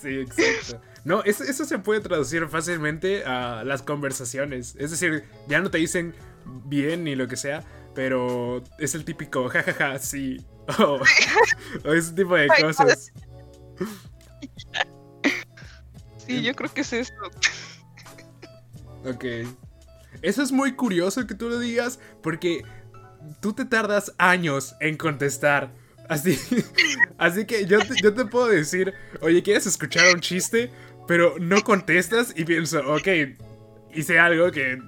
Sí, 0.00 0.20
exacto. 0.20 0.80
No, 1.04 1.22
eso, 1.24 1.42
eso 1.44 1.64
se 1.64 1.78
puede 1.78 2.00
traducir 2.00 2.48
fácilmente 2.48 3.24
a 3.24 3.64
las 3.64 3.82
conversaciones. 3.82 4.76
Es 4.78 4.92
decir, 4.92 5.24
ya 5.48 5.60
no 5.60 5.70
te 5.70 5.78
dicen 5.78 6.14
bien 6.64 7.04
ni 7.04 7.14
lo 7.16 7.28
que 7.28 7.36
sea, 7.36 7.62
pero 7.94 8.62
es 8.78 8.94
el 8.94 9.04
típico 9.04 9.48
jajaja, 9.48 9.98
sí. 9.98 10.40
O, 10.78 11.00
ese 11.92 12.12
tipo 12.12 12.36
de 12.36 12.46
cosas. 12.48 13.12
Sí, 16.24 16.40
yo 16.40 16.54
creo 16.54 16.72
que 16.72 16.82
es 16.82 16.92
eso. 16.92 17.12
Ok. 19.04 19.24
Eso 20.20 20.42
es 20.42 20.52
muy 20.52 20.72
curioso 20.72 21.26
que 21.26 21.34
tú 21.34 21.48
lo 21.48 21.58
digas 21.58 21.98
porque 22.22 22.64
tú 23.40 23.52
te 23.52 23.64
tardas 23.64 24.12
años 24.18 24.74
en 24.80 24.96
contestar. 24.96 25.70
Así, 26.08 26.38
así 27.18 27.46
que 27.46 27.66
yo 27.66 27.78
te, 27.80 27.94
yo 28.02 28.12
te 28.14 28.24
puedo 28.24 28.48
decir, 28.48 28.92
oye, 29.20 29.42
¿quieres 29.42 29.66
escuchar 29.66 30.14
un 30.14 30.20
chiste? 30.20 30.70
Pero 31.08 31.36
no 31.40 31.62
contestas 31.62 32.32
y 32.36 32.44
pienso, 32.44 32.80
ok, 32.94 33.08
hice 33.94 34.18
algo 34.18 34.50
que 34.50 34.78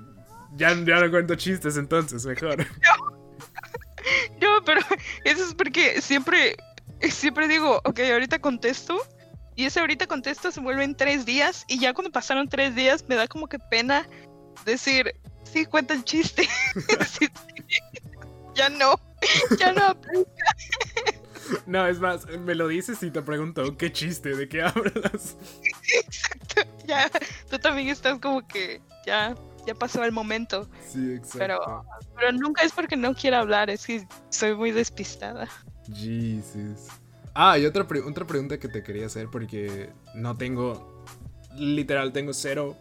ya, 0.57 0.75
no 0.75 1.11
cuento 1.11 1.35
chistes 1.35 1.77
entonces, 1.77 2.25
mejor. 2.27 2.65
No, 4.39 4.63
pero 4.67 4.83
eso 5.25 5.43
es 5.47 5.55
porque 5.55 6.03
siempre, 6.03 6.57
siempre 7.01 7.49
digo, 7.49 7.81
ok, 7.85 8.01
ahorita 8.01 8.39
contesto. 8.39 9.01
Y 9.57 9.65
ese 9.67 9.81
ahorita 9.81 10.07
contesto 10.07 10.51
se 10.51 10.61
vuelve 10.61 10.85
en 10.85 10.95
tres 10.95 11.25
días. 11.25 11.65
Y 11.69 11.79
ya 11.79 11.95
cuando 11.95 12.11
pasaron 12.11 12.49
tres 12.49 12.75
días 12.75 13.05
me 13.09 13.15
da 13.15 13.29
como 13.29 13.47
que 13.47 13.59
pena 13.59 14.09
decir, 14.65 15.15
sí, 15.45 15.65
cuenta 15.67 15.95
el 15.95 16.05
chiste. 16.05 16.49
Sí, 17.09 17.27
sí. 17.27 17.79
ya 18.55 18.69
no, 18.69 18.99
ya 19.59 19.73
no 19.73 19.85
aplica. 19.85 20.57
No, 21.67 21.87
es 21.87 22.01
más, 22.01 22.27
me 22.27 22.55
lo 22.55 22.69
dices 22.69 23.03
y 23.03 23.11
te 23.11 23.21
pregunto, 23.21 23.77
¿qué 23.77 23.93
chiste? 23.93 24.35
¿De 24.35 24.49
qué 24.49 24.63
hablas? 24.63 25.37
Exacto. 25.93 26.63
Ya, 26.87 27.11
tú 27.51 27.59
también 27.59 27.89
estás 27.89 28.19
como 28.19 28.49
que 28.49 28.81
ya, 29.05 29.35
ya 29.67 29.75
pasó 29.75 30.03
el 30.05 30.13
momento. 30.13 30.71
Sí, 30.89 31.13
exacto. 31.13 31.39
Pero, 31.39 31.85
pero 32.17 32.33
nunca 32.33 32.63
es 32.63 32.73
porque 32.73 32.97
no 32.97 33.15
quiera 33.15 33.41
hablar, 33.41 33.69
es 33.69 33.87
que 33.87 34.09
soy 34.31 34.55
muy 34.55 34.71
despistada. 34.71 35.47
Jesus. 35.93 36.89
Ah, 37.35 37.59
y 37.59 37.67
otra, 37.67 37.87
pre- 37.87 38.01
otra 38.03 38.27
pregunta 38.27 38.59
que 38.59 38.69
te 38.69 38.83
quería 38.83 39.07
hacer 39.07 39.29
porque 39.29 39.91
no 40.15 40.37
tengo, 40.37 41.05
literal, 41.57 42.13
tengo 42.13 42.33
cero, 42.33 42.77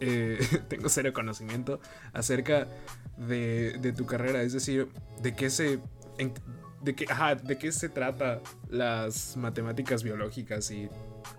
eh, 0.00 0.38
tengo 0.68 0.88
cero 0.88 1.12
conocimiento 1.12 1.80
acerca 2.12 2.68
de, 3.16 3.78
de 3.80 3.92
tu 3.92 4.04
carrera, 4.06 4.42
es 4.42 4.52
decir, 4.52 4.88
de 5.22 5.34
qué 5.34 5.48
se, 5.50 5.78
en- 6.18 6.34
de 6.82 6.94
qué, 6.94 7.06
ajá, 7.08 7.34
de 7.36 7.56
qué 7.56 7.72
se 7.72 7.88
trata 7.88 8.40
las 8.68 9.36
matemáticas 9.38 10.02
biológicas 10.02 10.70
y 10.70 10.90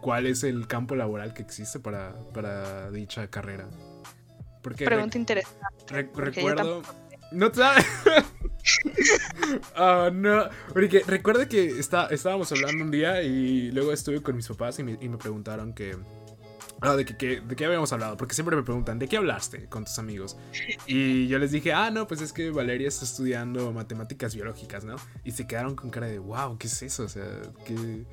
cuál 0.01 0.26
es 0.26 0.43
el 0.43 0.68
campo 0.68 0.95
laboral 0.95 1.34
que 1.36 1.43
existe 1.43 1.80
para, 1.80 2.15
para 2.34 2.89
dicha 2.91 3.28
carrera. 3.30 3.70
Porque 4.63 4.86
re- 4.86 4.91
Pregunta 4.95 5.18
interesante. 5.20 5.68
Re- 5.88 6.03
porque 6.05 6.41
yo 6.41 6.49
recuerdo. 6.49 6.82
No 7.32 7.53
sabes. 7.53 7.86
Ah, 9.75 10.09
no. 10.13 10.49
Porque 10.73 11.01
recuerdo 11.07 11.47
que 11.47 11.67
está, 11.80 12.07
estábamos 12.07 12.51
hablando 12.51 12.84
un 12.84 12.91
día 12.91 13.21
y 13.23 13.71
luego 13.71 13.93
estuve 13.93 14.21
con 14.21 14.36
mis 14.36 14.47
papás 14.47 14.78
y 14.80 14.84
me, 14.84 14.97
preguntaron 15.17 15.73
que. 15.73 15.95
ah, 16.82 16.95
de, 16.95 17.05
que, 17.05 17.41
de 17.41 17.55
qué 17.55 17.65
habíamos 17.65 17.93
hablado. 17.93 18.17
Porque 18.17 18.34
siempre 18.34 18.55
me 18.55 18.63
preguntan, 18.63 18.99
¿de 18.99 19.07
qué 19.07 19.17
hablaste 19.17 19.67
con 19.67 19.86
tus 19.86 19.97
amigos? 19.99 20.38
Y 20.86 21.28
yo 21.28 21.39
les 21.39 21.51
dije, 21.51 21.71
ah, 21.71 21.91
no, 21.91 22.07
pues 22.07 22.21
es 22.21 22.34
que 22.34 22.51
Valeria 22.51 22.88
está 22.89 23.05
estudiando 23.05 23.71
matemáticas 23.71 24.36
biológicas, 24.36 24.84
¿no? 24.84 24.97
Y 25.23 25.32
se 25.32 25.47
quedaron 25.47 25.75
con 25.75 25.89
cara 25.89 26.07
de, 26.07 26.19
wow, 26.19 26.57
¿qué 26.57 26.67
es 26.67 26.82
eso? 26.82 27.03
O 27.03 27.09
sea, 27.09 27.25
¿qué, 27.65 28.05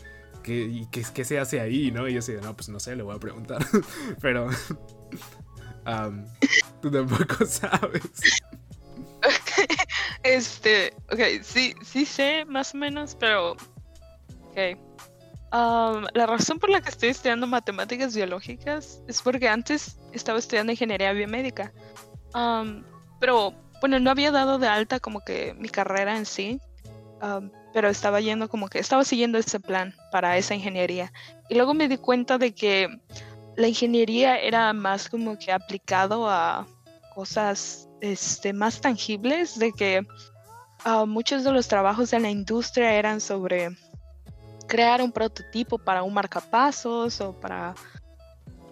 qué, 0.43 0.61
y 0.61 0.87
qué, 0.87 1.25
se 1.25 1.39
hace 1.39 1.61
ahí, 1.61 1.91
no? 1.91 2.09
Y 2.09 2.13
yo 2.13 2.21
así, 2.21 2.33
no, 2.41 2.55
pues 2.55 2.69
no 2.69 2.79
sé, 2.79 2.95
le 2.95 3.03
voy 3.03 3.17
a 3.17 3.19
preguntar. 3.19 3.67
Pero. 4.21 4.49
tú 6.81 6.91
tampoco 6.91 7.45
sabes. 7.45 8.03
Este, 10.25 10.93
ok, 11.13 11.43
sí, 11.43 11.75
sí 11.85 12.05
sé 12.05 12.45
más 12.47 12.75
o 12.75 12.79
menos, 12.79 13.15
pero. 13.15 13.53
Ok. 14.49 14.79
La 15.53 16.27
razón 16.27 16.59
por 16.59 16.71
la 16.71 16.81
que 16.81 16.89
estoy 16.89 17.11
estudiando 17.11 17.47
matemáticas 17.47 18.17
biológicas 18.17 19.01
es 19.07 19.23
porque 19.23 19.49
antes 19.49 19.99
estaba 20.13 20.41
estudiando 20.41 20.73
ingeniería 20.73 21.13
biomédica. 21.13 21.73
Pero, 23.21 23.55
bueno, 23.81 24.01
no 24.01 24.11
había 24.11 24.33
dado 24.33 24.59
de 24.59 24.67
alta 24.67 24.99
como 24.99 25.21
que 25.21 25.55
mi 25.55 25.69
carrera 25.69 26.17
en 26.17 26.27
sí. 26.27 26.61
pero 27.73 27.89
estaba 27.89 28.21
yendo 28.21 28.49
como 28.49 28.69
que 28.69 28.79
estaba 28.79 29.05
siguiendo 29.05 29.39
ese 29.39 29.61
plan 29.61 29.95
para 30.13 30.37
esa 30.37 30.55
ingeniería. 30.55 31.13
Y 31.49 31.55
luego 31.57 31.75
me 31.75 31.89
di 31.89 31.97
cuenta 31.97 32.39
de 32.39 32.55
que 32.55 32.89
la 33.57 33.69
ingeniería 33.69 34.39
era 34.39 34.73
más 34.73 35.09
como 35.09 35.39
que 35.39 35.53
aplicado 35.53 36.29
a 36.29 36.67
cosas 37.15 37.89
este, 38.05 38.53
más 38.53 38.83
tangibles, 38.83 39.59
de 39.59 39.73
que 39.73 40.07
ah, 40.85 41.07
muchos 41.07 41.43
de 41.43 41.53
los 41.53 41.69
trabajos 41.69 42.11
de 42.11 42.21
la 42.21 42.31
industria 42.31 42.93
eran 42.93 43.21
sobre 43.21 43.71
crear 44.67 45.01
un 45.01 45.11
prototipo 45.11 45.79
para 45.79 46.03
un 46.03 46.13
marcapasos 46.13 47.21
o 47.23 47.33
para 47.33 47.75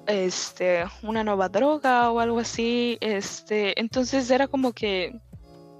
este, 0.06 0.84
una 1.02 1.24
nueva 1.24 1.48
droga 1.48 2.10
o 2.10 2.20
algo 2.20 2.40
así. 2.40 2.98
Este, 3.00 3.78
entonces 3.80 4.30
era 4.30 4.48
como 4.48 4.72
que 4.72 5.18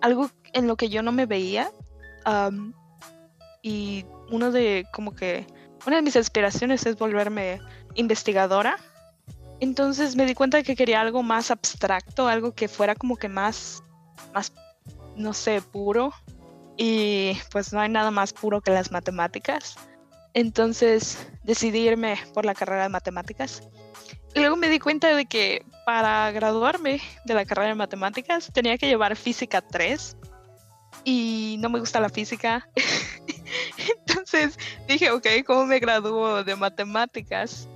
algo 0.00 0.30
en 0.54 0.66
lo 0.66 0.76
que 0.76 0.88
yo 0.88 1.02
no 1.02 1.12
me 1.12 1.26
veía. 1.26 1.70
am, 2.24 2.72
y 3.60 4.06
uno 4.30 4.50
de 4.50 4.86
como 4.92 5.14
que 5.14 5.46
una 5.86 5.96
de 5.96 6.02
mis 6.02 6.16
aspiraciones 6.16 6.86
es 6.86 6.96
volverme 6.96 7.60
investigadora. 7.96 8.76
Entonces 9.62 10.16
me 10.16 10.26
di 10.26 10.34
cuenta 10.34 10.56
de 10.56 10.64
que 10.64 10.74
quería 10.74 11.00
algo 11.00 11.22
más 11.22 11.52
abstracto, 11.52 12.26
algo 12.26 12.52
que 12.52 12.66
fuera 12.66 12.96
como 12.96 13.16
que 13.16 13.28
más, 13.28 13.84
más, 14.34 14.52
no 15.14 15.32
sé, 15.32 15.62
puro. 15.62 16.12
Y 16.76 17.38
pues 17.52 17.72
no 17.72 17.80
hay 17.80 17.88
nada 17.88 18.10
más 18.10 18.32
puro 18.32 18.60
que 18.60 18.72
las 18.72 18.90
matemáticas. 18.90 19.76
Entonces 20.34 21.16
decidí 21.44 21.86
irme 21.86 22.18
por 22.34 22.44
la 22.44 22.56
carrera 22.56 22.82
de 22.82 22.88
matemáticas. 22.88 23.62
Y 24.34 24.40
luego 24.40 24.56
me 24.56 24.68
di 24.68 24.80
cuenta 24.80 25.14
de 25.14 25.26
que 25.26 25.64
para 25.86 26.32
graduarme 26.32 27.00
de 27.24 27.34
la 27.34 27.44
carrera 27.44 27.68
de 27.68 27.76
matemáticas 27.76 28.50
tenía 28.52 28.76
que 28.78 28.88
llevar 28.88 29.14
física 29.14 29.60
3. 29.60 30.16
Y 31.04 31.54
no 31.60 31.68
me 31.68 31.78
gusta 31.78 32.00
la 32.00 32.08
física. 32.08 32.68
Entonces 34.08 34.58
dije, 34.88 35.12
ok, 35.12 35.28
¿cómo 35.46 35.66
me 35.66 35.78
gradúo 35.78 36.42
de 36.42 36.56
matemáticas 36.56 37.68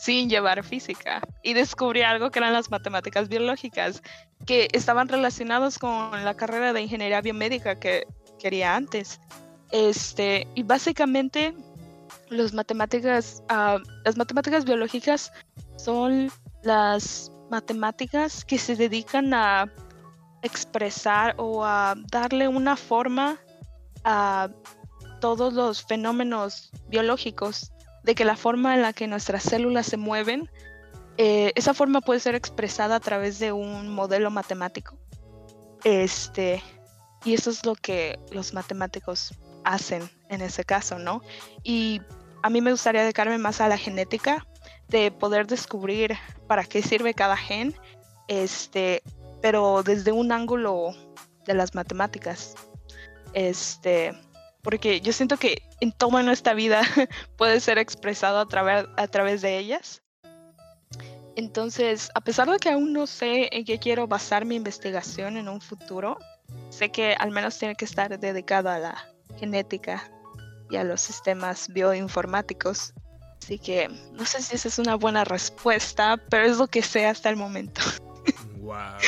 sin 0.00 0.28
llevar 0.28 0.62
física? 0.64 1.20
Y 1.42 1.54
descubrí 1.54 2.02
algo 2.02 2.30
que 2.30 2.38
eran 2.38 2.52
las 2.52 2.70
matemáticas 2.70 3.28
biológicas, 3.28 4.02
que 4.46 4.68
estaban 4.72 5.08
relacionados 5.08 5.78
con 5.78 6.24
la 6.24 6.34
carrera 6.34 6.72
de 6.72 6.82
ingeniería 6.82 7.20
biomédica 7.20 7.78
que 7.78 8.06
quería 8.38 8.76
antes. 8.76 9.20
Este, 9.72 10.46
y 10.54 10.62
básicamente 10.62 11.54
los 12.28 12.52
matemáticas, 12.52 13.42
ah, 13.48 13.78
las 14.04 14.16
matemáticas 14.16 14.64
biológicas 14.64 15.32
son 15.76 16.30
las 16.62 17.30
matemáticas 17.50 18.44
que 18.44 18.58
se 18.58 18.76
dedican 18.76 19.32
a 19.34 19.70
expresar 20.42 21.34
o 21.38 21.64
a 21.64 21.94
darle 22.10 22.48
una 22.48 22.76
forma 22.76 23.38
a 24.04 24.48
todos 25.20 25.54
los 25.54 25.82
fenómenos 25.82 26.70
biológicos, 26.88 27.72
de 28.06 28.14
que 28.14 28.24
la 28.24 28.36
forma 28.36 28.74
en 28.74 28.82
la 28.82 28.92
que 28.92 29.08
nuestras 29.08 29.42
células 29.42 29.86
se 29.86 29.96
mueven, 29.96 30.48
eh, 31.18 31.52
esa 31.56 31.74
forma 31.74 32.00
puede 32.00 32.20
ser 32.20 32.36
expresada 32.36 32.94
a 32.94 33.00
través 33.00 33.40
de 33.40 33.50
un 33.50 33.88
modelo 33.88 34.30
matemático. 34.30 34.96
Este, 35.82 36.62
y 37.24 37.34
eso 37.34 37.50
es 37.50 37.66
lo 37.66 37.74
que 37.74 38.18
los 38.30 38.54
matemáticos 38.54 39.34
hacen 39.64 40.08
en 40.28 40.40
ese 40.40 40.64
caso, 40.64 41.00
¿no? 41.00 41.20
Y 41.64 42.00
a 42.44 42.48
mí 42.48 42.60
me 42.60 42.70
gustaría 42.70 43.02
dedicarme 43.02 43.38
más 43.38 43.60
a 43.60 43.66
la 43.66 43.76
genética, 43.76 44.46
de 44.88 45.10
poder 45.10 45.48
descubrir 45.48 46.16
para 46.46 46.62
qué 46.62 46.82
sirve 46.82 47.12
cada 47.12 47.36
gen, 47.36 47.74
este, 48.28 49.02
pero 49.42 49.82
desde 49.82 50.12
un 50.12 50.30
ángulo 50.30 50.94
de 51.44 51.54
las 51.54 51.74
matemáticas. 51.74 52.54
Este, 53.32 54.14
porque 54.66 55.00
yo 55.00 55.12
siento 55.12 55.36
que 55.36 55.62
en 55.80 55.92
toda 55.92 56.24
nuestra 56.24 56.52
vida 56.52 56.82
puede 57.36 57.60
ser 57.60 57.78
expresado 57.78 58.40
a 58.40 58.46
través, 58.46 58.84
a 58.96 59.06
través 59.06 59.40
de 59.40 59.58
ellas. 59.58 60.02
Entonces, 61.36 62.10
a 62.16 62.20
pesar 62.20 62.50
de 62.50 62.58
que 62.58 62.70
aún 62.70 62.92
no 62.92 63.06
sé 63.06 63.48
en 63.52 63.64
qué 63.64 63.78
quiero 63.78 64.08
basar 64.08 64.44
mi 64.44 64.56
investigación 64.56 65.36
en 65.36 65.48
un 65.48 65.60
futuro, 65.60 66.18
sé 66.70 66.90
que 66.90 67.14
al 67.14 67.30
menos 67.30 67.56
tiene 67.60 67.76
que 67.76 67.84
estar 67.84 68.18
dedicado 68.18 68.68
a 68.68 68.80
la 68.80 69.08
genética 69.38 70.10
y 70.68 70.74
a 70.74 70.82
los 70.82 71.00
sistemas 71.00 71.68
bioinformáticos. 71.72 72.92
Así 73.40 73.60
que 73.60 73.88
no 74.14 74.26
sé 74.26 74.42
si 74.42 74.56
esa 74.56 74.66
es 74.66 74.80
una 74.80 74.96
buena 74.96 75.22
respuesta, 75.22 76.16
pero 76.28 76.44
es 76.44 76.58
lo 76.58 76.66
que 76.66 76.82
sé 76.82 77.06
hasta 77.06 77.30
el 77.30 77.36
momento. 77.36 77.82
Wow. 78.66 78.98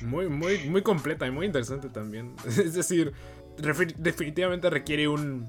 Muy, 0.00 0.28
muy, 0.28 0.58
muy 0.70 0.82
completa 0.82 1.26
y 1.26 1.30
muy 1.30 1.44
interesante 1.44 1.88
también. 1.88 2.34
Es 2.46 2.72
decir, 2.74 3.12
definitivamente 3.58 4.70
requiere 4.70 5.08
un, 5.08 5.48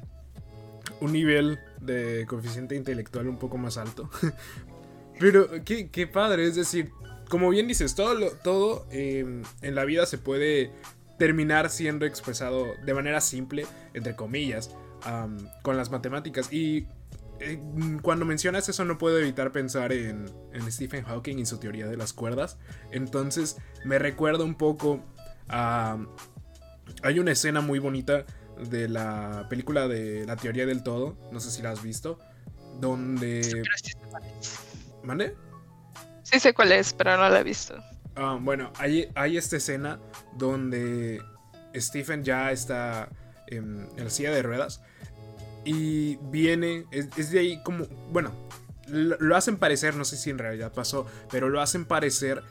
un 1.01 1.11
nivel 1.13 1.59
de 1.79 2.25
coeficiente 2.27 2.75
intelectual 2.75 3.27
un 3.27 3.37
poco 3.37 3.57
más 3.57 3.77
alto. 3.77 4.09
Pero 5.19 5.63
qué, 5.65 5.89
qué 5.89 6.07
padre, 6.07 6.45
es 6.45 6.55
decir, 6.55 6.91
como 7.29 7.49
bien 7.49 7.67
dices, 7.67 7.95
todo, 7.95 8.31
todo 8.43 8.87
em, 8.91 9.43
en 9.61 9.75
la 9.75 9.85
vida 9.85 10.05
se 10.05 10.17
puede 10.17 10.71
terminar 11.17 11.69
siendo 11.69 12.05
expresado 12.05 12.65
de 12.83 12.93
manera 12.93 13.21
simple, 13.21 13.65
entre 13.93 14.15
comillas, 14.15 14.75
con 15.61 15.77
las 15.77 15.91
matemáticas. 15.91 16.51
Y 16.51 16.87
eh, 17.39 17.59
cuando 18.01 18.25
mencionas 18.25 18.67
eso 18.67 18.83
no 18.83 18.97
puedo 18.97 19.19
evitar 19.19 19.51
pensar 19.51 19.93
en, 19.93 20.29
en, 20.53 20.71
Stephen 20.71 21.03
Hawking 21.03 21.37
y 21.37 21.45
su 21.45 21.57
teoría 21.57 21.87
de 21.87 21.97
las 21.97 22.13
cuerdas. 22.13 22.57
Entonces 22.91 23.57
me 23.85 23.99
recuerda 23.99 24.43
un 24.43 24.55
poco 24.55 25.01
a... 25.47 25.97
Hay 27.03 27.19
una 27.19 27.31
escena 27.31 27.61
muy 27.61 27.79
bonita 27.79 28.25
de 28.69 28.89
la 28.89 29.47
película 29.49 29.87
de 29.87 30.25
La 30.25 30.35
teoría 30.35 30.65
del 30.65 30.83
todo, 30.83 31.17
no 31.31 31.39
sé 31.39 31.51
si 31.51 31.61
la 31.61 31.71
has 31.71 31.81
visto, 31.81 32.19
donde... 32.79 33.63
¿Mande? 35.03 35.35
Sí 36.23 36.39
sé 36.39 36.53
cuál 36.53 36.71
es, 36.71 36.93
pero 36.93 37.17
no 37.17 37.29
la 37.29 37.39
he 37.39 37.43
visto. 37.43 37.75
Ah, 38.15 38.37
bueno, 38.39 38.71
hay, 38.77 39.09
hay 39.15 39.37
esta 39.37 39.57
escena 39.57 39.99
donde 40.37 41.21
Stephen 41.75 42.23
ya 42.23 42.51
está 42.51 43.09
en, 43.47 43.87
la 43.97 44.09
silla 44.09 44.31
de 44.31 44.41
ruedas 44.41 44.81
y 45.65 46.17
viene, 46.17 46.85
es, 46.91 47.31
de 47.31 47.39
ahí 47.39 47.63
como, 47.63 47.85
bueno, 48.11 48.31
lo, 48.87 49.35
hacen 49.35 49.57
parecer, 49.57 49.95
no 49.95 50.05
sé 50.05 50.17
si 50.17 50.29
en 50.29 50.37
realidad 50.37 50.73
pasó, 50.73 51.05
pero 51.31 51.49
lo 51.49 51.61
hacen 51.61 51.85
parecer 51.85 52.43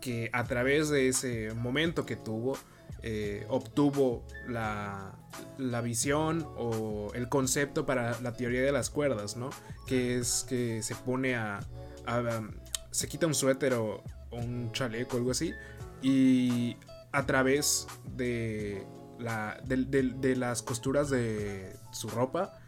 que 0.00 0.30
a 0.32 0.44
través 0.44 0.88
de 0.88 1.08
ese 1.08 1.52
momento 1.54 2.04
que 2.04 2.16
tuvo, 2.16 2.58
eh, 3.06 3.44
obtuvo 3.50 4.24
la, 4.48 5.14
la, 5.58 5.80
visión 5.82 6.46
o 6.56 7.12
el 7.14 7.28
concepto 7.28 7.84
para 7.84 8.18
la 8.22 8.32
teoría 8.32 8.62
de 8.62 8.72
las 8.72 8.88
cuerdas, 8.88 9.36
¿no? 9.36 9.50
Que 9.86 10.18
es 10.18 10.46
que 10.48 10.82
se 10.82 10.94
pone 10.94 11.36
a, 11.36 11.60
se 12.90 13.06
quita 13.06 13.26
un 13.26 13.34
suéter 13.34 13.74
o, 13.74 14.02
un 14.30 14.72
chaleco 14.72 15.16
o 15.16 15.18
algo 15.18 15.32
así 15.32 15.52
y 16.00 16.78
a 17.12 17.26
través 17.26 17.86
de, 18.16 18.86
la, 19.18 19.60
de, 19.66 20.34
las 20.34 20.62
costuras 20.62 21.10
de 21.10 21.76
su 21.92 22.08
ropa 22.08 22.58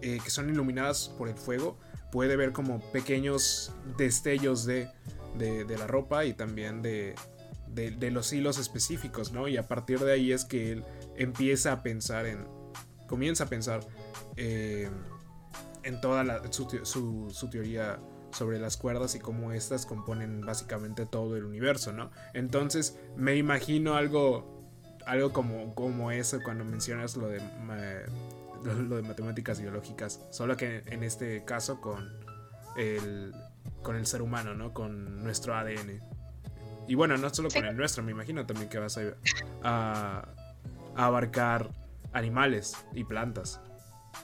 eh, 0.00 0.18
que 0.24 0.30
son 0.30 0.48
iluminadas 0.48 1.10
por 1.18 1.28
el 1.28 1.36
fuego 1.36 1.78
puede 2.10 2.36
ver 2.36 2.52
como 2.52 2.80
pequeños 2.92 3.72
destellos 3.98 4.64
de, 4.64 4.88
de 5.36 5.78
la 5.78 5.86
ropa 5.86 6.24
y 6.24 6.32
también 6.32 6.80
de, 6.80 7.14
de, 7.76 8.10
los 8.10 8.32
hilos 8.32 8.58
específicos, 8.58 9.32
¿no? 9.32 9.48
Y 9.48 9.56
a 9.56 9.68
partir 9.68 10.00
de 10.00 10.12
ahí 10.12 10.32
es 10.32 10.44
que 10.44 10.72
él 10.72 10.84
empieza 11.16 11.72
a 11.72 11.82
pensar 11.82 12.26
en, 12.26 12.46
comienza 13.06 13.44
a 13.44 13.46
pensar 13.48 13.80
eh, 14.36 14.90
en 15.82 16.00
toda 16.00 16.42
su, 16.50 17.30
su, 17.30 17.50
teoría 17.50 18.00
sobre 18.32 18.58
las 18.58 18.76
cuerdas 18.76 19.14
y 19.14 19.20
cómo 19.20 19.52
estas 19.52 19.86
componen 19.86 20.40
básicamente 20.40 21.06
todo 21.06 21.36
el 21.36 21.44
universo, 21.44 21.92
¿no? 21.92 22.10
Entonces 22.34 22.98
me 23.14 23.36
imagino 23.36 23.94
algo, 23.94 24.64
algo 25.06 25.32
como, 25.32 25.74
como 25.74 26.10
eso 26.10 26.40
cuando 26.42 26.64
mencionas 26.64 27.16
lo 27.16 27.28
de, 27.28 27.40
lo 28.64 28.96
de 28.96 29.02
matemáticas 29.02 29.60
biológicas, 29.60 30.20
solo 30.30 30.56
que 30.56 30.82
en 30.86 31.02
este 31.02 31.44
caso 31.44 31.80
con 31.80 32.10
el, 32.76 33.32
con 33.82 33.96
el 33.96 34.06
ser 34.06 34.22
humano, 34.22 34.54
¿no? 34.54 34.72
Con 34.72 35.22
nuestro 35.22 35.54
ADN. 35.54 36.15
Y 36.88 36.94
bueno, 36.94 37.16
no 37.16 37.32
solo 37.32 37.48
con 37.50 37.64
el 37.64 37.76
nuestro, 37.76 38.02
me 38.02 38.12
imagino 38.12 38.46
también 38.46 38.68
que 38.68 38.78
vas 38.78 38.98
a, 39.62 40.28
abarcar 40.94 41.68
animales 42.12 42.76
y 42.94 43.04
plantas. 43.04 43.60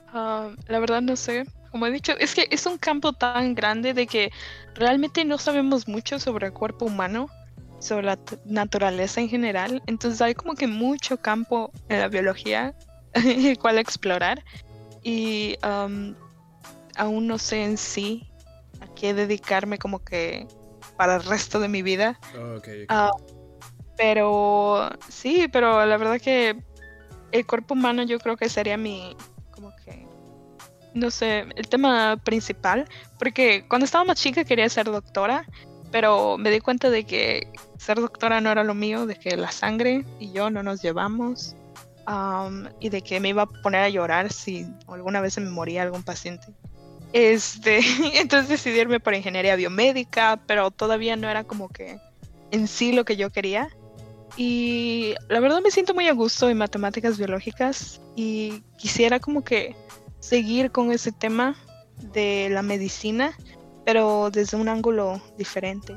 Ah, 0.09 0.51
la 0.69 0.79
verdad 0.79 1.03
no 1.03 1.17
sé. 1.17 1.45
Como 1.71 1.87
he 1.87 1.91
dicho, 1.91 2.13
es 2.19 2.35
que 2.35 2.47
es 2.51 2.65
un 2.67 2.79
campo 2.79 3.13
tan 3.13 3.55
grande 3.55 3.95
de 3.95 4.07
que 4.07 4.31
realmente 4.75 5.25
no 5.25 5.39
sabemos 5.39 5.89
mucho 5.89 6.19
sobre 6.19 6.47
el 6.47 6.53
cuerpo 6.53 6.87
humano, 6.87 7.29
sobre 7.79 8.07
la 8.07 8.19
naturaleza 8.45 9.21
en 9.21 9.29
general. 9.29 9.83
Entonces 9.87 10.21
hay 10.23 10.35
como 10.35 10.55
que 10.55 10.67
mucho 10.67 11.17
campo 11.17 11.73
en 11.89 12.01
la 12.01 12.09
biología 12.09 12.75
el 13.15 13.59
cual 13.59 13.79
explorar. 13.79 14.43
Y 15.03 15.59
aún 15.63 17.27
no 17.27 17.39
sé 17.39 17.65
en 17.65 17.77
sí 17.77 18.31
a 18.81 18.95
qué 18.95 19.15
dedicarme 19.15 19.79
como 19.79 20.05
que 20.05 20.47
para 20.97 21.17
el 21.17 21.25
resto 21.25 21.61
de 21.61 21.69
mi 21.69 21.83
vida. 21.83 22.19
Ah, 22.89 23.11
pero 23.97 24.91
sí, 25.09 25.49
pero 25.53 25.85
la 25.85 25.97
verdad 25.97 26.21
que 26.21 26.63
el 27.33 27.47
cuerpo 27.47 27.75
humano 27.75 28.03
yo 28.03 28.19
creo 28.19 28.37
que 28.37 28.49
sería 28.49 28.77
mi, 28.77 29.17
como 29.51 29.75
que, 29.85 30.07
no 30.95 31.11
sé, 31.11 31.47
el 31.57 31.69
tema 31.69 32.17
principal, 32.23 32.89
porque 33.19 33.65
cuando 33.69 33.85
estaba 33.85 34.05
más 34.05 34.21
chica 34.21 34.45
quería 34.45 34.69
ser 34.69 34.87
doctora, 34.87 35.47
pero 35.91 36.39
me 36.39 36.51
di 36.51 36.61
cuenta 36.61 36.91
de 36.91 37.05
que 37.05 37.53
ser 37.79 38.01
doctora 38.01 38.41
no 38.41 38.51
era 38.51 38.65
lo 38.65 38.75
mío, 38.75 39.07
de 39.07 39.17
que 39.17 39.37
la 39.37 39.53
sangre 39.53 40.05
y 40.19 40.33
yo 40.33 40.51
no 40.51 40.63
nos 40.63 40.83
llevamos. 40.83 41.55
y 42.81 42.89
de 42.89 43.03
que 43.03 43.21
me 43.21 43.29
iba 43.29 43.43
a 43.43 43.47
poner 43.47 43.83
a 43.83 43.89
llorar 43.89 44.33
si 44.33 44.67
alguna 44.89 45.21
vez 45.21 45.35
se 45.35 45.41
me 45.41 45.51
moría 45.51 45.83
algún 45.83 46.03
paciente. 46.03 46.47
Este, 47.13 47.81
entonces 48.21 48.49
decidirme 48.49 49.01
por 49.01 49.15
ingeniería 49.15 49.57
biomédica, 49.57 50.41
pero 50.47 50.71
todavía 50.71 51.17
no 51.17 51.29
era 51.29 51.45
como 51.45 51.69
que 51.69 51.99
en 52.51 52.69
sí 52.69 52.93
lo 52.93 53.05
que 53.05 53.17
yo 53.17 53.31
quería. 53.31 53.69
Y 54.37 55.15
la 55.29 55.41
verdad 55.41 55.61
me 55.63 55.71
siento 55.71 55.95
muy 55.95 56.09
a 56.09 56.15
gusto 56.15 56.49
en 56.49 56.57
matemáticas 56.57 57.19
biológicas 57.19 58.01
y 58.17 58.63
quisiera 58.79 59.21
como 59.21 59.45
que 59.45 59.77
seguir 60.21 60.71
con 60.71 60.91
ese 60.91 61.13
tema 61.13 61.55
de 62.15 62.49
la 62.51 62.63
medicina, 62.63 63.37
pero 63.85 64.31
desde 64.31 64.57
un 64.57 64.69
ángulo 64.69 65.21
diferente. 65.37 65.97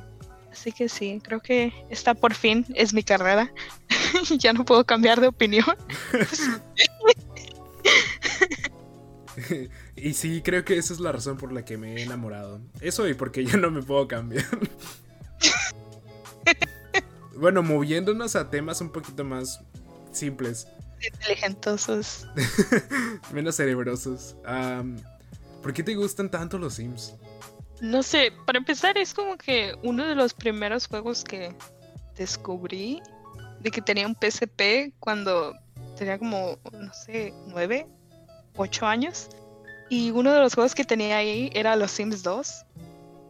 Así 0.51 0.72
que 0.72 0.89
sí, 0.89 1.22
creo 1.24 1.39
que 1.41 1.74
esta 1.89 2.13
por 2.13 2.34
fin 2.34 2.66
es 2.76 2.93
mi 2.93 3.03
carrera. 3.03 3.51
ya 4.38 4.51
no 4.53 4.66
puedo 4.66 4.86
cambiar 4.86 5.22
de 5.22 5.28
opinión. 5.28 5.66
y 10.06 10.14
sí, 10.14 10.43
creo 10.43 10.64
que 10.64 10.78
esa 10.78 10.93
es 10.93 10.99
la 10.99 11.12
razón 11.12 11.36
por 11.36 11.51
la 11.51 11.66
que 11.66 11.78
me 11.78 11.95
he 11.95 12.03
enamorado. 12.03 12.62
Eso 12.80 13.08
y 13.08 13.16
porque 13.16 13.43
ya 13.43 13.58
no 13.58 13.72
me 13.72 13.82
puedo 13.82 14.08
cambiar. 14.08 14.45
bueno, 17.36 17.64
moviéndonos 17.64 18.36
a 18.36 18.51
temas 18.51 18.82
un 18.82 18.91
poquito 18.91 19.24
más 19.24 19.62
simples. 20.12 20.68
Inteligentosos. 21.03 22.28
Menos 23.34 23.56
cerebrosos. 23.56 24.36
¿Por 25.64 25.74
qué 25.74 25.82
te 25.82 25.95
gustan 25.95 26.30
tanto 26.30 26.60
los 26.60 26.76
Sims? 26.76 27.16
No 27.82 28.03
sé, 28.03 28.32
para 28.45 28.60
empezar 28.60 28.99
es 28.99 29.12
como 29.12 29.39
que 29.39 29.74
uno 29.82 30.06
de 30.06 30.14
los 30.14 30.36
primeros 30.36 30.86
juegos 30.86 31.24
que 31.24 31.56
descubrí 32.16 33.01
de 33.60 33.72
que 33.72 33.82
tenía 33.82 34.06
un 34.06 34.14
PSP 34.14 34.93
cuando 34.99 35.56
tenía 35.97 36.20
como, 36.20 36.60
no 36.72 36.93
sé, 36.93 37.34
nueve 37.47 37.88
8 38.56 38.86
años. 38.86 39.30
Y 39.90 40.12
uno 40.12 40.34
de 40.34 40.40
los 40.40 40.56
juegos 40.56 40.74
que 40.74 40.84
tenía 40.84 41.18
ahí 41.18 41.50
era 41.54 41.76
los 41.76 41.92
Sims 41.92 42.24
2. 42.24 42.66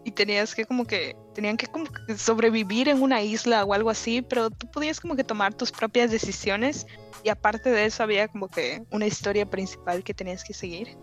y 0.07 0.11
tenías 0.11 0.53
que 0.53 0.65
como 0.65 0.85
que 0.85 1.15
tenían 1.33 1.57
que 1.57 1.65
como 1.65 1.85
sobrevivir 2.15 2.89
en 2.89 3.01
una 3.01 3.23
isla 3.23 3.65
o 3.65 3.73
algo 3.73 3.89
así, 3.89 4.21
pero 4.21 4.51
tú 4.51 4.69
podías 4.69 4.99
como 4.99 5.15
que 5.15 5.23
tomar 5.23 5.55
tus 5.55 5.71
propias 5.71 6.11
decisiones 6.11 6.85
y 7.23 7.29
aparte 7.29 7.71
de 7.71 7.85
eso 7.85 8.03
había 8.03 8.27
como 8.27 8.47
que 8.47 8.83
una 8.91 9.07
historia 9.07 9.49
principal 9.49 10.03
que 10.03 10.13
tenías 10.13 10.43
que 10.43 10.53
seguir. 10.53 10.95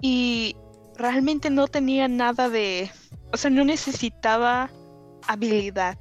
Y 0.00 0.54
realmente 0.96 1.50
no 1.50 1.66
tenía 1.66 2.06
nada 2.06 2.48
de, 2.48 2.90
o 3.32 3.36
sea, 3.36 3.50
no 3.50 3.64
necesitaba 3.64 4.70
habilidad. 5.26 5.98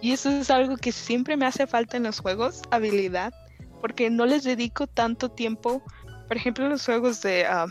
Y 0.00 0.12
eso 0.12 0.30
es 0.30 0.50
algo 0.50 0.76
que 0.76 0.90
siempre 0.92 1.36
me 1.36 1.46
hace 1.46 1.66
falta 1.68 1.96
en 1.96 2.02
los 2.02 2.18
juegos, 2.18 2.62
habilidad, 2.70 3.32
porque 3.80 4.10
no 4.10 4.26
les 4.26 4.44
dedico 4.44 4.86
tanto 4.86 5.30
tiempo. 5.30 5.82
Por 6.26 6.36
ejemplo, 6.36 6.68
los 6.68 6.84
juegos 6.84 7.22
de, 7.22 7.46
um, 7.48 7.70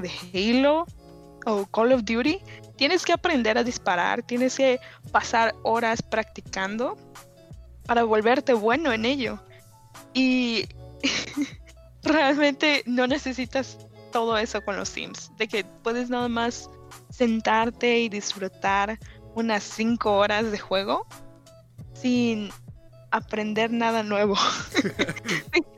de 0.00 0.10
Halo 0.32 0.86
o 1.46 1.66
Call 1.66 1.92
of 1.92 2.04
Duty, 2.04 2.40
tienes 2.76 3.04
que 3.04 3.12
aprender 3.12 3.56
a 3.56 3.64
disparar, 3.64 4.22
tienes 4.22 4.56
que 4.56 4.80
pasar 5.12 5.54
horas 5.62 6.02
practicando 6.02 6.96
para 7.86 8.02
volverte 8.02 8.52
bueno 8.52 8.92
en 8.92 9.04
ello. 9.04 9.38
Y 10.12 10.68
realmente 12.02 12.82
no 12.86 13.06
necesitas 13.06 13.78
todo 14.12 14.36
eso 14.38 14.64
con 14.64 14.76
los 14.76 14.88
Sims, 14.88 15.30
de 15.36 15.46
que 15.46 15.64
puedes 15.82 16.10
nada 16.10 16.28
más 16.28 16.70
sentarte 17.10 18.00
y 18.00 18.08
disfrutar 18.08 18.98
unas 19.34 19.62
5 19.62 20.12
horas 20.12 20.50
de 20.50 20.58
juego 20.58 21.06
sin 21.94 22.50
aprender 23.10 23.70
nada 23.70 24.02
nuevo. 24.02 24.36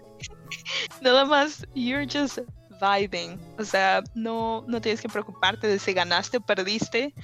nada 1.00 1.24
más, 1.24 1.66
you're 1.74 2.06
just 2.06 2.38
O 2.80 3.64
sea, 3.64 4.02
no, 4.14 4.64
no 4.66 4.80
tienes 4.80 5.00
que 5.00 5.08
preocuparte 5.08 5.66
de 5.66 5.78
si 5.78 5.92
ganaste 5.92 6.38
o 6.38 6.40
perdiste. 6.40 7.14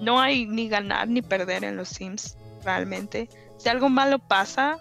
No 0.00 0.20
hay 0.20 0.46
ni 0.46 0.68
ganar 0.68 1.08
ni 1.08 1.22
perder 1.22 1.64
en 1.64 1.76
los 1.76 1.88
Sims, 1.88 2.36
realmente. 2.64 3.28
Si 3.58 3.68
algo 3.68 3.88
malo 3.88 4.18
pasa, 4.18 4.78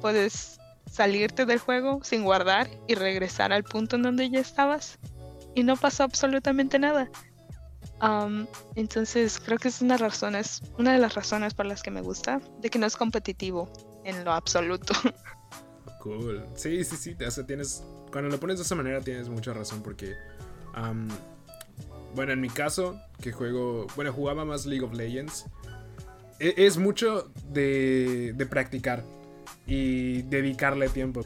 puedes 0.00 0.58
salirte 0.90 1.46
del 1.46 1.58
juego 1.58 2.00
sin 2.02 2.24
guardar 2.24 2.68
y 2.86 2.94
regresar 2.94 3.52
al 3.52 3.64
punto 3.64 3.96
en 3.96 4.02
donde 4.02 4.30
ya 4.30 4.40
estabas. 4.40 4.98
Y 5.54 5.62
no 5.62 5.76
pasó 5.76 6.04
absolutamente 6.04 6.78
nada. 6.78 7.10
Um, 8.00 8.46
entonces 8.76 9.40
creo 9.44 9.58
que 9.58 9.68
es 9.68 9.82
una, 9.82 9.96
razón, 9.96 10.36
es 10.36 10.62
una 10.78 10.92
de 10.92 10.98
las 10.98 11.14
razones 11.14 11.54
por 11.54 11.66
las 11.66 11.82
que 11.82 11.90
me 11.90 12.00
gusta, 12.00 12.40
de 12.60 12.70
que 12.70 12.78
no 12.78 12.86
es 12.86 12.96
competitivo 12.96 13.68
en 14.04 14.24
lo 14.24 14.32
absoluto. 14.32 14.94
Cool. 16.00 16.46
Sí, 16.54 16.84
sí, 16.84 16.96
sí. 16.96 17.16
O 17.26 17.30
sea, 17.30 17.44
tienes 17.44 17.82
cuando 18.10 18.30
lo 18.30 18.40
pones 18.40 18.58
de 18.58 18.64
esa 18.64 18.74
manera 18.74 19.00
tienes 19.00 19.28
mucha 19.28 19.52
razón 19.52 19.82
porque... 19.82 20.14
bueno, 22.14 22.32
en 22.32 22.40
mi 22.40 22.48
caso, 22.48 23.00
que 23.20 23.32
juego... 23.32 23.86
Bueno, 23.96 24.12
jugaba 24.12 24.44
más 24.44 24.66
League 24.66 24.84
of 24.84 24.94
Legends. 24.94 25.46
E, 26.40 26.54
es, 26.56 26.76
mucho 26.76 27.30
de, 27.50 28.32
de 28.36 28.46
practicar 28.46 29.02
y 29.66 30.22
dedicarle 30.22 30.88
tiempo. 30.88 31.24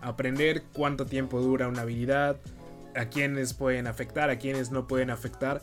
Aprender 0.00 0.62
cuánto 0.72 1.06
tiempo 1.06 1.40
dura 1.40 1.68
una 1.68 1.82
habilidad, 1.82 2.36
a 2.94 3.06
quienes 3.06 3.54
pueden 3.54 3.86
afectar, 3.86 4.30
a 4.30 4.38
quienes 4.38 4.70
no 4.70 4.86
pueden 4.86 5.10
afectar. 5.10 5.62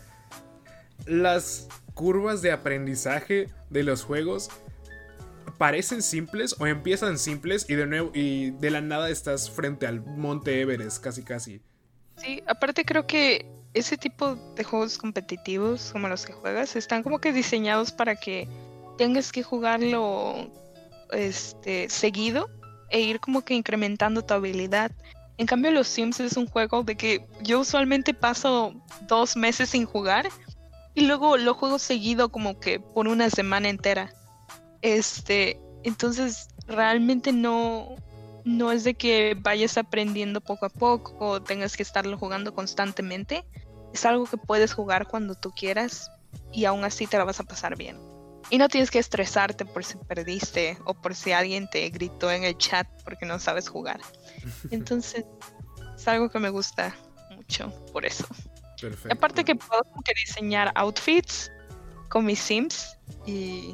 Las 1.06 1.68
curvas 1.93 2.41
de 2.41 2.51
aprendizaje 2.51 3.49
de 3.70 3.84
los 3.84 4.03
juegos 4.03 4.49
parecen 5.58 6.02
simples 6.02 6.56
o 6.60 6.68
empiezan 6.68 7.18
simples 7.18 7.66
y 7.70 7.76
de 7.76 7.86
nuevo 7.88 8.12
y 8.14 8.52
de 8.52 8.72
la 8.72 8.82
nada 8.82 9.10
estás 9.10 9.50
frente 9.50 9.88
al 9.88 10.02
monte 10.02 10.62
Everest 10.62 11.04
casi 11.04 11.24
casi. 11.24 11.62
Sí, 12.18 12.41
aparte 12.48 12.86
creo 12.86 13.06
que 13.08 13.46
ese 13.74 13.98
tipo 13.98 14.36
de 14.56 14.64
juegos 14.64 14.98
competitivos 14.98 15.91
como 15.91 16.08
los 16.08 16.26
que 16.26 16.34
juegas 16.34 16.76
están 16.76 17.04
como 17.04 17.20
que 17.20 17.34
diseñados 17.34 17.91
para 17.91 18.16
que 18.16 18.48
tengas 18.98 19.32
que 19.32 19.43
jugarlo 19.43 20.50
este 21.12 21.89
seguido 21.89 22.50
e 22.89 23.02
ir 23.02 23.20
como 23.20 23.43
que 23.43 23.54
incrementando 23.54 24.24
tu 24.24 24.34
habilidad. 24.34 24.91
En 25.38 25.48
cambio 25.48 25.72
los 25.72 25.88
Sims 25.88 26.20
es 26.22 26.38
un 26.38 26.48
juego 26.48 26.84
de 26.84 26.96
que 26.96 27.28
yo 27.43 27.60
usualmente 27.60 28.14
paso 28.14 28.74
dos 29.08 29.36
meses 29.36 29.70
sin 29.72 29.86
jugar 29.86 30.30
y 30.93 31.08
luego 31.08 31.36
lo 31.36 31.54
juego 31.54 31.78
seguido 31.78 32.30
como 32.30 32.60
que 32.60 32.80
por 32.80 33.08
una 33.10 33.30
semana 33.30 33.68
entera. 33.68 34.14
Este, 34.82 35.59
entonces 35.84 36.49
realmente 36.67 37.32
no, 37.32 37.95
no 38.43 38.71
es 38.71 38.84
de 38.84 38.93
que 38.93 39.36
vayas 39.39 39.78
aprendiendo 39.78 40.41
poco 40.41 40.67
a 40.67 40.69
poco 40.69 41.15
o 41.19 41.41
tengas 41.41 41.76
que 41.76 41.84
estarlo 41.84 42.17
jugando 42.17 42.53
constantemente. 42.53 43.45
Es 43.93 44.05
algo 44.05 44.26
que 44.26 44.38
puedes 44.38 44.73
jugar 44.73 45.07
cuando 45.07 45.36
tú 45.36 45.51
quieras 45.51 46.11
y 46.51 46.65
aún 46.65 46.84
así 46.84 47.07
te 47.07 47.17
la 47.17 47.23
vas 47.23 47.39
a 47.39 47.43
pasar 47.43 47.78
bien. 47.78 47.97
Y 48.49 48.57
no 48.57 48.69
tienes 48.69 48.91
que 48.91 48.99
estresarte 48.99 49.65
por 49.65 49.84
si 49.84 49.97
perdiste 49.97 50.78
o 50.86 50.93
por 50.93 51.15
si 51.15 51.32
alguien 51.32 51.67
te 51.69 51.89
gritó 51.89 52.30
en 52.32 52.43
el 52.43 52.57
chat 52.57 52.88
porque 53.03 53.26
no 53.26 53.39
sabes 53.39 53.67
jugar. 53.67 53.99
Entonces, 54.71 55.26
es 55.95 56.07
algo 56.07 56.30
que 56.30 56.39
me 56.39 56.49
gusta 56.49 56.95
mucho 57.36 57.71
por 57.91 58.05
eso. 58.05 58.26
Perfecto. 58.80 59.13
aparte 59.13 59.45
que 59.45 59.55
puedo 59.55 59.82
diseñar 60.15 60.71
outfits 60.76 61.49
con 62.09 62.26
mis 62.26 62.39
Sims 62.39 62.97
y 63.26 63.73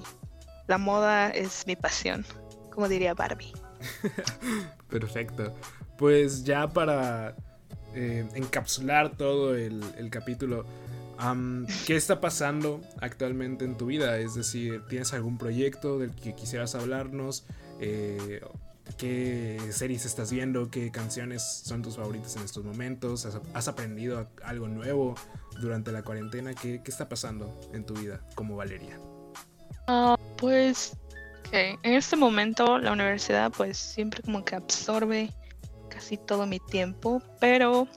la 0.68 0.78
moda 0.78 1.30
es 1.30 1.66
mi 1.68 1.76
pasión, 1.76 2.26
como 2.72 2.88
diría 2.88 3.14
Barbie. 3.14 3.54
Perfecto. 4.90 5.54
Pues 5.98 6.44
ya 6.44 6.68
para 6.68 7.36
eh, 7.94 8.28
encapsular 8.36 9.16
todo 9.18 9.56
el, 9.56 9.82
capítulo, 10.10 10.66
¿qué 11.86 11.96
está 11.96 12.22
pasando 12.22 12.82
actualmente 13.00 13.66
en 13.66 13.78
tu 13.78 13.88
vida? 13.88 14.18
Es 14.18 14.36
decir, 14.36 14.84
¿tienes 14.88 15.14
algún 15.14 15.38
proyecto 15.38 16.00
del 16.00 16.16
que 16.16 16.34
quisieras 16.34 16.76
hablarnos? 16.76 17.46
Eh, 17.80 18.42
¿Qué 18.98 19.60
series 19.72 20.06
estás 20.06 20.32
viendo? 20.32 20.70
¿Qué 20.70 20.92
canciones 20.92 21.44
son 21.64 21.82
tus 21.82 21.96
favoritas 21.96 22.36
en 22.36 22.44
estos 22.44 22.64
momentos? 22.64 23.28
¿Has, 23.54 23.68
aprendido 23.68 24.28
algo 24.44 24.68
nuevo 24.68 25.16
durante 25.60 25.92
la 25.92 26.04
cuarentena? 26.04 26.54
¿Qué, 26.54 26.82
¿Qué, 26.84 26.92
está 26.92 27.08
pasando 27.08 27.60
en 27.74 27.86
tu 27.86 27.94
vida 27.94 28.22
como 28.36 28.56
Valeria? 28.56 29.00
Ah, 29.88 30.18
pues 30.42 30.98
en 31.52 31.94
este 31.94 32.16
momento 32.16 32.80
la 32.80 32.92
universidad 32.92 33.52
pues 33.56 33.78
siempre 33.78 34.24
como 34.24 34.44
que 34.44 34.56
absorbe 34.56 35.32
casi 35.90 36.18
todo 36.18 36.48
mi 36.48 36.60
tiempo, 36.60 37.22
pero 37.40 37.88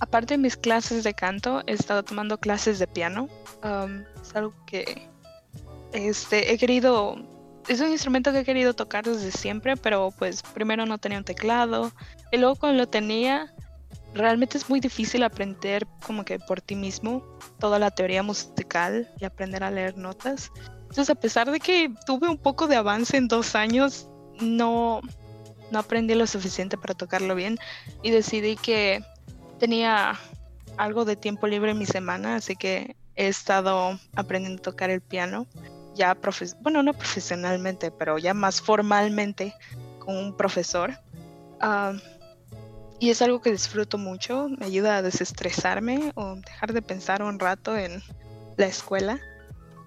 aparte 0.00 0.34
de 0.34 0.38
mis 0.38 0.58
clases 0.58 1.04
de 1.04 1.14
canto 1.14 1.62
he 1.66 1.72
estado 1.72 2.02
tomando 2.02 2.38
clases 2.38 2.78
de 2.78 2.86
piano. 2.86 3.28
es 4.22 4.36
algo 4.36 4.52
que 4.66 5.08
este, 5.92 6.52
he 6.52 6.58
querido, 6.58 7.16
es 7.66 7.80
un 7.80 7.90
instrumento 7.90 8.30
que 8.30 8.40
he 8.40 8.44
querido 8.44 8.74
tocar 8.74 9.04
desde 9.04 9.30
siempre, 9.30 9.78
pero 9.78 10.10
pues 10.18 10.42
primero 10.42 10.84
no 10.84 10.98
tenía 10.98 11.16
un 11.16 11.24
teclado 11.24 11.92
y 12.30 12.36
luego 12.36 12.56
cuando 12.56 12.76
lo 12.76 12.88
tenía 12.88 13.54
realmente 14.12 14.58
es 14.58 14.68
muy 14.68 14.80
difícil 14.80 15.22
aprender 15.22 15.86
como 16.04 16.26
que 16.26 16.38
por 16.40 16.60
ti 16.60 16.74
mismo 16.74 17.24
toda 17.58 17.78
la 17.78 17.90
teoría 17.90 18.22
musical 18.22 19.10
y 19.18 19.24
aprender 19.24 19.64
a 19.64 19.70
leer 19.70 19.96
notas. 19.96 20.50
Entonces, 20.96 21.14
a 21.14 21.20
pesar 21.20 21.50
de 21.50 21.60
que 21.60 21.92
tuve 22.06 22.26
un 22.26 22.38
poco 22.38 22.68
de 22.68 22.76
avance 22.76 23.18
en 23.18 23.28
dos 23.28 23.54
años, 23.54 24.08
no, 24.40 25.02
no 25.70 25.78
aprendí 25.78 26.14
lo 26.14 26.26
suficiente 26.26 26.78
para 26.78 26.94
tocarlo 26.94 27.34
bien 27.34 27.58
y 28.02 28.10
decidí 28.10 28.56
que 28.56 29.04
tenía 29.58 30.18
algo 30.78 31.04
de 31.04 31.14
tiempo 31.14 31.48
libre 31.48 31.72
en 31.72 31.78
mi 31.78 31.84
semana, 31.84 32.36
así 32.36 32.56
que 32.56 32.96
he 33.14 33.28
estado 33.28 34.00
aprendiendo 34.14 34.60
a 34.60 34.62
tocar 34.62 34.88
el 34.88 35.02
piano, 35.02 35.46
ya 35.94 36.16
bueno, 36.62 36.82
no 36.82 36.94
profesionalmente, 36.94 37.90
pero 37.90 38.16
ya 38.16 38.32
más 38.32 38.62
formalmente 38.62 39.52
con 39.98 40.16
un 40.16 40.34
profesor. 40.34 40.98
Ah, 41.60 41.92
y 43.00 43.10
es 43.10 43.20
algo 43.20 43.42
que 43.42 43.52
disfruto 43.52 43.98
mucho, 43.98 44.48
me 44.48 44.64
ayuda 44.64 44.96
a 44.96 45.02
desestresarme 45.02 46.12
o 46.14 46.36
dejar 46.36 46.72
de 46.72 46.80
pensar 46.80 47.22
un 47.22 47.38
rato 47.38 47.76
en 47.76 48.02
la 48.56 48.64
escuela. 48.64 49.20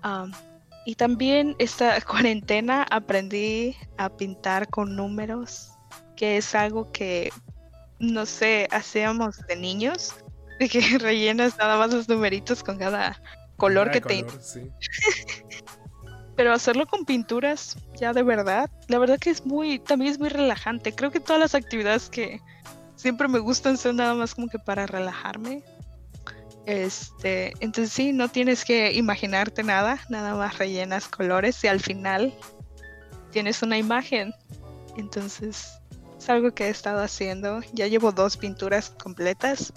Ah, 0.04 0.28
y 0.90 0.96
también 0.96 1.56
esta 1.60 2.02
cuarentena 2.06 2.84
aprendí 2.90 3.76
a 3.98 4.10
pintar 4.10 4.68
con 4.70 4.96
números, 4.96 5.70
que 6.16 6.38
es 6.38 6.56
algo 6.56 6.92
que, 6.92 7.32
no 8.00 8.26
sé, 8.26 8.68
hacíamos 8.72 9.38
de 9.48 9.56
niños, 9.56 10.16
de 10.58 10.68
que 10.68 10.82
rellenas 10.98 11.60
nada 11.60 11.78
más 11.78 11.94
los 11.94 12.10
numeritos 12.10 12.64
con 12.64 12.80
cada 12.80 13.22
color 13.56 13.92
que 13.92 14.02
te... 14.02 14.26
Pero 16.36 16.54
hacerlo 16.54 16.88
con 16.88 17.06
pinturas, 17.06 17.78
ya 17.96 18.12
de 18.12 18.24
verdad, 18.24 18.72
la 18.88 18.98
verdad 18.98 19.20
que 19.20 19.30
es 19.30 19.46
muy, 19.46 19.78
también 19.78 20.12
es 20.14 20.20
muy 20.20 20.30
relajante. 20.30 20.96
Creo 20.96 21.12
que 21.12 21.20
todas 21.20 21.40
las 21.40 21.54
actividades 21.54 22.10
que 22.10 22.42
siempre 22.96 23.28
me 23.28 23.38
gustan 23.38 23.78
son 23.78 23.98
nada 23.98 24.16
más 24.16 24.34
como 24.34 24.48
que 24.48 24.58
para 24.58 24.88
relajarme. 24.88 25.62
Este, 26.70 27.52
entonces 27.62 27.92
sí, 27.92 28.14
no 28.14 28.30
tienes 28.30 28.64
que 28.64 28.94
imaginarte 28.94 29.64
nada, 29.64 30.00
nada 30.08 30.36
más 30.36 30.60
rellenas 30.60 31.08
colores 31.08 31.64
y 31.64 31.68
al 31.68 31.80
final 31.80 32.32
tienes 33.32 33.64
una 33.64 33.80
imagen. 33.80 34.36
Entonces 34.96 35.68
es 36.16 36.30
algo 36.30 36.52
que 36.52 36.68
he 36.68 36.70
estado 36.70 37.02
haciendo. 37.02 37.62
Ya 37.74 37.88
llevo 37.88 38.12
dos 38.12 38.38
pinturas 38.38 38.92
completas 39.02 39.74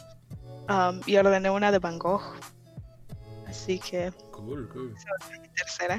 um, 0.69 1.01
y 1.07 1.17
ordené 1.17 1.49
una 1.49 1.73
de 1.73 1.79
Van 1.79 1.99
Gogh. 1.99 2.35
Así 3.47 3.79
que. 3.79 4.13
Cool, 4.31 4.69
cool. 4.69 4.95
mi 5.41 5.49
tercera. 5.49 5.99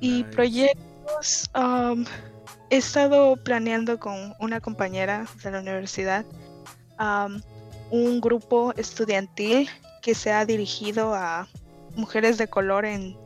Y 0.00 0.24
proyectos. 0.24 1.50
Um, 1.54 2.06
he 2.70 2.78
estado 2.78 3.36
planeando 3.36 4.00
con 4.00 4.34
una 4.40 4.62
compañera 4.62 5.26
de 5.44 5.50
la 5.50 5.60
universidad 5.60 6.24
um, 6.98 7.38
un 7.90 8.20
grupo 8.22 8.72
estudiantil 8.78 9.68
que 10.00 10.14
se 10.14 10.32
ha 10.32 10.44
dirigido 10.44 11.14
a 11.14 11.48
mujeres 11.94 12.38
de 12.38 12.48
color 12.48 12.84
en 12.84 13.16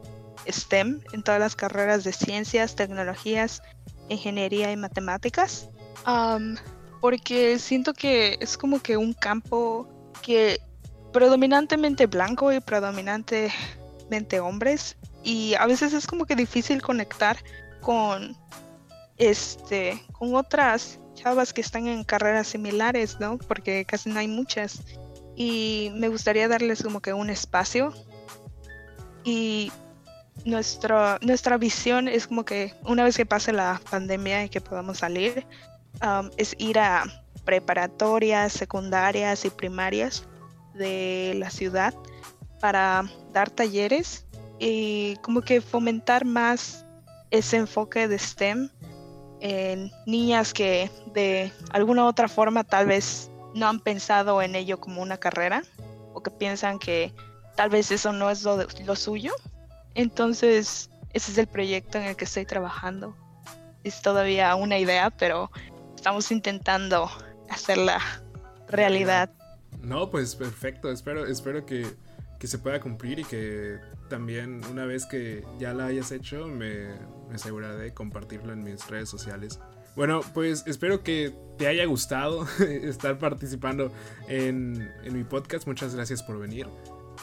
STEM, 0.50 1.00
en 1.12 1.22
todas 1.22 1.40
las 1.40 1.56
carreras 1.56 2.04
de 2.04 2.12
ciencias, 2.12 2.76
tecnologías, 2.76 3.62
ingeniería 4.08 4.72
y 4.72 4.76
matemáticas. 4.76 5.68
Um, 6.06 6.56
porque 7.00 7.58
siento 7.58 7.92
que 7.92 8.38
es 8.40 8.56
como 8.56 8.80
que 8.80 8.96
un 8.96 9.12
campo 9.12 9.88
que 10.22 10.60
predominantemente 11.12 12.06
blanco 12.06 12.52
y 12.52 12.60
predominantemente 12.60 14.40
hombres 14.40 14.96
y 15.22 15.54
a 15.54 15.66
veces 15.66 15.92
es 15.92 16.06
como 16.06 16.26
que 16.26 16.34
difícil 16.34 16.82
conectar 16.82 17.36
con 17.80 18.36
este 19.16 20.02
con 20.12 20.34
otras 20.34 20.98
chavas 21.14 21.52
que 21.52 21.60
están 21.60 21.86
en 21.86 22.04
carreras 22.04 22.48
similares, 22.48 23.20
¿no? 23.20 23.38
Porque 23.38 23.84
casi 23.84 24.10
no 24.10 24.18
hay 24.18 24.28
muchas 24.28 24.80
y 25.36 25.90
me 25.94 26.08
gustaría 26.08 26.48
darles 26.48 26.82
como 26.82 27.00
que 27.00 27.12
un 27.12 27.30
espacio. 27.30 27.92
Y 29.24 29.72
nuestra 30.44 31.18
nuestra 31.22 31.56
visión 31.56 32.08
es 32.08 32.26
como 32.26 32.44
que 32.44 32.74
una 32.84 33.04
vez 33.04 33.16
que 33.16 33.26
pase 33.26 33.52
la 33.52 33.80
pandemia 33.90 34.44
y 34.44 34.48
que 34.48 34.60
podamos 34.60 34.98
salir 34.98 35.46
um, 36.02 36.30
es 36.36 36.54
ir 36.58 36.78
a 36.78 37.04
preparatorias, 37.44 38.52
secundarias 38.52 39.44
y 39.44 39.50
primarias 39.50 40.24
de 40.74 41.34
la 41.36 41.50
ciudad 41.50 41.94
para 42.60 43.04
dar 43.32 43.50
talleres 43.50 44.26
y 44.58 45.16
como 45.16 45.42
que 45.42 45.60
fomentar 45.60 46.24
más 46.24 46.84
ese 47.30 47.56
enfoque 47.56 48.08
de 48.08 48.18
STEM 48.18 48.70
en 49.40 49.90
niñas 50.06 50.52
que 50.52 50.90
de 51.12 51.52
alguna 51.70 52.06
otra 52.06 52.28
forma 52.28 52.64
tal 52.64 52.86
vez 52.86 53.30
no 53.54 53.68
han 53.68 53.80
pensado 53.80 54.42
en 54.42 54.54
ello 54.54 54.78
como 54.80 55.00
una 55.00 55.16
carrera 55.16 55.62
o 56.12 56.22
que 56.22 56.30
piensan 56.30 56.78
que 56.78 57.14
tal 57.56 57.70
vez 57.70 57.90
eso 57.90 58.12
no 58.12 58.30
es 58.30 58.42
lo, 58.42 58.58
lo 58.84 58.96
suyo. 58.96 59.32
Entonces, 59.94 60.90
ese 61.12 61.32
es 61.32 61.38
el 61.38 61.46
proyecto 61.46 61.98
en 61.98 62.04
el 62.04 62.16
que 62.16 62.24
estoy 62.24 62.44
trabajando. 62.44 63.16
Es 63.84 64.02
todavía 64.02 64.54
una 64.56 64.78
idea, 64.78 65.10
pero 65.10 65.50
estamos 65.94 66.30
intentando 66.30 67.08
hacerla 67.48 68.00
realidad. 68.68 69.30
No, 69.80 70.10
pues 70.10 70.34
perfecto. 70.34 70.90
Espero, 70.90 71.26
espero 71.26 71.64
que, 71.64 71.86
se 72.44 72.58
pueda 72.58 72.78
cumplir 72.78 73.20
y 73.20 73.24
que 73.24 73.78
también 74.10 74.60
una 74.70 74.84
vez 74.84 75.06
que 75.06 75.46
ya 75.58 75.72
la 75.72 75.86
hayas 75.86 76.12
hecho 76.12 76.46
me, 76.46 76.88
me 77.28 77.36
aseguraré 77.36 77.78
de 77.78 77.94
compartirlo 77.94 78.52
en 78.52 78.62
mis 78.62 78.86
redes 78.88 79.08
sociales. 79.08 79.60
Bueno, 79.96 80.20
pues 80.32 80.64
espero 80.66 81.02
que 81.02 81.34
te 81.58 81.66
haya 81.66 81.84
gustado 81.86 82.46
estar 82.60 83.18
participando 83.18 83.92
en, 84.28 84.90
en, 85.04 85.16
mi 85.16 85.24
podcast. 85.24 85.66
Muchas 85.66 85.94
gracias 85.94 86.22
por 86.22 86.38
venir. 86.38 86.66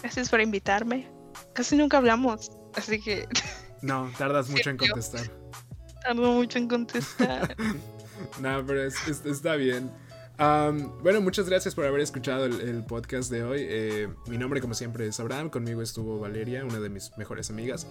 Gracias 0.02 0.30
por 0.30 0.42
invitarme. 0.42 1.10
Casi 1.54 1.76
nunca 1.76 1.98
hablamos, 1.98 2.52
así 2.76 3.02
que... 3.02 3.28
No, 3.82 4.12
tardas 4.16 4.48
mucho 4.48 4.70
en 4.70 4.78
contestar. 4.78 5.24
Tardo 6.04 6.34
mucho 6.34 6.60
en 6.60 6.68
contestar. 6.68 7.56
no, 8.40 8.64
pero 8.64 8.84
está 8.84 9.56
bien 9.56 9.90
bueno, 11.02 11.22
muchas 11.22 11.48
gracias 11.48 11.76
por 11.76 11.86
haber 11.86 12.02
escuchado 12.02 12.46
el, 12.46 12.84
podcast 12.84 13.32
de 13.32 13.44
hoy. 13.44 13.60
Eh, 13.62 14.10
mi 14.28 14.38
nombre, 14.38 14.60
como 14.62 14.74
siempre, 14.74 15.08
es 15.08 15.20
Abraham. 15.20 15.50
Conmigo 15.50 15.82
estuvo 15.82 16.20
Valeria, 16.20 16.66
una 16.66 16.80
de 16.80 16.90
mis 16.90 17.16
mejores 17.18 17.50
amigas. 17.50 17.88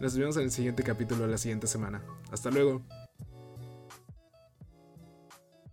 Nos 0.00 0.16
vemos 0.16 0.36
en 0.36 0.44
el 0.44 0.50
siguiente 0.50 0.82
capítulo 0.82 1.26
la 1.26 1.38
siguiente 1.38 1.66
semana. 1.66 2.02
Hasta 2.30 2.50
luego. 2.50 2.82